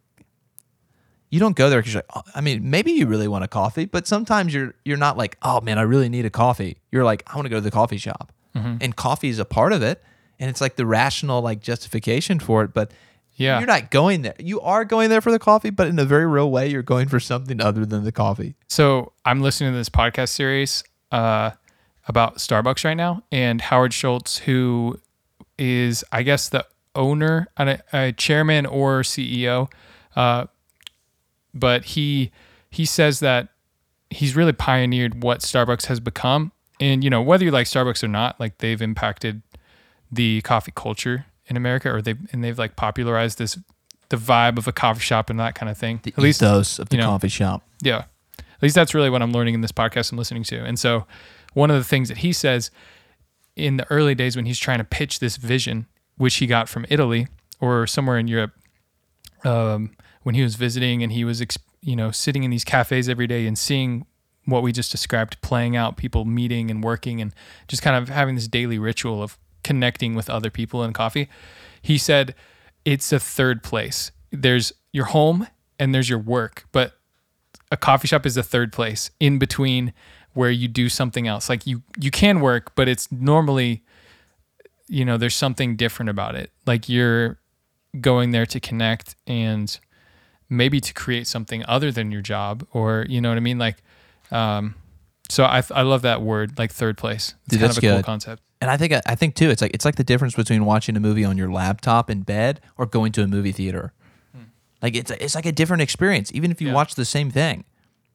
you 1.31 1.41
don't 1.41 1.57
go 1.57 1.70
there 1.70 1.78
because 1.81 1.95
you're 1.95 2.03
like, 2.14 2.26
oh, 2.26 2.31
I 2.35 2.41
mean, 2.41 2.68
maybe 2.70 2.93
you 2.93 3.07
really 3.07 3.28
want 3.28 3.45
a 3.45 3.49
coffee, 3.49 3.85
but 3.87 4.07
sometimes 4.07 4.53
you're 4.53 4.74
you're 4.85 4.97
not 4.97 5.16
like, 5.16 5.37
oh 5.43 5.61
man, 5.61 5.78
I 5.78 5.83
really 5.83 6.09
need 6.09 6.26
a 6.26 6.31
coffee. 6.31 6.78
You're 6.91 7.05
like, 7.05 7.22
I 7.26 7.37
want 7.37 7.47
to 7.47 7.51
go 7.51 7.57
to 7.57 7.61
the 7.62 7.70
coffee 7.70 7.99
shop, 7.99 8.33
and 8.55 8.95
coffee 8.97 9.28
is 9.28 9.39
a 9.39 9.45
part 9.45 9.72
of 9.72 9.83
it, 9.83 10.03
and 10.39 10.51
it's 10.51 10.61
like 10.61 10.76
the 10.76 10.85
rational 10.87 11.41
like 11.41 11.61
justification 11.61 12.41
for 12.41 12.62
it. 12.64 12.74
But 12.74 12.93
Yeah. 13.37 13.59
you're 13.59 13.66
not 13.68 13.91
going 13.91 14.22
there. 14.22 14.35
You 14.39 14.61
are 14.61 14.85
going 14.85 15.09
there 15.09 15.20
for 15.20 15.31
the 15.31 15.39
coffee, 15.39 15.70
but 15.70 15.87
in 15.87 15.99
a 15.99 16.05
very 16.05 16.26
real 16.26 16.51
way, 16.51 16.68
you're 16.68 16.83
going 16.83 17.09
for 17.09 17.20
something 17.20 17.61
other 17.61 17.87
than 17.87 18.05
the 18.05 18.12
coffee. 18.12 18.55
So 18.68 19.12
I'm 19.24 19.41
listening 19.41 19.72
to 19.72 19.78
this 19.78 19.89
podcast 19.89 20.28
series 20.31 20.83
uh, 21.12 21.53
about 22.09 22.37
Starbucks 22.39 22.85
right 22.85 22.97
now, 22.97 23.22
and 23.33 23.61
Howard 23.61 23.95
Schultz, 23.95 24.39
who 24.39 24.99
is, 25.59 26.05
I 26.11 26.22
guess, 26.22 26.49
the 26.49 26.66
owner, 26.95 27.47
a, 27.57 27.78
a 27.93 28.12
chairman 28.12 28.66
or 28.66 29.03
CEO, 29.03 29.70
uh, 30.16 30.47
but 31.55 31.84
he 31.84 32.30
he 32.70 32.84
says 32.84 33.20
that 33.20 33.48
he's 34.11 34.34
really 34.36 34.53
pioneered 34.53 35.22
what 35.22 35.40
Starbucks 35.40 35.86
has 35.86 36.01
become, 36.01 36.53
and 36.80 37.03
you 37.05 37.11
know 37.11 37.22
whether 37.22 37.44
you 37.44 37.51
like 37.51 37.66
Starbucks 37.66 38.03
or 38.03 38.09
not, 38.09 38.38
like 38.40 38.59
they've 38.59 38.80
impacted 38.82 39.42
the 40.12 40.40
coffee 40.42 40.72
culture 40.74 41.26
in 41.46 41.57
America, 41.57 41.90
or 41.92 42.03
they 42.03 42.14
and 42.32 42.42
they've 42.44 42.59
like 42.59 42.76
popularized 42.76 43.38
this 43.38 43.59
the 44.09 44.16
vibe 44.16 44.59
of 44.59 44.66
a 44.66 44.72
coffee 44.72 45.01
shop 45.01 45.30
and 45.30 45.38
that 45.38 45.55
kind 45.55 45.70
of 45.70 45.78
thing. 45.78 46.01
The 46.03 46.12
At 46.16 46.18
least 46.18 46.42
ethos 46.42 46.78
of 46.80 46.88
the 46.88 46.96
know, 46.96 47.07
coffee 47.07 47.28
shop. 47.28 47.62
yeah. 47.80 48.05
At 48.38 48.62
least 48.64 48.74
that's 48.74 48.92
really 48.92 49.09
what 49.09 49.22
I'm 49.22 49.32
learning 49.32 49.55
in 49.55 49.62
this 49.62 49.72
podcast 49.72 50.12
I'm 50.12 50.18
listening 50.18 50.42
to. 50.44 50.62
And 50.62 50.78
so 50.78 51.07
one 51.55 51.70
of 51.70 51.76
the 51.78 51.84
things 51.84 52.09
that 52.09 52.18
he 52.18 52.30
says 52.32 52.70
in 53.57 53.78
the 53.78 53.90
early 53.90 54.14
days 54.14 54.36
when 54.36 54.44
he's 54.44 54.59
trying 54.59 54.78
to 54.78 54.84
pitch 54.84 55.18
this 55.18 55.36
vision, 55.36 55.86
which 56.18 56.34
he 56.36 56.46
got 56.46 56.68
from 56.68 56.84
Italy 56.90 57.26
or 57.61 57.86
somewhere 57.86 58.18
in 58.18 58.28
Europe, 58.28 58.53
um, 59.44 59.92
when 60.23 60.35
he 60.35 60.43
was 60.43 60.55
visiting 60.55 61.03
and 61.03 61.12
he 61.12 61.25
was, 61.25 61.43
you 61.81 61.97
know, 61.97 62.11
sitting 62.11 62.45
in 62.45 62.51
these 62.51 62.64
cafes 62.64 63.09
every 63.09 63.27
day 63.27 63.47
and 63.47 63.59
seeing 63.59 64.07
what 64.45 64.62
we 64.62 64.73
just 64.73 64.91
described 64.91 65.41
playing 65.43 65.77
out, 65.77 65.97
people 65.97 66.25
meeting 66.25 66.71
and 66.71 66.83
working 66.83 67.21
and 67.21 67.35
just 67.68 67.83
kind 67.83 67.97
of 67.97 68.09
having 68.09 68.35
this 68.35 68.49
daily 68.49 68.79
ritual 68.79 69.23
of 69.23 69.39
connecting 69.62 70.14
with 70.14 70.29
other 70.31 70.51
people 70.51 70.83
in 70.83 70.93
coffee. 70.93 71.29
He 71.83 71.99
said 71.99 72.35
it's 72.85 73.12
a 73.12 73.21
third 73.21 73.62
place. 73.62 74.11
There's 74.31 74.73
your 74.93 75.07
home 75.07 75.47
and 75.79 75.95
there's 75.95 76.09
your 76.09 76.18
work, 76.18 76.64
but 76.73 76.95
a 77.71 77.77
coffee 77.77 78.09
shop 78.09 78.27
is 78.27 78.35
the 78.35 78.43
third 78.43 78.73
place 78.73 79.11
in 79.21 79.39
between 79.39 79.93
where 80.33 80.51
you 80.51 80.68
do 80.68 80.89
something 80.89 81.27
else. 81.27 81.49
Like 81.49 81.66
you 81.66 81.83
you 81.99 82.11
can 82.11 82.41
work, 82.41 82.75
but 82.75 82.89
it's 82.89 83.11
normally 83.12 83.83
you 84.91 85.05
know, 85.05 85.16
there's 85.16 85.37
something 85.37 85.77
different 85.77 86.11
about 86.11 86.35
it. 86.35 86.51
Like 86.66 86.89
you're 86.89 87.39
going 88.01 88.33
there 88.33 88.47
to 88.47 88.59
connect 88.59 89.14
and 89.25 89.79
maybe 90.51 90.80
to 90.80 90.92
create 90.92 91.26
something 91.26 91.64
other 91.66 91.90
than 91.90 92.11
your 92.11 92.20
job 92.22 92.66
or 92.72 93.07
you 93.09 93.20
know 93.20 93.28
what 93.30 93.36
I 93.38 93.40
mean? 93.40 93.59
Like 93.59 93.82
um 94.30 94.74
so 95.30 95.44
I 95.44 95.62
I 95.70 95.82
love 95.82 96.03
that 96.03 96.20
word, 96.22 96.59
like 96.59 96.72
third 96.72 96.98
place. 96.98 97.34
It's 97.46 97.53
Dude, 97.53 97.61
kind 97.61 97.70
of 97.70 97.78
a 97.78 97.80
cool 97.80 98.03
concept. 98.03 98.42
And 98.61 98.70
I 98.70 98.76
think 98.76 98.92
I 99.07 99.14
think 99.14 99.36
too, 99.36 99.48
it's 99.48 99.62
like 99.62 99.72
it's 99.72 99.84
like 99.86 99.96
the 99.96 100.05
difference 100.05 100.34
between 100.34 100.64
watching 100.66 100.96
a 100.96 101.01
movie 101.01 101.24
on 101.24 101.38
your 101.38 101.51
laptop 101.51 102.11
in 102.11 102.22
bed 102.22 102.61
or 102.76 102.84
going 102.84 103.12
to 103.12 103.22
a 103.22 103.26
movie 103.26 103.53
theater. 103.53 103.92
Like 104.82 104.94
it's 104.96 105.11
it's 105.12 105.34
like 105.34 105.46
a 105.46 105.53
different 105.53 105.82
experience, 105.82 106.30
even 106.34 106.51
if 106.51 106.61
you 106.61 106.68
Yeah. 106.68 106.74
watch 106.74 106.94
the 106.94 107.05
same 107.05 107.30
thing. 107.30 107.64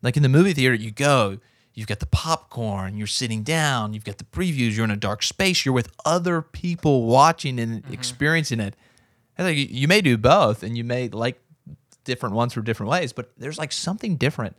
Like 0.01 0.17
in 0.17 0.23
the 0.23 0.29
movie 0.29 0.53
theater, 0.53 0.73
you 0.75 0.91
go, 0.91 1.38
you've 1.73 1.88
got 1.88 1.99
the 1.99 2.05
popcorn, 2.07 2.97
you're 2.97 3.07
sitting 3.07 3.43
down, 3.43 3.93
you've 3.93 4.03
got 4.03 4.17
the 4.17 4.23
previews, 4.25 4.75
you're 4.75 4.83
in 4.86 4.91
a 4.91 4.95
dark 4.97 5.23
space, 5.23 5.63
you're 5.65 5.73
with 5.73 5.91
other 6.05 6.41
people 6.41 7.05
watching 7.05 7.59
and 7.59 7.83
experiencing 7.91 8.59
it. 8.59 8.75
Like 9.38 9.55
you- 9.57 9.67
you 9.69 9.88
may 9.88 10.01
do 10.01 10.17
both, 10.17 10.63
and 10.63 10.75
you 10.77 10.83
may 10.83 11.07
like 11.09 11.39
different 12.06 12.36
ones 12.36 12.53
for 12.53 12.62
different 12.62 12.91
ways, 12.91 13.12
but 13.12 13.32
there's 13.38 13.58
like 13.58 13.72
something 13.72 14.16
different 14.16 14.56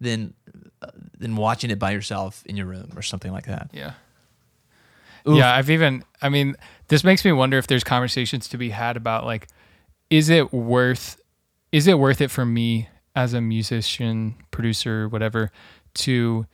than 0.00 0.34
uh, 0.82 0.90
than 1.18 1.36
watching 1.36 1.70
it 1.70 1.78
by 1.78 1.92
yourself 1.92 2.42
in 2.46 2.56
your 2.56 2.66
room 2.66 2.92
or 2.96 3.02
something 3.02 3.32
like 3.32 3.46
that. 3.46 3.70
Yeah. 3.72 3.92
Oof. 5.28 5.38
Yeah, 5.38 5.54
I've 5.54 5.70
even 5.70 6.04
I 6.22 6.28
mean, 6.28 6.56
this 6.88 7.02
makes 7.04 7.24
me 7.24 7.32
wonder 7.32 7.58
if 7.58 7.66
there's 7.66 7.84
conversations 7.84 8.48
to 8.48 8.58
be 8.58 8.70
had 8.70 8.96
about 8.96 9.24
like 9.24 9.48
is 10.10 10.28
it 10.28 10.52
worth 10.52 11.20
is 11.72 11.86
it 11.86 11.98
worth 11.98 12.20
it 12.20 12.30
for 12.30 12.44
me 12.44 12.88
as 13.14 13.32
a 13.32 13.40
musician, 13.40 14.36
producer, 14.50 15.08
whatever, 15.08 15.50
to 15.94 16.46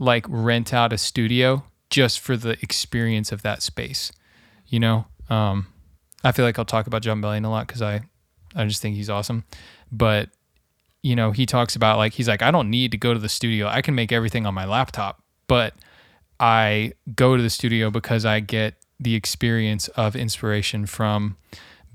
like 0.00 0.24
rent 0.28 0.72
out 0.72 0.92
a 0.92 0.98
studio 0.98 1.64
just 1.90 2.20
for 2.20 2.36
the 2.36 2.56
experience 2.62 3.32
of 3.32 3.42
that 3.42 3.62
space? 3.62 4.10
You 4.66 4.80
know? 4.80 5.06
Um 5.30 5.68
I 6.24 6.32
feel 6.32 6.44
like 6.44 6.58
I'll 6.58 6.64
talk 6.64 6.86
about 6.86 7.02
Jon 7.02 7.22
Bellion 7.22 7.44
a 7.44 7.48
lot 7.48 7.68
cuz 7.68 7.82
I 7.82 8.00
I 8.56 8.64
just 8.64 8.82
think 8.82 8.96
he's 8.96 9.10
awesome. 9.10 9.44
But 9.90 10.30
you 11.02 11.14
know, 11.14 11.30
he 11.30 11.46
talks 11.46 11.76
about 11.76 11.96
like 11.96 12.14
he's 12.14 12.28
like 12.28 12.42
I 12.42 12.50
don't 12.50 12.70
need 12.70 12.90
to 12.92 12.98
go 12.98 13.14
to 13.14 13.20
the 13.20 13.28
studio. 13.28 13.68
I 13.68 13.82
can 13.82 13.94
make 13.94 14.12
everything 14.12 14.46
on 14.46 14.54
my 14.54 14.64
laptop, 14.64 15.22
but 15.46 15.74
I 16.40 16.92
go 17.14 17.36
to 17.36 17.42
the 17.42 17.50
studio 17.50 17.90
because 17.90 18.24
I 18.24 18.40
get 18.40 18.74
the 19.00 19.14
experience 19.14 19.88
of 19.88 20.16
inspiration 20.16 20.86
from 20.86 21.36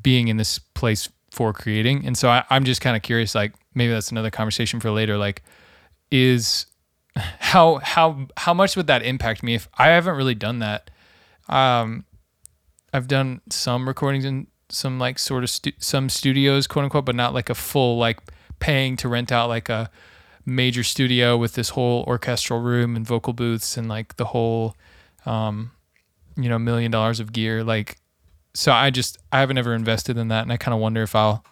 being 0.01 0.27
in 0.27 0.37
this 0.37 0.59
place 0.59 1.09
for 1.31 1.51
creating. 1.53 2.05
And 2.05 2.17
so 2.17 2.29
I, 2.29 2.43
I'm 2.49 2.63
just 2.63 2.81
kind 2.81 2.95
of 2.95 3.01
curious, 3.01 3.35
like 3.35 3.53
maybe 3.73 3.91
that's 3.91 4.11
another 4.11 4.29
conversation 4.29 4.79
for 4.79 4.91
later. 4.91 5.17
Like, 5.17 5.43
is 6.11 6.65
how 7.15 7.75
how 7.77 8.27
how 8.37 8.53
much 8.53 8.75
would 8.75 8.87
that 8.87 9.03
impact 9.03 9.43
me 9.43 9.55
if 9.55 9.67
I 9.77 9.87
haven't 9.87 10.15
really 10.15 10.35
done 10.35 10.59
that? 10.59 10.89
Um, 11.49 12.05
I've 12.93 13.07
done 13.07 13.41
some 13.49 13.87
recordings 13.87 14.23
in 14.23 14.47
some 14.73 14.99
like 14.99 15.19
sort 15.19 15.43
of 15.43 15.49
stu- 15.49 15.73
some 15.79 16.09
studios, 16.09 16.67
quote 16.67 16.83
unquote, 16.83 17.05
but 17.05 17.15
not 17.15 17.33
like 17.33 17.49
a 17.49 17.55
full 17.55 17.97
like 17.97 18.19
paying 18.59 18.95
to 18.97 19.09
rent 19.09 19.31
out 19.31 19.49
like 19.49 19.69
a 19.69 19.89
major 20.45 20.83
studio 20.83 21.37
with 21.37 21.53
this 21.53 21.69
whole 21.69 22.03
orchestral 22.07 22.59
room 22.59 22.95
and 22.95 23.07
vocal 23.07 23.33
booths 23.33 23.77
and 23.77 23.87
like 23.87 24.15
the 24.17 24.25
whole 24.25 24.75
um 25.25 25.71
you 26.35 26.49
know 26.49 26.59
million 26.59 26.91
dollars 26.91 27.21
of 27.21 27.31
gear 27.31 27.63
like 27.63 27.97
so 28.53 28.69
i 28.69 28.89
just 28.89 29.17
i 29.31 29.39
haven't 29.39 29.57
ever 29.57 29.73
invested 29.73 30.17
in 30.17 30.27
that 30.27 30.41
and 30.41 30.51
i 30.51 30.57
kind 30.57 30.73
of 30.75 30.81
wonder 30.81 31.01
if 31.01 31.15
i'll 31.15 31.45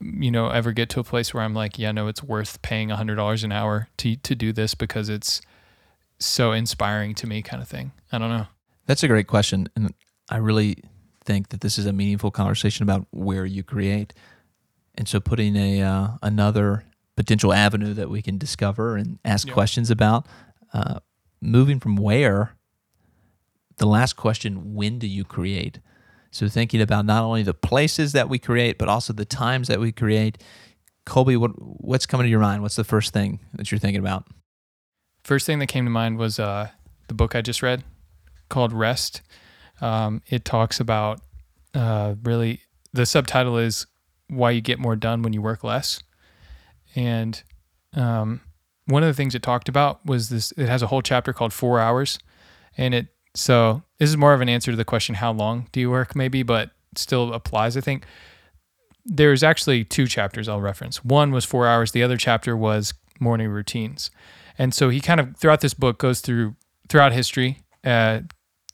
you 0.00 0.30
know 0.30 0.48
ever 0.50 0.70
get 0.70 0.88
to 0.88 1.00
a 1.00 1.04
place 1.04 1.34
where 1.34 1.42
i'm 1.42 1.54
like 1.54 1.76
yeah 1.76 1.90
no 1.90 2.06
it's 2.06 2.22
worth 2.22 2.62
paying 2.62 2.92
a 2.92 2.96
hundred 2.96 3.16
dollars 3.16 3.42
an 3.42 3.50
hour 3.50 3.88
to 3.96 4.14
to 4.14 4.36
do 4.36 4.52
this 4.52 4.76
because 4.76 5.08
it's 5.08 5.40
so 6.18 6.52
inspiring 6.52 7.14
to 7.16 7.26
me 7.26 7.42
kind 7.42 7.62
of 7.62 7.68
thing. 7.68 7.92
I 8.12 8.18
don't 8.18 8.30
know. 8.30 8.46
That's 8.86 9.02
a 9.02 9.08
great 9.08 9.26
question, 9.26 9.68
and 9.76 9.94
I 10.28 10.36
really 10.38 10.82
think 11.26 11.50
that 11.50 11.60
this 11.60 11.78
is 11.78 11.86
a 11.86 11.92
meaningful 11.92 12.30
conversation 12.30 12.82
about 12.82 13.06
where 13.10 13.44
you 13.44 13.62
create, 13.62 14.14
and 14.94 15.08
so 15.08 15.20
putting 15.20 15.56
a 15.56 15.82
uh, 15.82 16.08
another 16.22 16.84
potential 17.16 17.52
avenue 17.52 17.94
that 17.94 18.08
we 18.08 18.22
can 18.22 18.38
discover 18.38 18.96
and 18.96 19.18
ask 19.24 19.50
questions 19.50 19.90
about, 19.90 20.26
uh, 20.72 21.00
moving 21.40 21.80
from 21.80 21.96
where. 21.96 22.52
The 23.78 23.86
last 23.86 24.14
question: 24.14 24.74
When 24.74 24.98
do 24.98 25.06
you 25.06 25.24
create? 25.24 25.80
So 26.30 26.48
thinking 26.48 26.80
about 26.80 27.04
not 27.04 27.22
only 27.22 27.42
the 27.42 27.54
places 27.54 28.12
that 28.12 28.28
we 28.28 28.38
create, 28.38 28.78
but 28.78 28.88
also 28.88 29.12
the 29.12 29.24
times 29.24 29.68
that 29.68 29.80
we 29.80 29.92
create. 29.92 30.42
Colby, 31.04 31.36
what 31.36 31.50
what's 31.50 32.06
coming 32.06 32.24
to 32.24 32.30
your 32.30 32.40
mind? 32.40 32.62
What's 32.62 32.76
the 32.76 32.84
first 32.84 33.12
thing 33.12 33.40
that 33.54 33.70
you're 33.70 33.78
thinking 33.78 34.00
about? 34.00 34.26
first 35.26 35.44
thing 35.44 35.58
that 35.58 35.66
came 35.66 35.84
to 35.84 35.90
mind 35.90 36.18
was 36.18 36.38
uh, 36.38 36.68
the 37.08 37.14
book 37.14 37.34
I 37.34 37.42
just 37.42 37.62
read 37.62 37.82
called 38.48 38.72
Rest. 38.72 39.22
Um, 39.80 40.22
it 40.28 40.44
talks 40.44 40.80
about 40.80 41.20
uh, 41.74 42.14
really 42.22 42.60
the 42.92 43.06
subtitle 43.06 43.58
is 43.58 43.86
why 44.28 44.50
you 44.50 44.60
get 44.60 44.78
more 44.78 44.96
done 44.96 45.22
when 45.22 45.32
you 45.32 45.42
work 45.42 45.62
less, 45.62 46.02
and 46.94 47.42
um, 47.94 48.40
one 48.86 49.02
of 49.02 49.08
the 49.08 49.14
things 49.14 49.34
it 49.34 49.42
talked 49.42 49.68
about 49.68 50.04
was 50.06 50.28
this. 50.28 50.52
It 50.52 50.68
has 50.68 50.82
a 50.82 50.86
whole 50.86 51.02
chapter 51.02 51.32
called 51.32 51.52
Four 51.52 51.80
Hours, 51.80 52.18
and 52.76 52.94
it 52.94 53.08
so 53.34 53.82
this 53.98 54.08
is 54.08 54.16
more 54.16 54.32
of 54.32 54.40
an 54.40 54.48
answer 54.48 54.70
to 54.70 54.76
the 54.76 54.84
question 54.84 55.16
how 55.16 55.32
long 55.32 55.68
do 55.72 55.80
you 55.80 55.90
work 55.90 56.16
maybe, 56.16 56.42
but 56.42 56.70
still 56.96 57.32
applies 57.32 57.76
I 57.76 57.80
think. 57.80 58.04
There's 59.08 59.44
actually 59.44 59.84
two 59.84 60.08
chapters 60.08 60.48
I'll 60.48 60.60
reference. 60.60 61.04
One 61.04 61.30
was 61.30 61.44
four 61.44 61.68
hours. 61.68 61.92
The 61.92 62.02
other 62.02 62.16
chapter 62.16 62.56
was 62.56 62.92
morning 63.20 63.48
routines. 63.48 64.10
And 64.58 64.74
so 64.74 64.88
he 64.88 65.00
kind 65.00 65.20
of 65.20 65.36
throughout 65.36 65.60
this 65.60 65.74
book 65.74 65.98
goes 65.98 66.20
through 66.20 66.56
throughout 66.88 67.12
history, 67.12 67.62
uh, 67.84 68.20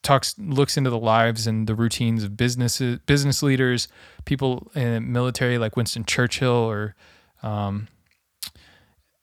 talks 0.02 0.34
looks 0.38 0.76
into 0.76 0.90
the 0.90 0.98
lives 0.98 1.46
and 1.46 1.66
the 1.66 1.74
routines 1.74 2.24
of 2.24 2.36
businesses, 2.36 2.98
business 3.06 3.42
leaders, 3.42 3.88
people 4.24 4.70
in 4.74 4.94
the 4.94 5.00
military 5.00 5.58
like 5.58 5.76
Winston 5.76 6.04
Churchill 6.04 6.50
or 6.50 6.94
um, 7.42 7.88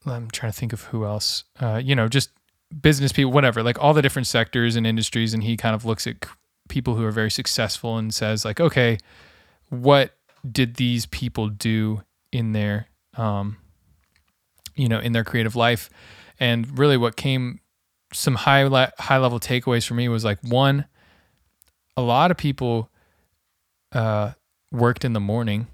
I'm 0.06 0.30
trying 0.32 0.52
to 0.52 0.58
think 0.58 0.74
of 0.74 0.84
who 0.84 1.06
else. 1.06 1.44
Uh, 1.60 1.82
you 1.84 1.96
know, 1.96 2.08
just 2.08 2.30
business 2.82 3.12
people, 3.12 3.32
whatever, 3.32 3.64
like 3.64 3.82
all 3.82 3.94
the 3.94 4.02
different 4.02 4.28
sectors 4.28 4.76
and 4.76 4.86
industries. 4.88 5.34
And 5.34 5.44
he 5.44 5.58
kind 5.58 5.76
of 5.76 5.86
looks 5.86 6.08
at 6.08 6.26
people 6.70 6.96
who 6.96 7.04
are 7.04 7.12
very 7.12 7.32
successful 7.32 7.98
and 7.98 8.14
says 8.14 8.46
like, 8.46 8.60
okay, 8.60 8.98
what 9.70 10.16
did 10.50 10.76
these 10.76 11.06
people 11.08 11.50
do 11.50 12.04
in 12.32 12.54
their 12.54 12.88
um, 13.18 13.58
you 14.76 14.88
know 14.88 15.00
in 15.00 15.12
their 15.12 15.24
creative 15.24 15.56
life 15.56 15.90
and 16.40 16.80
really 16.80 16.96
what 16.96 17.16
came 17.16 17.60
some 18.14 18.36
high 18.36 18.64
le- 18.64 18.92
high 19.00 19.18
level 19.18 19.40
takeaways 19.40 19.88
for 19.88 19.94
me 19.94 20.08
was 20.08 20.26
like 20.26 20.40
one 20.42 20.86
a 21.96 22.02
lot 22.02 22.32
of 22.32 22.38
people 22.38 22.90
uh, 23.92 24.32
worked 24.72 25.04
in 25.04 25.14
the 25.14 25.20
morning 25.20 25.68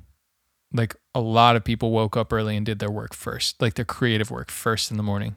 like 0.73 0.95
a 1.13 1.21
lot 1.21 1.55
of 1.55 1.63
people 1.63 1.91
woke 1.91 2.17
up 2.17 2.33
early 2.33 2.57
and 2.57 2.65
did 2.65 2.79
their 2.79 2.91
work 2.91 3.13
first 3.13 3.61
like 3.61 3.75
their 3.75 3.85
creative 3.85 4.31
work 4.31 4.51
first 4.51 4.91
in 4.91 4.97
the 4.97 5.03
morning 5.03 5.35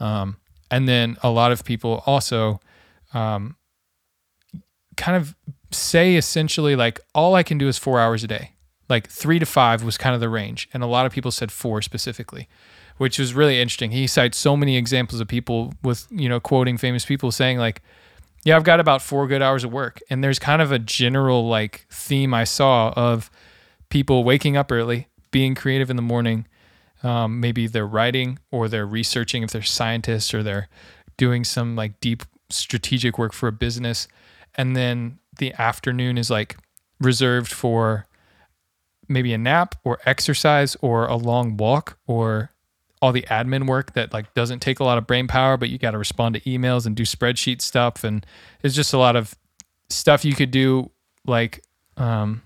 um, 0.00 0.36
and 0.70 0.88
then 0.88 1.16
a 1.22 1.30
lot 1.30 1.52
of 1.52 1.64
people 1.64 2.02
also 2.06 2.60
um, 3.14 3.56
kind 4.96 5.16
of 5.16 5.34
say 5.70 6.16
essentially 6.16 6.76
like 6.76 7.00
all 7.14 7.34
I 7.34 7.42
can 7.42 7.58
do 7.58 7.68
is 7.68 7.78
four 7.78 8.00
hours 8.00 8.24
a 8.24 8.26
day. 8.26 8.52
Like 8.88 9.08
three 9.08 9.38
to 9.38 9.46
five 9.46 9.82
was 9.82 9.98
kind 9.98 10.14
of 10.14 10.20
the 10.20 10.28
range. 10.28 10.68
And 10.72 10.82
a 10.82 10.86
lot 10.86 11.06
of 11.06 11.12
people 11.12 11.30
said 11.30 11.50
four 11.50 11.82
specifically, 11.82 12.48
which 12.98 13.18
was 13.18 13.34
really 13.34 13.60
interesting. 13.60 13.90
He 13.90 14.06
cites 14.06 14.38
so 14.38 14.56
many 14.56 14.76
examples 14.76 15.20
of 15.20 15.28
people 15.28 15.74
with, 15.82 16.06
you 16.10 16.28
know, 16.28 16.40
quoting 16.40 16.78
famous 16.78 17.04
people 17.04 17.30
saying 17.30 17.58
like, 17.58 17.82
yeah, 18.44 18.56
I've 18.56 18.64
got 18.64 18.80
about 18.80 19.02
four 19.02 19.26
good 19.26 19.42
hours 19.42 19.64
of 19.64 19.72
work. 19.72 20.00
And 20.08 20.22
there's 20.22 20.38
kind 20.38 20.62
of 20.62 20.70
a 20.72 20.78
general 20.78 21.48
like 21.48 21.86
theme 21.90 22.32
I 22.32 22.44
saw 22.44 22.92
of 22.96 23.30
people 23.88 24.24
waking 24.24 24.56
up 24.56 24.70
early, 24.70 25.08
being 25.30 25.54
creative 25.54 25.90
in 25.90 25.96
the 25.96 26.02
morning. 26.02 26.46
Um, 27.02 27.40
maybe 27.40 27.66
they're 27.66 27.86
writing 27.86 28.38
or 28.50 28.68
they're 28.68 28.86
researching 28.86 29.42
if 29.42 29.50
they're 29.50 29.62
scientists 29.62 30.32
or 30.32 30.42
they're 30.42 30.68
doing 31.16 31.44
some 31.44 31.76
like 31.76 32.00
deep 32.00 32.22
strategic 32.48 33.18
work 33.18 33.32
for 33.32 33.48
a 33.48 33.52
business. 33.52 34.08
And 34.54 34.76
then 34.76 35.18
the 35.38 35.52
afternoon 35.54 36.16
is 36.16 36.30
like 36.30 36.56
reserved 37.00 37.52
for 37.52 38.06
maybe 39.08 39.32
a 39.32 39.38
nap 39.38 39.74
or 39.84 39.98
exercise 40.06 40.76
or 40.80 41.06
a 41.06 41.16
long 41.16 41.56
walk 41.56 41.98
or 42.06 42.50
all 43.02 43.12
the 43.12 43.22
admin 43.22 43.66
work 43.66 43.92
that 43.92 44.12
like 44.12 44.32
doesn't 44.34 44.60
take 44.60 44.80
a 44.80 44.84
lot 44.84 44.98
of 44.98 45.06
brain 45.06 45.26
power 45.28 45.56
but 45.56 45.68
you 45.68 45.78
got 45.78 45.90
to 45.90 45.98
respond 45.98 46.34
to 46.34 46.40
emails 46.42 46.86
and 46.86 46.96
do 46.96 47.02
spreadsheet 47.02 47.60
stuff 47.60 48.04
and 48.04 48.24
it's 48.62 48.74
just 48.74 48.92
a 48.92 48.98
lot 48.98 49.16
of 49.16 49.34
stuff 49.90 50.24
you 50.24 50.34
could 50.34 50.50
do 50.50 50.90
like 51.26 51.62
um 51.96 52.42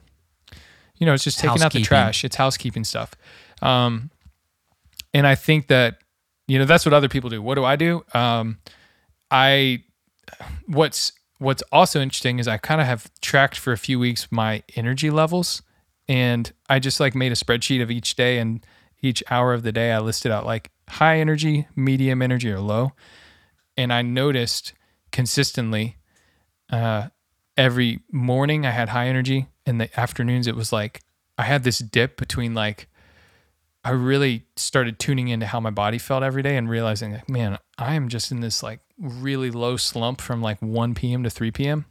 you 0.99 1.07
know 1.07 1.15
it's 1.15 1.25
just 1.25 1.39
taking 1.39 1.63
out 1.63 1.73
the 1.73 1.83
trash. 1.83 2.25
It's 2.25 2.37
housekeeping 2.37 2.85
stuff. 2.85 3.13
Um 3.63 4.11
and 5.13 5.27
i 5.27 5.35
think 5.35 5.67
that 5.69 5.99
you 6.47 6.59
know 6.59 6.65
that's 6.65 6.85
what 6.85 6.93
other 6.93 7.09
people 7.09 7.31
do. 7.31 7.41
What 7.43 7.55
do 7.55 7.65
i 7.65 7.77
do? 7.77 8.05
Um 8.13 8.59
i 9.31 9.83
what's 10.67 11.13
what's 11.39 11.63
also 11.73 12.01
interesting 12.01 12.39
is 12.39 12.47
I 12.47 12.59
kind 12.59 12.81
of 12.81 12.87
have 12.87 13.11
tracked 13.23 13.59
for 13.59 13.73
a 13.73 13.79
few 13.79 13.99
weeks 13.99 14.29
my 14.31 14.63
energy 14.77 15.11
levels 15.11 15.63
and 16.07 16.53
I 16.69 16.79
just 16.79 17.01
like 17.01 17.15
made 17.15 17.33
a 17.33 17.35
spreadsheet 17.35 17.83
of 17.83 17.91
each 17.91 18.15
day 18.15 18.39
and 18.39 18.65
each 19.03 19.23
hour 19.31 19.55
of 19.55 19.63
the 19.63 19.73
day 19.73 19.93
I 19.93 20.01
listed 20.01 20.33
out 20.33 20.47
like 20.47 20.71
high 20.89 21.19
energy, 21.19 21.67
medium 21.75 22.23
energy 22.23 22.51
or 22.51 22.61
low. 22.61 22.93
And 23.77 23.93
I 23.93 24.03
noticed 24.03 24.73
consistently 25.13 25.97
uh 26.71 27.09
every 27.57 28.01
morning 28.13 28.65
I 28.65 28.71
had 28.71 28.91
high 28.91 29.09
energy 29.09 29.49
and 29.67 29.81
the 29.81 30.01
afternoons 30.01 30.47
it 30.47 30.55
was 30.55 30.73
like 30.73 31.03
I 31.37 31.43
had 31.43 31.65
this 31.65 31.79
dip 31.79 32.17
between 32.17 32.55
like 32.55 32.87
I 33.83 33.91
really 33.91 34.45
started 34.57 34.99
tuning 34.99 35.29
into 35.29 35.47
how 35.47 35.59
my 35.59 35.71
body 35.71 35.99
felt 35.99 36.23
every 36.23 36.43
day 36.43 36.57
and 36.57 36.69
realizing 36.69 37.13
like, 37.13 37.31
man, 37.31 37.59
I 37.79 37.95
am 37.95 38.09
just 38.09 38.31
in 38.31 38.41
this 38.41 38.63
like 38.63 38.81
really 38.99 39.51
low 39.51 39.77
slump 39.79 40.21
from 40.21 40.43
like 40.43 40.61
1 40.61 40.95
p.m. 40.95 41.23
to 41.23 41.31
3 41.31 41.51
p.m. 41.51 41.87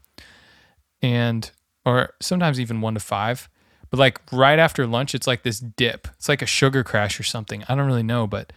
and 1.02 1.50
or 1.86 2.14
sometimes 2.22 2.60
even 2.60 2.82
1 2.82 2.94
to 2.94 3.00
5. 3.00 3.50
But 3.90 4.00
like 4.00 4.22
right 4.32 4.60
after 4.60 4.86
lunch 4.86 5.16
it's 5.16 5.28
like 5.28 5.44
this 5.44 5.60
dip. 5.60 6.08
It's 6.18 6.30
like 6.30 6.42
a 6.42 6.48
sugar 6.48 6.84
crash 6.84 7.20
or 7.20 7.24
something. 7.24 7.64
I 7.68 7.76
don't 7.76 7.88
really 7.88 8.04
know, 8.04 8.28
but 8.28 8.54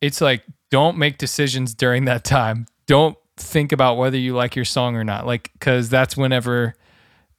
it's 0.00 0.20
like 0.20 0.42
don't 0.70 0.98
make 0.98 1.18
decisions 1.18 1.74
during 1.74 2.04
that 2.04 2.24
time. 2.24 2.66
Don't 2.86 3.16
think 3.36 3.72
about 3.72 3.96
whether 3.96 4.16
you 4.16 4.34
like 4.34 4.54
your 4.54 4.64
song 4.64 4.96
or 4.96 5.04
not. 5.04 5.26
Like 5.26 5.50
cuz 5.60 5.88
that's 5.88 6.16
whenever 6.16 6.74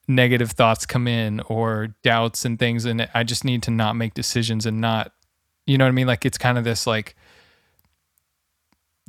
negative 0.07 0.51
thoughts 0.51 0.85
come 0.85 1.07
in 1.07 1.39
or 1.41 1.95
doubts 2.03 2.45
and 2.45 2.59
things 2.59 2.85
and 2.85 3.09
I 3.13 3.23
just 3.23 3.43
need 3.43 3.63
to 3.63 3.71
not 3.71 3.95
make 3.95 4.13
decisions 4.13 4.65
and 4.65 4.79
not 4.79 5.11
you 5.65 5.77
know 5.77 5.85
what 5.85 5.89
I 5.89 5.93
mean 5.93 6.07
like 6.07 6.25
it's 6.25 6.37
kind 6.37 6.57
of 6.57 6.63
this 6.63 6.85
like 6.85 7.15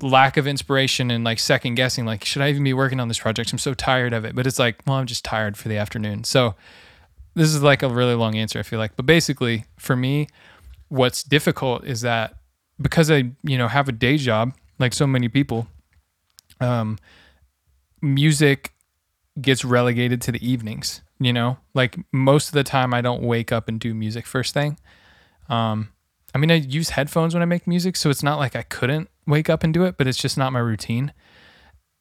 lack 0.02 0.36
of 0.36 0.46
inspiration 0.46 1.10
and 1.10 1.22
like 1.22 1.38
second 1.38 1.74
guessing 1.74 2.06
like 2.06 2.24
should 2.24 2.42
I 2.42 2.48
even 2.48 2.64
be 2.64 2.72
working 2.72 2.98
on 2.98 3.08
this 3.08 3.18
project 3.18 3.52
I'm 3.52 3.58
so 3.58 3.74
tired 3.74 4.12
of 4.12 4.24
it 4.24 4.34
but 4.34 4.46
it's 4.46 4.58
like 4.58 4.80
well 4.86 4.96
I'm 4.96 5.06
just 5.06 5.24
tired 5.24 5.56
for 5.56 5.68
the 5.68 5.76
afternoon 5.76 6.24
so 6.24 6.54
this 7.36 7.54
is 7.54 7.62
like 7.62 7.84
a 7.84 7.88
really 7.88 8.14
long 8.14 8.34
answer 8.34 8.58
I 8.58 8.62
feel 8.62 8.80
like. 8.80 8.96
But 8.96 9.06
basically 9.06 9.66
for 9.78 9.94
me 9.94 10.26
what's 10.88 11.22
difficult 11.22 11.84
is 11.84 12.00
that 12.00 12.36
because 12.80 13.10
I 13.10 13.30
you 13.44 13.56
know 13.56 13.68
have 13.68 13.88
a 13.88 13.92
day 13.92 14.16
job 14.16 14.52
like 14.78 14.92
so 14.92 15.06
many 15.06 15.28
people 15.28 15.68
um 16.60 16.98
music 18.02 18.72
gets 19.40 19.64
relegated 19.64 20.20
to 20.22 20.32
the 20.32 20.48
evenings 20.48 21.02
you 21.18 21.32
know? 21.32 21.58
Like 21.74 21.96
most 22.12 22.48
of 22.48 22.52
the 22.54 22.64
time 22.64 22.92
i 22.92 23.00
don't 23.00 23.22
wake 23.22 23.52
up 23.52 23.68
and 23.68 23.80
do 23.80 23.94
music 23.94 24.26
first 24.26 24.54
thing. 24.54 24.78
Um 25.48 25.90
i 26.34 26.38
mean 26.38 26.50
i 26.50 26.54
use 26.54 26.90
headphones 26.90 27.34
when 27.34 27.42
i 27.42 27.46
make 27.46 27.66
music 27.66 27.96
so 27.96 28.10
it's 28.10 28.22
not 28.22 28.38
like 28.38 28.54
i 28.54 28.62
couldn't 28.62 29.08
wake 29.26 29.48
up 29.48 29.64
and 29.64 29.72
do 29.72 29.84
it 29.84 29.96
but 29.96 30.06
it's 30.06 30.18
just 30.18 30.36
not 30.36 30.52
my 30.52 30.58
routine. 30.58 31.12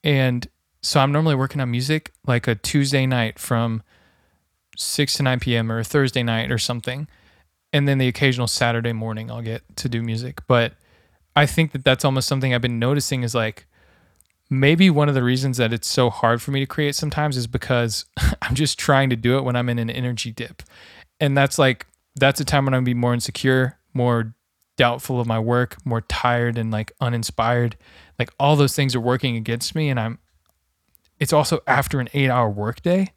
And 0.04 0.48
so 0.82 1.00
i'm 1.00 1.12
normally 1.12 1.36
working 1.36 1.62
on 1.62 1.72
music 1.72 2.12
like 2.28 2.48
a 2.48 2.56
tuesday 2.56 3.06
night 3.06 3.40
from 3.40 3.84
6 4.78 5.16
to 5.16 5.24
9 5.24 5.40
p.m 5.40 5.72
or 5.72 5.84
thursday 5.84 6.24
night 6.24 6.52
or 6.52 6.58
something 6.58 7.08
and 7.74 7.88
then 7.88 7.98
the 7.98 8.08
occasional 8.08 8.48
saturday 8.48 8.94
morning 8.94 9.30
i'll 9.32 9.42
get 9.42 9.64
to 9.78 9.90
do 9.90 10.02
music 10.02 10.42
but 10.48 10.74
i 11.36 11.46
think 11.46 11.72
that 11.72 11.84
that's 11.84 12.06
almost 12.06 12.28
something 12.28 12.54
i've 12.54 12.62
been 12.62 12.80
noticing 12.80 13.24
is 13.24 13.36
like 13.36 13.68
maybe 14.50 14.90
one 14.90 15.10
of 15.10 15.16
the 15.16 15.24
reasons 15.24 15.58
that 15.58 15.74
it's 15.74 15.88
so 15.88 16.10
hard 16.10 16.42
for 16.42 16.52
me 16.52 16.60
to 16.60 16.66
create 16.66 16.96
sometimes 16.96 17.38
is 17.38 17.48
because 17.48 18.06
I'm 18.42 18.56
just 18.56 18.78
trying 18.78 19.10
to 19.10 19.16
do 19.16 19.38
it 19.38 19.44
when 19.44 19.56
I'm 19.56 19.70
in 19.70 19.80
an 19.80 19.90
energy 19.90 20.32
dip. 20.32 20.64
And 21.20 21.38
that's 21.38 21.58
like 21.58 21.88
that's 22.16 22.40
a 22.40 22.46
time 22.46 22.66
when 22.66 22.74
I'm 22.74 22.80
gonna 22.80 22.86
be 22.86 22.94
more 22.94 23.14
insecure, 23.14 23.78
more 23.94 24.34
doubtful 24.78 25.20
of 25.20 25.28
my 25.28 25.40
work, 25.40 25.78
more 25.86 26.02
tired 26.02 26.58
and 26.58 26.72
like 26.72 26.92
uninspired. 27.00 27.78
Like 28.20 28.30
all 28.40 28.56
those 28.56 28.76
things 28.76 28.96
are 28.96 29.02
working 29.02 29.36
against 29.36 29.76
me 29.76 29.90
and 29.90 30.00
I'm 30.00 30.20
it's 31.18 31.34
also 31.34 31.62
after 31.66 32.02
an 32.02 32.08
8-hour 32.08 32.50
workday. 32.50 33.14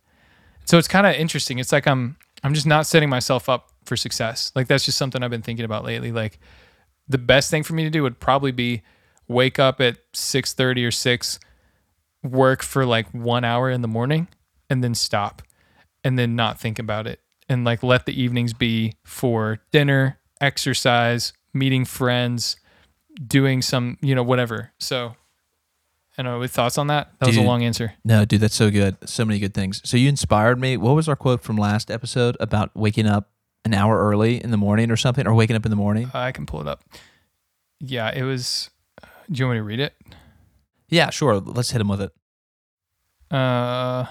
So 0.69 0.77
it's 0.77 0.87
kind 0.87 1.07
of 1.07 1.15
interesting. 1.15 1.59
It's 1.59 1.73
like 1.73 1.87
I'm 1.87 2.19
I'm 2.45 2.53
just 2.53 2.67
not 2.67 2.87
setting 2.87 3.09
myself 3.09 3.49
up 3.49 3.71
for 3.87 3.97
success. 3.97 4.53
Like 4.55 4.69
that's 4.69 4.85
just 4.85 4.99
something 4.99 5.23
I've 5.23 5.31
been 5.31 5.41
thinking 5.41 5.65
about 5.65 5.83
lately. 5.83 6.13
Like 6.13 6.39
the 7.09 7.17
best 7.17 7.51
thing 7.51 7.63
for 7.63 7.73
me 7.73 7.85
to 7.85 7.91
do 7.91 8.03
would 8.03 8.21
probably 8.21 8.53
be 8.53 8.83
wake 9.29 9.59
up 9.59 9.81
at 9.81 9.97
6:30 10.13 10.87
or 10.87 10.91
6 10.91 11.41
work 12.23 12.63
for 12.63 12.85
like 12.85 13.09
1 13.15 13.45
hour 13.45 13.71
in 13.71 13.81
the 13.81 13.89
morning 13.89 14.29
and 14.69 14.85
then 14.85 14.95
stop 14.95 15.41
and 16.05 16.19
then 16.19 16.37
not 16.37 16.61
think 16.61 16.79
about 16.79 17.07
it 17.07 17.21
and 17.49 17.65
like 17.65 17.83
let 17.83 18.05
the 18.05 18.21
evenings 18.21 18.53
be 18.53 18.93
for 19.05 19.61
dinner, 19.73 20.19
exercise, 20.39 21.33
meeting 21.55 21.87
friends, 21.87 22.57
doing 23.27 23.63
some, 23.63 23.97
you 24.03 24.15
know, 24.15 24.23
whatever. 24.23 24.73
So 24.79 25.17
I 26.19 26.23
don't 26.23 26.33
know, 26.33 26.39
with 26.41 26.51
thoughts 26.51 26.77
on 26.79 26.89
that? 26.89 27.13
That 27.21 27.27
was 27.29 27.37
a 27.37 27.43
long 27.43 27.63
answer. 27.63 27.95
No, 28.05 28.25
dude, 28.25 28.41
that's 28.41 28.57
so 28.57 28.71
good. 28.73 28.97
So 29.09 29.25
many 29.25 29.39
good 29.39 29.55
things. 29.55 29.81
So 29.85 29.97
you 29.97 30.09
inspired 30.09 30.59
me. 30.61 30.77
What 30.77 30.97
was 30.97 31.09
our 31.09 31.15
quote 31.15 31.43
from 31.43 31.57
last 31.57 31.91
episode 31.93 32.37
about 32.41 32.75
waking 32.75 33.07
up 33.07 33.31
an 33.65 33.73
hour 33.73 33.97
early 33.99 34.43
in 34.43 34.51
the 34.51 34.57
morning 34.57 34.91
or 34.91 34.97
something, 34.97 35.27
or 35.29 35.35
waking 35.35 35.55
up 35.55 35.65
in 35.65 35.71
the 35.71 35.77
morning? 35.77 36.11
I 36.13 36.33
can 36.33 36.45
pull 36.45 36.61
it 36.61 36.67
up. 36.67 36.83
Yeah, 37.81 38.11
it 38.13 38.25
was 38.25 38.71
do 39.31 39.39
you 39.39 39.47
want 39.47 39.57
me 39.57 39.61
to 39.61 39.65
read 39.65 39.79
it? 39.81 39.95
Yeah, 40.89 41.11
sure. 41.11 41.37
Let's 41.39 41.71
hit 41.71 41.81
him 41.81 41.87
with 41.89 42.01
it. 42.01 42.13
Uh 43.31 44.07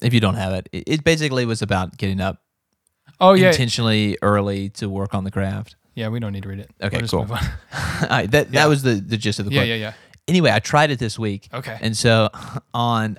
If 0.00 0.12
you 0.14 0.20
don't 0.20 0.34
have 0.36 0.52
it, 0.54 0.68
it, 0.72 0.84
it 0.86 1.04
basically 1.04 1.44
was 1.46 1.62
about 1.62 1.96
getting 1.98 2.20
up 2.20 2.42
Oh 3.20 3.34
yeah. 3.34 3.48
intentionally 3.50 4.16
early 4.22 4.70
to 4.70 4.88
work 4.88 5.14
on 5.14 5.24
the 5.24 5.30
craft. 5.30 5.76
Yeah, 5.94 6.08
we 6.08 6.20
don't 6.20 6.32
need 6.32 6.42
to 6.44 6.48
read 6.48 6.60
it. 6.60 6.70
Okay, 6.82 6.98
We'll 7.12 7.26
cool. 7.26 7.36
All 7.36 8.08
right, 8.08 8.30
that 8.30 8.46
Yeah. 8.50 8.62
that 8.62 8.68
was 8.68 8.82
the 8.82 8.94
the 8.94 9.16
gist 9.16 9.38
of 9.38 9.44
the 9.44 9.52
yeah, 9.52 9.60
quote. 9.60 9.68
yeah, 9.68 9.74
yeah. 9.74 9.92
Anyway, 10.30 10.50
I 10.50 10.60
tried 10.60 10.90
it 10.90 10.98
this 10.98 11.18
week. 11.18 11.48
Okay. 11.52 11.76
And 11.82 11.96
so 11.96 12.30
on 12.74 13.18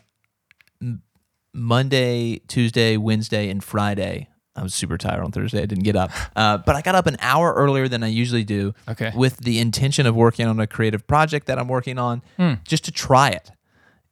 Monday, 1.53 2.39
Tuesday, 2.47 2.97
Wednesday, 2.97 3.49
and 3.49 3.63
Friday, 3.63 4.29
I 4.55 4.63
was 4.63 4.73
super 4.73 4.97
tired 4.97 5.23
on 5.23 5.31
Thursday. 5.31 5.61
I 5.61 5.65
didn't 5.65 5.83
get 5.83 5.95
up. 5.95 6.11
Uh, 6.35 6.57
but 6.57 6.75
I 6.77 6.81
got 6.81 6.95
up 6.95 7.07
an 7.07 7.17
hour 7.19 7.53
earlier 7.53 7.87
than 7.89 8.03
I 8.03 8.07
usually 8.07 8.45
do 8.45 8.73
Okay. 8.87 9.11
with 9.13 9.37
the 9.37 9.59
intention 9.59 10.05
of 10.07 10.15
working 10.15 10.47
on 10.47 10.59
a 10.61 10.65
creative 10.65 11.05
project 11.05 11.45
that 11.47 11.59
I'm 11.59 11.67
working 11.67 11.99
on 11.99 12.21
Hmm. 12.37 12.53
just 12.65 12.85
to 12.85 12.91
try 12.91 13.29
it. 13.29 13.51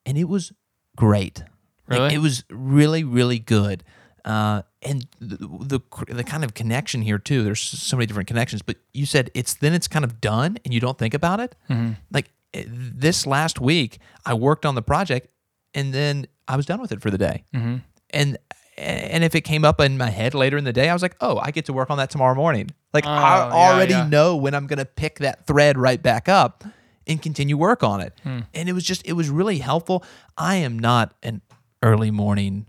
And 0.06 0.18
it 0.18 0.26
was 0.28 0.52
great. 0.98 1.40
Like, 1.88 2.00
Really? 2.00 2.16
it 2.16 2.18
was 2.20 2.44
really, 2.52 3.04
really 3.06 3.40
good. 3.40 3.84
Uh, 4.26 4.62
and 4.82 5.08
the, 5.20 5.38
the 5.38 5.80
the 6.14 6.24
kind 6.26 6.44
of 6.44 6.54
connection 6.54 7.02
here 7.02 7.18
too. 7.18 7.42
There's 7.44 7.62
so 7.62 7.96
many 7.98 8.06
different 8.06 8.28
connections, 8.28 8.62
but 8.62 8.76
you 8.94 9.06
said 9.06 9.32
it's 9.34 9.54
then 9.56 9.74
it's 9.74 9.88
kind 9.88 10.04
of 10.06 10.20
done, 10.22 10.58
and 10.66 10.74
you 10.74 10.80
don't 10.82 10.98
think 10.98 11.14
about 11.14 11.40
it. 11.40 11.56
Mm-hmm. 11.70 11.94
Like 12.12 12.30
this 12.54 13.26
last 13.28 13.60
week, 13.60 14.00
I 14.26 14.34
worked 14.34 14.66
on 14.66 14.76
the 14.76 14.82
project, 14.82 15.28
and 15.74 15.94
then 15.94 16.28
I 16.48 16.56
was 16.56 16.66
done 16.66 16.82
with 16.82 16.92
it 16.92 17.02
for 17.02 17.12
the 17.12 17.18
day. 17.18 17.44
Mm-hmm. 17.54 17.78
And 18.12 18.38
and 18.78 19.24
if 19.26 19.36
it 19.36 19.42
came 19.42 19.66
up 19.66 19.82
in 19.82 19.98
my 19.98 20.10
head 20.10 20.34
later 20.34 20.58
in 20.58 20.64
the 20.64 20.72
day, 20.74 20.90
I 20.90 20.94
was 20.94 21.02
like, 21.02 21.16
oh, 21.20 21.38
I 21.38 21.52
get 21.52 21.66
to 21.66 21.74
work 21.74 21.90
on 21.90 21.98
that 21.98 22.10
tomorrow 22.10 22.34
morning. 22.36 22.70
Like 22.94 23.06
Oh, 23.06 23.10
I 23.10 23.48
yeah, 23.48 23.54
already 23.54 23.94
yeah. 23.94 24.08
know 24.08 24.36
when 24.38 24.56
I'm 24.56 24.68
gonna 24.68 24.86
pick 24.86 25.20
that 25.20 25.46
thread 25.46 25.78
right 25.78 26.02
back 26.02 26.30
up 26.30 26.64
and 27.06 27.22
continue 27.22 27.58
work 27.58 27.84
on 27.84 28.00
it. 28.02 28.14
Hmm. 28.24 28.40
And 28.54 28.70
it 28.70 28.74
was 28.74 28.84
just 28.86 29.06
it 29.06 29.14
was 29.14 29.30
really 29.30 29.58
helpful. 29.60 30.04
I 30.38 30.56
am 30.56 30.80
not 30.80 31.14
an 31.24 31.42
early 31.84 32.10
morning 32.12 32.66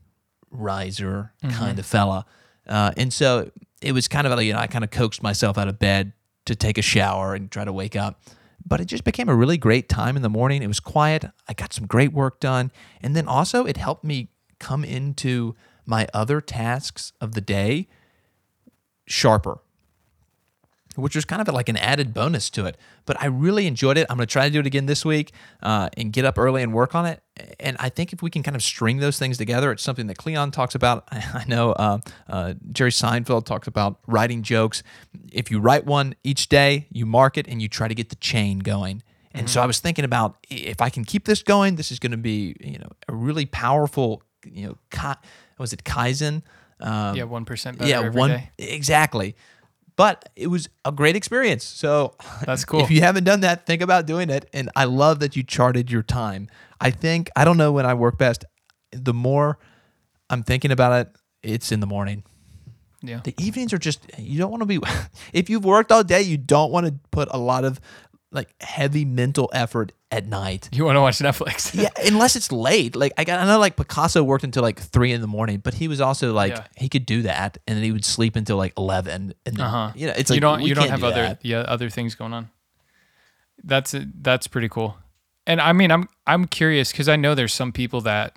riser 0.51 1.33
Mm-hmm. 1.43 1.57
kind 1.57 1.79
of 1.79 1.87
fella, 1.87 2.27
uh, 2.69 2.91
and 2.97 3.13
so 3.13 3.51
it 3.81 3.93
was 3.93 4.09
kind 4.09 4.27
of 4.27 4.33
like 4.37 4.45
you 4.47 4.53
know 4.53 4.59
I 4.59 4.67
kind 4.67 4.85
of 4.85 4.91
coaxed 4.91 5.23
myself 5.23 5.57
out 5.57 5.69
of 5.69 5.79
bed 5.79 6.13
to 6.47 6.55
take 6.57 6.77
a 6.77 6.83
shower 6.83 7.35
and 7.35 7.51
try 7.51 7.65
to 7.65 7.73
wake 7.73 7.97
up. 7.97 8.21
But 8.65 8.81
it 8.81 8.87
just 8.87 9.05
became 9.05 9.29
a 9.29 9.35
really 9.35 9.57
great 9.57 9.89
time 9.89 10.17
in 10.17 10.23
the 10.23 10.29
morning. 10.29 10.63
It 10.63 10.69
was 10.69 10.81
quiet. 10.81 11.25
I 11.49 11.53
got 11.55 11.73
some 11.73 11.87
great 11.87 12.13
work 12.13 12.41
done. 12.41 12.71
And 13.01 13.17
then 13.17 13.27
also, 13.27 13.65
it 13.65 13.77
helped 13.77 14.05
me 14.05 14.29
come 14.59 14.85
into 14.85 15.57
my 15.87 16.07
other 16.15 16.41
tasks 16.41 17.13
of 17.21 17.33
the 17.33 17.41
day 17.41 17.89
sharper, 19.07 19.59
which 20.97 21.15
was 21.15 21.25
kind 21.25 21.41
of 21.41 21.49
like 21.55 21.69
an 21.69 21.77
added 21.77 22.13
bonus 22.13 22.51
to 22.51 22.67
it. 22.67 22.77
But 23.07 23.21
I 23.23 23.27
really 23.27 23.67
enjoyed 23.67 23.97
it. 23.97 24.07
I'm 24.11 24.17
going 24.17 24.27
to 24.27 24.33
try 24.33 24.47
to 24.47 24.53
do 24.53 24.61
it 24.61 24.67
again 24.67 24.87
this 24.87 25.05
week 25.05 25.33
uh, 25.63 25.89
and 25.97 26.13
get 26.13 26.25
up 26.25 26.39
early 26.39 26.63
and 26.63 26.73
work 26.73 26.95
on 26.95 27.07
it. 27.07 27.23
And 27.59 27.77
I 27.81 27.89
think 27.89 28.13
if 28.13 28.23
we 28.23 28.31
can 28.31 28.43
kind 28.43 28.57
of 28.57 28.63
string 28.63 28.99
those 28.99 29.19
things 29.19 29.39
together, 29.39 29.73
it's 29.73 29.83
something 29.83 30.09
that 30.09 30.19
Kleon 30.19 30.51
talks 30.51 30.75
about. 30.75 31.05
I 31.13 31.45
know 31.47 31.73
uh, 31.73 31.99
uh, 32.29 32.55
Jerry 32.73 32.91
Seinfeld 32.91 33.47
talks 33.47 33.69
about 33.69 34.01
writing 34.07 34.43
jokes. 34.43 34.83
If 35.33 35.51
you 35.51 35.61
write 35.61 35.87
one 35.87 36.15
each 36.25 36.49
day, 36.49 36.87
you 36.91 37.07
mark 37.07 37.39
it 37.39 37.47
and 37.49 37.63
you 37.63 37.69
try 37.69 37.89
to 37.89 37.95
get 37.95 38.09
the 38.11 38.17
chain 38.17 38.59
going. 38.59 39.03
And 39.33 39.49
so 39.49 39.63
I 39.63 39.67
was 39.67 39.79
thinking 39.79 40.05
about 40.05 40.45
if 40.51 40.81
I 40.81 40.91
can 40.91 41.05
keep 41.05 41.25
this 41.25 41.45
going, 41.45 41.77
this 41.77 41.93
is 41.93 42.01
going 42.01 42.11
to 42.11 42.17
be 42.19 42.57
you 42.61 42.79
know 42.79 42.91
a 43.09 43.15
really 43.15 43.47
powerful 43.47 44.25
you 44.45 44.67
know 44.67 44.77
was 45.57 45.73
it 45.73 45.85
Kaizen? 45.85 46.43
Um, 46.81 47.15
Yeah, 47.15 47.25
one 47.25 47.45
percent 47.45 47.79
better 47.79 47.91
yeah, 47.91 47.99
every 48.01 48.19
one 48.19 48.31
day. 48.31 48.51
exactly. 48.59 49.37
But 50.01 50.31
it 50.35 50.47
was 50.47 50.67
a 50.87 50.93
great 50.93 51.15
experience. 51.15 51.63
So 51.63 52.15
That's 52.47 52.65
cool. 52.65 52.81
If 52.81 52.91
you 52.91 53.03
haven't 53.03 53.25
done 53.25 53.41
that, 53.41 53.67
think 53.67 53.83
about 53.83 54.07
doing 54.07 54.31
it. 54.31 54.49
And 54.55 54.71
I 54.75 54.85
love 54.85 55.21
that 55.21 55.37
you 55.37 55.43
charted 55.43 55.91
your 55.91 56.03
time. 56.03 56.49
I 56.81 56.91
think 56.91 57.29
I 57.37 57.45
don't 57.45 57.59
know 57.59 57.71
when 57.71 57.85
I 57.85 57.93
work 57.93 58.17
best. 58.17 58.47
The 58.93 59.13
more 59.13 59.59
I'm 60.31 60.43
thinking 60.43 60.71
about 60.71 61.07
it, 61.07 61.17
it's 61.43 61.71
in 61.71 61.81
the 61.81 61.87
morning. 61.87 62.25
Yeah. 63.03 63.21
The 63.23 63.35
evenings 63.37 63.75
are 63.75 63.79
just 63.79 64.01
you 64.19 64.39
don't 64.39 64.51
want 64.51 64.63
to 64.63 64.67
be. 64.67 64.79
if 65.35 65.51
you've 65.51 65.67
worked 65.67 65.93
all 65.93 66.03
day, 66.03 66.23
you 66.23 66.39
don't 66.39 66.73
want 66.73 66.87
to 66.87 66.95
put 67.11 67.29
a 67.31 67.39
lot 67.39 67.67
of 67.67 67.79
like 68.33 68.55
heavy 68.63 69.05
mental 69.05 69.51
effort 69.53 69.93
at 70.13 70.27
night. 70.27 70.69
You 70.73 70.85
want 70.85 70.97
to 70.97 71.01
watch 71.01 71.19
Netflix? 71.19 71.75
Yeah, 71.83 71.89
unless 72.07 72.37
it's 72.37 72.51
late. 72.53 72.95
Like 72.97 73.13
I 73.19 73.25
got, 73.25 73.41
I 73.41 73.45
know, 73.47 73.59
like 73.59 73.77
Picasso 73.77 74.23
worked 74.23 74.45
until 74.45 74.63
like 74.63 74.79
three 74.81 75.13
in 75.13 75.21
the 75.21 75.27
morning, 75.27 75.59
but 75.59 75.75
he 75.75 75.89
was 75.89 76.01
also 76.01 76.33
like 76.33 76.53
Yeah. 76.53 76.65
he 76.77 76.89
could 76.89 77.07
do 77.07 77.23
that, 77.23 77.59
and 77.67 77.77
then 77.77 77.83
he 77.85 77.93
would 77.93 78.05
sleep 78.05 78.37
until 78.37 78.57
like 78.57 78.73
eleven. 78.77 79.35
And 79.47 79.57
then, 79.57 79.67
Uh 79.67 79.69
huh. 79.71 79.93
you 79.97 80.07
know, 80.07 80.15
it's 80.17 80.31
like 80.31 80.37
you 80.37 80.41
don't 80.41 80.63
you 80.63 80.75
don't 80.75 80.89
have 80.91 81.01
do 81.01 81.07
other 81.07 81.23
that. 81.23 81.39
yeah 81.45 81.59
other 81.61 81.91
things 81.91 82.15
going 82.15 82.33
on. 82.33 82.51
That's 83.63 83.95
that's 84.23 84.47
pretty 84.47 84.69
cool. 84.69 84.97
And 85.47 85.61
I 85.61 85.73
mean, 85.73 85.91
I'm 85.91 86.09
I'm 86.27 86.47
curious 86.47 86.93
because 86.93 87.09
I 87.09 87.17
know 87.17 87.35
there's 87.35 87.53
some 87.55 87.73
people 87.73 88.01
that 88.03 88.37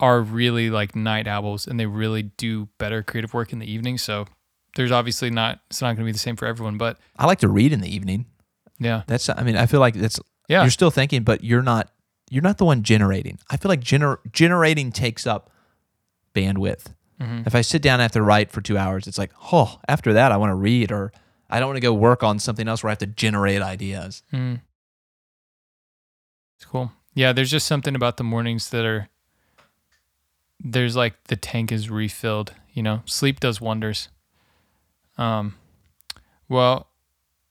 are 0.00 0.20
really 0.20 0.70
like 0.70 0.94
night 0.96 1.26
owls 1.26 1.66
and 1.66 1.78
they 1.78 1.86
really 1.86 2.22
do 2.22 2.68
better 2.78 3.02
creative 3.02 3.32
work 3.32 3.52
in 3.52 3.58
the 3.60 3.70
evening. 3.70 3.96
So 3.98 4.26
there's 4.76 4.92
obviously 4.92 5.30
not 5.30 5.60
it's 5.70 5.80
not 5.80 5.88
going 5.88 5.98
to 5.98 6.04
be 6.04 6.12
the 6.12 6.18
same 6.18 6.36
for 6.36 6.46
everyone, 6.46 6.78
but 6.78 6.98
I 7.16 7.26
like 7.26 7.38
to 7.40 7.48
read 7.48 7.72
in 7.72 7.80
the 7.80 7.92
evening. 7.94 8.26
Yeah, 8.84 9.02
That's 9.06 9.28
I 9.28 9.42
mean 9.42 9.56
I 9.56 9.66
feel 9.66 9.80
like 9.80 9.94
that's 9.94 10.20
yeah, 10.48 10.62
you're 10.62 10.70
still 10.70 10.90
thinking, 10.90 11.22
but 11.24 11.42
you're 11.42 11.62
not 11.62 11.90
you're 12.30 12.42
not 12.42 12.58
the 12.58 12.64
one 12.64 12.82
generating. 12.82 13.38
I 13.50 13.56
feel 13.56 13.68
like 13.68 13.80
gener- 13.80 14.18
generating 14.32 14.92
takes 14.92 15.26
up 15.26 15.50
bandwidth. 16.34 16.86
Mhm. 17.20 17.46
If 17.46 17.54
I 17.54 17.60
sit 17.62 17.80
down 17.82 18.00
after 18.00 18.22
write 18.22 18.50
for 18.50 18.60
two 18.60 18.76
hours, 18.76 19.06
it's 19.06 19.18
like 19.18 19.32
oh 19.52 19.80
after 19.88 20.12
that 20.12 20.32
I 20.32 20.36
want 20.36 20.50
to 20.50 20.54
read 20.54 20.92
or 20.92 21.12
I 21.50 21.58
don't 21.60 21.68
want 21.68 21.76
to 21.76 21.80
go 21.80 21.92
work 21.94 22.22
on 22.22 22.38
something 22.38 22.66
else 22.68 22.82
where 22.82 22.88
I 22.90 22.92
have 22.92 22.98
to 22.98 23.06
generate 23.06 23.62
ideas. 23.62 24.22
Mm. 24.32 24.60
It's 26.56 26.64
cool. 26.64 26.92
Yeah, 27.14 27.32
there's 27.32 27.50
just 27.50 27.66
something 27.66 27.94
about 27.94 28.16
the 28.16 28.24
mornings 28.24 28.70
that 28.70 28.84
are 28.84 29.08
there's 30.60 30.96
like 30.96 31.22
the 31.24 31.36
tank 31.36 31.70
is 31.70 31.90
refilled, 31.90 32.54
you 32.72 32.82
know. 32.82 33.02
Sleep 33.06 33.40
does 33.40 33.60
wonders. 33.60 34.08
Um 35.16 35.54
well, 36.48 36.88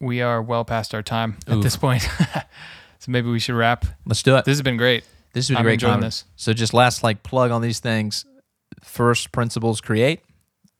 we 0.03 0.21
are 0.21 0.41
well 0.41 0.65
past 0.65 0.93
our 0.93 1.01
time 1.01 1.37
at 1.47 1.61
this 1.61 1.75
point. 1.75 2.01
so 2.99 3.11
maybe 3.11 3.29
we 3.29 3.39
should 3.39 3.55
wrap. 3.55 3.85
Let's 4.05 4.23
do 4.23 4.35
it. 4.35 4.45
This 4.45 4.53
has 4.53 4.61
been 4.61 4.77
great. 4.77 5.03
This 5.33 5.47
has 5.47 5.49
been 5.49 5.57
I'm 5.57 5.63
great 5.63 5.73
enjoying 5.73 6.01
this. 6.01 6.25
So 6.35 6.53
just 6.53 6.73
last 6.73 7.03
like 7.03 7.23
plug 7.23 7.51
on 7.51 7.61
these 7.61 7.79
things. 7.79 8.25
First 8.83 9.31
principles 9.31 9.81
create, 9.81 10.21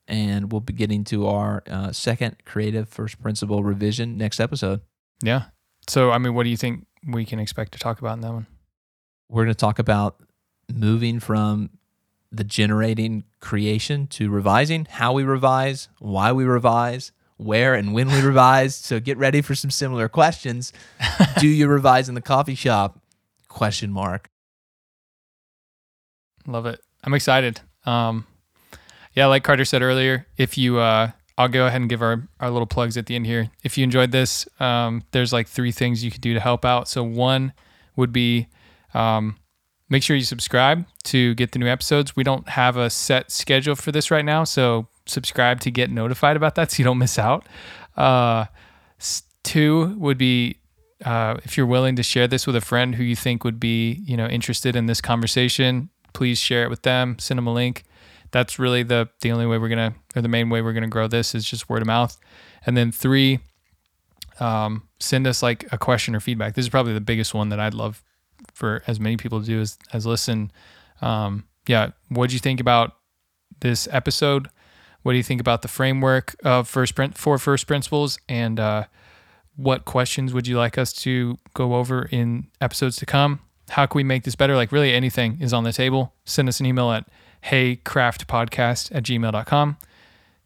and 0.07 0.51
we'll 0.51 0.61
be 0.61 0.74
getting 0.74 1.03
to 1.05 1.28
our 1.28 1.63
uh, 1.67 1.91
second 1.91 2.36
creative 2.45 2.89
first 2.89 3.21
principle 3.21 3.63
revision 3.63 4.17
next 4.17 4.39
episode. 4.39 4.82
Yeah. 5.21 5.45
So 5.88 6.11
I 6.11 6.17
mean, 6.17 6.34
what 6.34 6.43
do 6.43 6.49
you 6.49 6.57
think 6.57 6.86
we 7.07 7.26
can 7.26 7.39
expect 7.39 7.71
to 7.74 7.80
talk 7.80 7.99
about 7.99 8.13
in 8.13 8.21
that 8.21 8.34
one? 8.34 8.47
We're 9.30 9.43
going 9.43 9.53
to 9.53 9.59
talk 9.59 9.80
about 9.80 10.21
moving 10.71 11.19
from 11.19 11.71
the 12.32 12.43
generating 12.43 13.24
creation 13.39 14.07
to 14.07 14.30
revising, 14.30 14.86
how 14.89 15.13
we 15.13 15.24
revise, 15.24 15.88
why 15.99 16.32
we 16.32 16.43
revise, 16.43 17.11
where 17.43 17.73
and 17.73 17.93
when 17.93 18.07
we 18.07 18.21
revise. 18.21 18.75
So 18.75 18.99
get 18.99 19.17
ready 19.17 19.41
for 19.41 19.55
some 19.55 19.71
similar 19.71 20.09
questions. 20.09 20.73
Do 21.39 21.47
you 21.47 21.67
revise 21.67 22.09
in 22.09 22.15
the 22.15 22.21
coffee 22.21 22.55
shop? 22.55 22.99
Question 23.47 23.91
mark. 23.91 24.29
Love 26.47 26.65
it. 26.65 26.79
I'm 27.03 27.13
excited. 27.13 27.61
Um, 27.85 28.25
yeah, 29.13 29.27
like 29.27 29.43
Carter 29.43 29.65
said 29.65 29.81
earlier, 29.81 30.27
if 30.37 30.57
you, 30.57 30.79
uh, 30.79 31.11
I'll 31.37 31.47
go 31.47 31.67
ahead 31.67 31.81
and 31.81 31.89
give 31.89 32.01
our, 32.01 32.27
our 32.39 32.49
little 32.49 32.65
plugs 32.65 32.97
at 32.97 33.05
the 33.05 33.15
end 33.15 33.25
here. 33.25 33.49
If 33.63 33.77
you 33.77 33.83
enjoyed 33.83 34.11
this, 34.11 34.47
um, 34.59 35.03
there's 35.11 35.31
like 35.33 35.47
three 35.47 35.71
things 35.71 36.03
you 36.03 36.11
could 36.11 36.21
do 36.21 36.33
to 36.33 36.39
help 36.39 36.65
out. 36.65 36.87
So 36.87 37.03
one 37.03 37.53
would 37.95 38.11
be, 38.11 38.47
um, 38.93 39.37
make 39.89 40.03
sure 40.03 40.15
you 40.15 40.23
subscribe 40.23 40.85
to 41.05 41.35
get 41.35 41.51
the 41.51 41.59
new 41.59 41.67
episodes. 41.67 42.15
We 42.15 42.23
don't 42.23 42.49
have 42.49 42.77
a 42.77 42.89
set 42.89 43.31
schedule 43.31 43.75
for 43.75 43.91
this 43.91 44.09
right 44.09 44.25
now, 44.25 44.43
so 44.43 44.87
subscribe 45.06 45.60
to 45.62 45.72
get 45.72 45.91
notified 45.91 46.36
about 46.36 46.56
that 46.56 46.72
so 46.72 46.80
you 46.80 46.86
don't 46.86 46.97
miss 46.97 47.20
out. 47.20 47.47
Uh, 47.95 48.45
two 49.43 49.95
would 49.97 50.18
be 50.18 50.58
uh, 51.06 51.38
if 51.43 51.58
you're 51.58 51.66
willing 51.66 51.95
to 51.97 52.04
share 52.04 52.28
this 52.28 52.47
with 52.47 52.56
a 52.56 52.62
friend 52.62 52.95
who 52.95 53.04
you 53.04 53.16
think 53.16 53.43
would 53.43 53.60
be, 53.60 54.01
you 54.06 54.16
know, 54.16 54.26
interested 54.26 54.76
in 54.76 54.86
this 54.86 55.01
conversation, 55.01 55.89
please 56.14 56.39
share 56.39 56.64
it 56.64 56.70
with 56.70 56.84
them. 56.84 57.18
Send 57.20 57.38
them 57.38 57.47
a 57.47 57.54
link. 57.54 57.84
That's 58.32 58.58
really 58.58 58.84
the 58.84 59.10
the 59.22 59.32
only 59.32 59.45
way 59.45 59.58
we're 59.58 59.70
gonna, 59.70 59.93
or 60.16 60.22
the 60.22 60.28
main 60.28 60.49
way 60.49 60.62
we're 60.62 60.74
gonna 60.74 60.88
grow 60.88 61.08
this 61.08 61.36
is 61.36 61.45
just 61.45 61.70
word 61.70 61.82
of 61.82 61.88
mouth. 61.88 62.18
And 62.66 62.76
then 62.76 62.91
three, 62.91 63.39
um, 64.39 64.88
send 64.99 65.28
us 65.28 65.43
like 65.43 65.68
a 65.72 65.78
question 65.78 66.16
or 66.16 66.20
feedback. 66.20 66.56
This 66.56 66.66
is 66.66 66.70
probably 66.70 66.93
the 66.93 67.01
biggest 67.01 67.34
one 67.34 67.49
that 67.49 67.60
I'd 67.60 67.74
love 67.74 68.01
for 68.54 68.82
as 68.88 68.99
many 68.99 69.18
people 69.18 69.39
to 69.39 69.45
do 69.45 69.62
as 69.62 69.78
as 69.91 70.06
listen. 70.06 70.51
Um, 71.01 71.43
yeah, 71.68 71.91
what 72.10 72.30
do 72.30 72.36
you 72.36 72.39
think 72.39 72.60
about 72.60 72.95
this 73.60 73.88
episode? 73.91 74.49
What 75.04 75.12
do 75.12 75.18
you 75.18 75.24
think 75.24 75.41
about 75.41 75.62
the 75.62 75.68
framework 75.68 76.36
of 76.43 76.68
first 76.68 76.95
print 76.95 77.18
for 77.18 77.38
first 77.38 77.68
principles 77.68 78.18
and 78.28 78.60
uh, 78.60 78.86
what 79.56 79.86
questions 79.86 80.34
would 80.34 80.47
you 80.47 80.58
like 80.58 80.78
us 80.78 80.91
to 80.93 81.38
go 81.54 81.76
over 81.76 82.08
in 82.12 82.47
episodes 82.60 82.95
to 82.97 83.06
come? 83.06 83.41
How 83.70 83.86
can 83.86 83.99
we 83.99 84.04
make 84.04 84.24
this 84.24 84.36
better? 84.36 84.56
Like 84.56 84.72
really 84.72 84.93
anything 84.93 85.38
is 85.41 85.54
on 85.54 85.64
the 85.64 85.74
table. 85.74 86.14
Send 86.26 86.49
us 86.49 86.60
an 86.60 86.66
email 86.66 86.91
at 86.91 87.08
heycraftpodcast 87.45 88.95
at 88.95 89.04
gmail.com. 89.04 89.78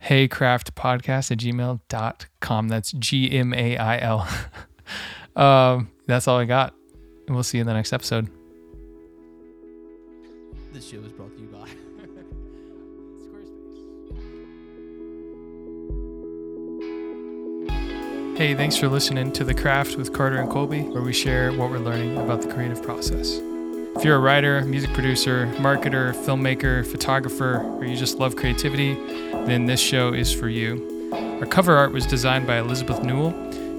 Heycraftpodcast 0.03 1.31
at 1.31 1.37
gmail.com. 1.37 2.67
That's 2.67 2.91
G 2.91 3.31
M 3.31 3.53
A 3.53 3.77
I 3.77 3.99
L. 3.99 4.27
um, 5.35 5.89
that's 6.05 6.27
all 6.27 6.37
I 6.37 6.45
got. 6.45 6.73
And 7.27 7.35
we'll 7.35 7.43
see 7.43 7.57
you 7.57 7.61
in 7.61 7.67
the 7.67 7.73
next 7.73 7.93
episode. 7.93 8.29
This 10.71 10.87
show 10.89 10.97
is 10.97 11.11
Hey, 18.37 18.53
thanks 18.53 18.77
for 18.77 18.87
listening 18.87 19.31
to 19.31 19.43
The 19.43 19.55
Craft 19.55 19.97
with 19.97 20.13
Carter 20.13 20.37
and 20.37 20.47
Colby, 20.47 20.83
where 20.83 21.01
we 21.01 21.11
share 21.11 21.51
what 21.53 21.71
we're 21.71 21.79
learning 21.79 22.19
about 22.19 22.43
the 22.43 22.53
creative 22.53 22.83
process. 22.83 23.39
If 23.95 24.05
you're 24.05 24.17
a 24.17 24.19
writer, 24.19 24.61
music 24.61 24.93
producer, 24.93 25.47
marketer, 25.55 26.13
filmmaker, 26.13 26.85
photographer, 26.85 27.63
or 27.63 27.83
you 27.83 27.97
just 27.97 28.19
love 28.19 28.35
creativity, 28.35 28.93
then 29.47 29.65
this 29.65 29.79
show 29.79 30.13
is 30.13 30.31
for 30.31 30.49
you. 30.49 31.09
Our 31.41 31.47
cover 31.47 31.75
art 31.75 31.91
was 31.91 32.05
designed 32.05 32.45
by 32.45 32.59
Elizabeth 32.59 33.01
Newell. 33.01 33.33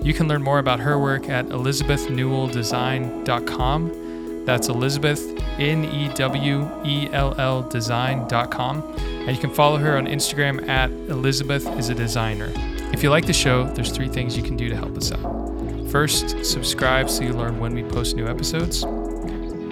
You 0.04 0.12
can 0.12 0.26
learn 0.26 0.42
more 0.42 0.58
about 0.58 0.80
her 0.80 0.98
work 0.98 1.28
at 1.28 1.46
elizabethnewelldesign.com. 1.46 4.44
That's 4.44 4.68
Elizabeth, 4.68 5.40
N 5.60 5.84
E 5.84 6.08
W 6.14 6.68
E 6.84 7.08
L 7.12 7.32
L 7.38 7.62
design.com. 7.62 8.82
And 8.98 9.30
you 9.30 9.40
can 9.40 9.54
follow 9.54 9.76
her 9.76 9.96
on 9.96 10.08
Instagram 10.08 10.68
at 10.68 10.90
Elizabeth 10.90 11.64
is 11.78 11.90
a 11.90 11.94
designer. 11.94 12.52
If 12.98 13.04
you 13.04 13.10
like 13.10 13.26
the 13.26 13.32
show, 13.32 13.62
there's 13.62 13.92
three 13.92 14.08
things 14.08 14.36
you 14.36 14.42
can 14.42 14.56
do 14.56 14.68
to 14.68 14.76
help 14.76 14.96
us 14.96 15.12
out. 15.12 15.88
First, 15.88 16.44
subscribe 16.44 17.08
so 17.08 17.22
you 17.22 17.32
learn 17.32 17.60
when 17.60 17.72
we 17.72 17.84
post 17.84 18.16
new 18.16 18.26
episodes. 18.26 18.80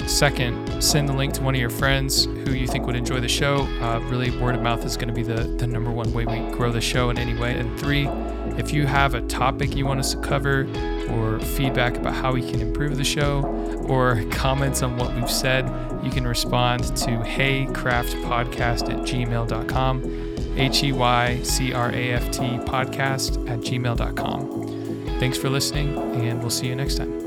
Second, 0.08 0.80
send 0.80 1.08
the 1.08 1.12
link 1.12 1.34
to 1.34 1.42
one 1.42 1.56
of 1.56 1.60
your 1.60 1.68
friends 1.68 2.26
who 2.26 2.52
you 2.52 2.68
think 2.68 2.86
would 2.86 2.94
enjoy 2.94 3.18
the 3.18 3.26
show. 3.26 3.66
Uh, 3.80 3.98
really, 4.08 4.30
word 4.38 4.54
of 4.54 4.62
mouth 4.62 4.84
is 4.84 4.96
going 4.96 5.08
to 5.08 5.12
be 5.12 5.24
the, 5.24 5.42
the 5.42 5.66
number 5.66 5.90
one 5.90 6.12
way 6.12 6.24
we 6.24 6.38
grow 6.52 6.70
the 6.70 6.80
show 6.80 7.10
in 7.10 7.18
any 7.18 7.36
way. 7.36 7.58
And 7.58 7.76
three, 7.80 8.06
if 8.58 8.72
you 8.72 8.86
have 8.86 9.14
a 9.14 9.22
topic 9.22 9.74
you 9.74 9.86
want 9.86 9.98
us 9.98 10.12
to 10.12 10.20
cover, 10.20 10.68
or 11.10 11.40
feedback 11.40 11.96
about 11.96 12.14
how 12.14 12.32
we 12.32 12.48
can 12.48 12.60
improve 12.60 12.96
the 12.96 13.02
show, 13.02 13.42
or 13.88 14.22
comments 14.30 14.84
on 14.84 14.96
what 14.96 15.12
we've 15.16 15.28
said, 15.28 15.66
you 16.04 16.12
can 16.12 16.28
respond 16.28 16.84
to 16.98 17.10
heycraftpodcast 17.10 18.88
at 18.88 19.00
gmail.com. 19.00 20.35
H 20.56 20.82
E 20.84 20.92
Y 20.92 21.42
C 21.42 21.72
R 21.72 21.90
A 21.90 22.12
F 22.12 22.30
T 22.30 22.40
podcast 22.40 23.48
at 23.48 23.60
gmail.com. 23.60 25.18
Thanks 25.18 25.38
for 25.38 25.48
listening, 25.48 25.96
and 25.96 26.40
we'll 26.40 26.50
see 26.50 26.66
you 26.66 26.76
next 26.76 26.96
time. 26.96 27.25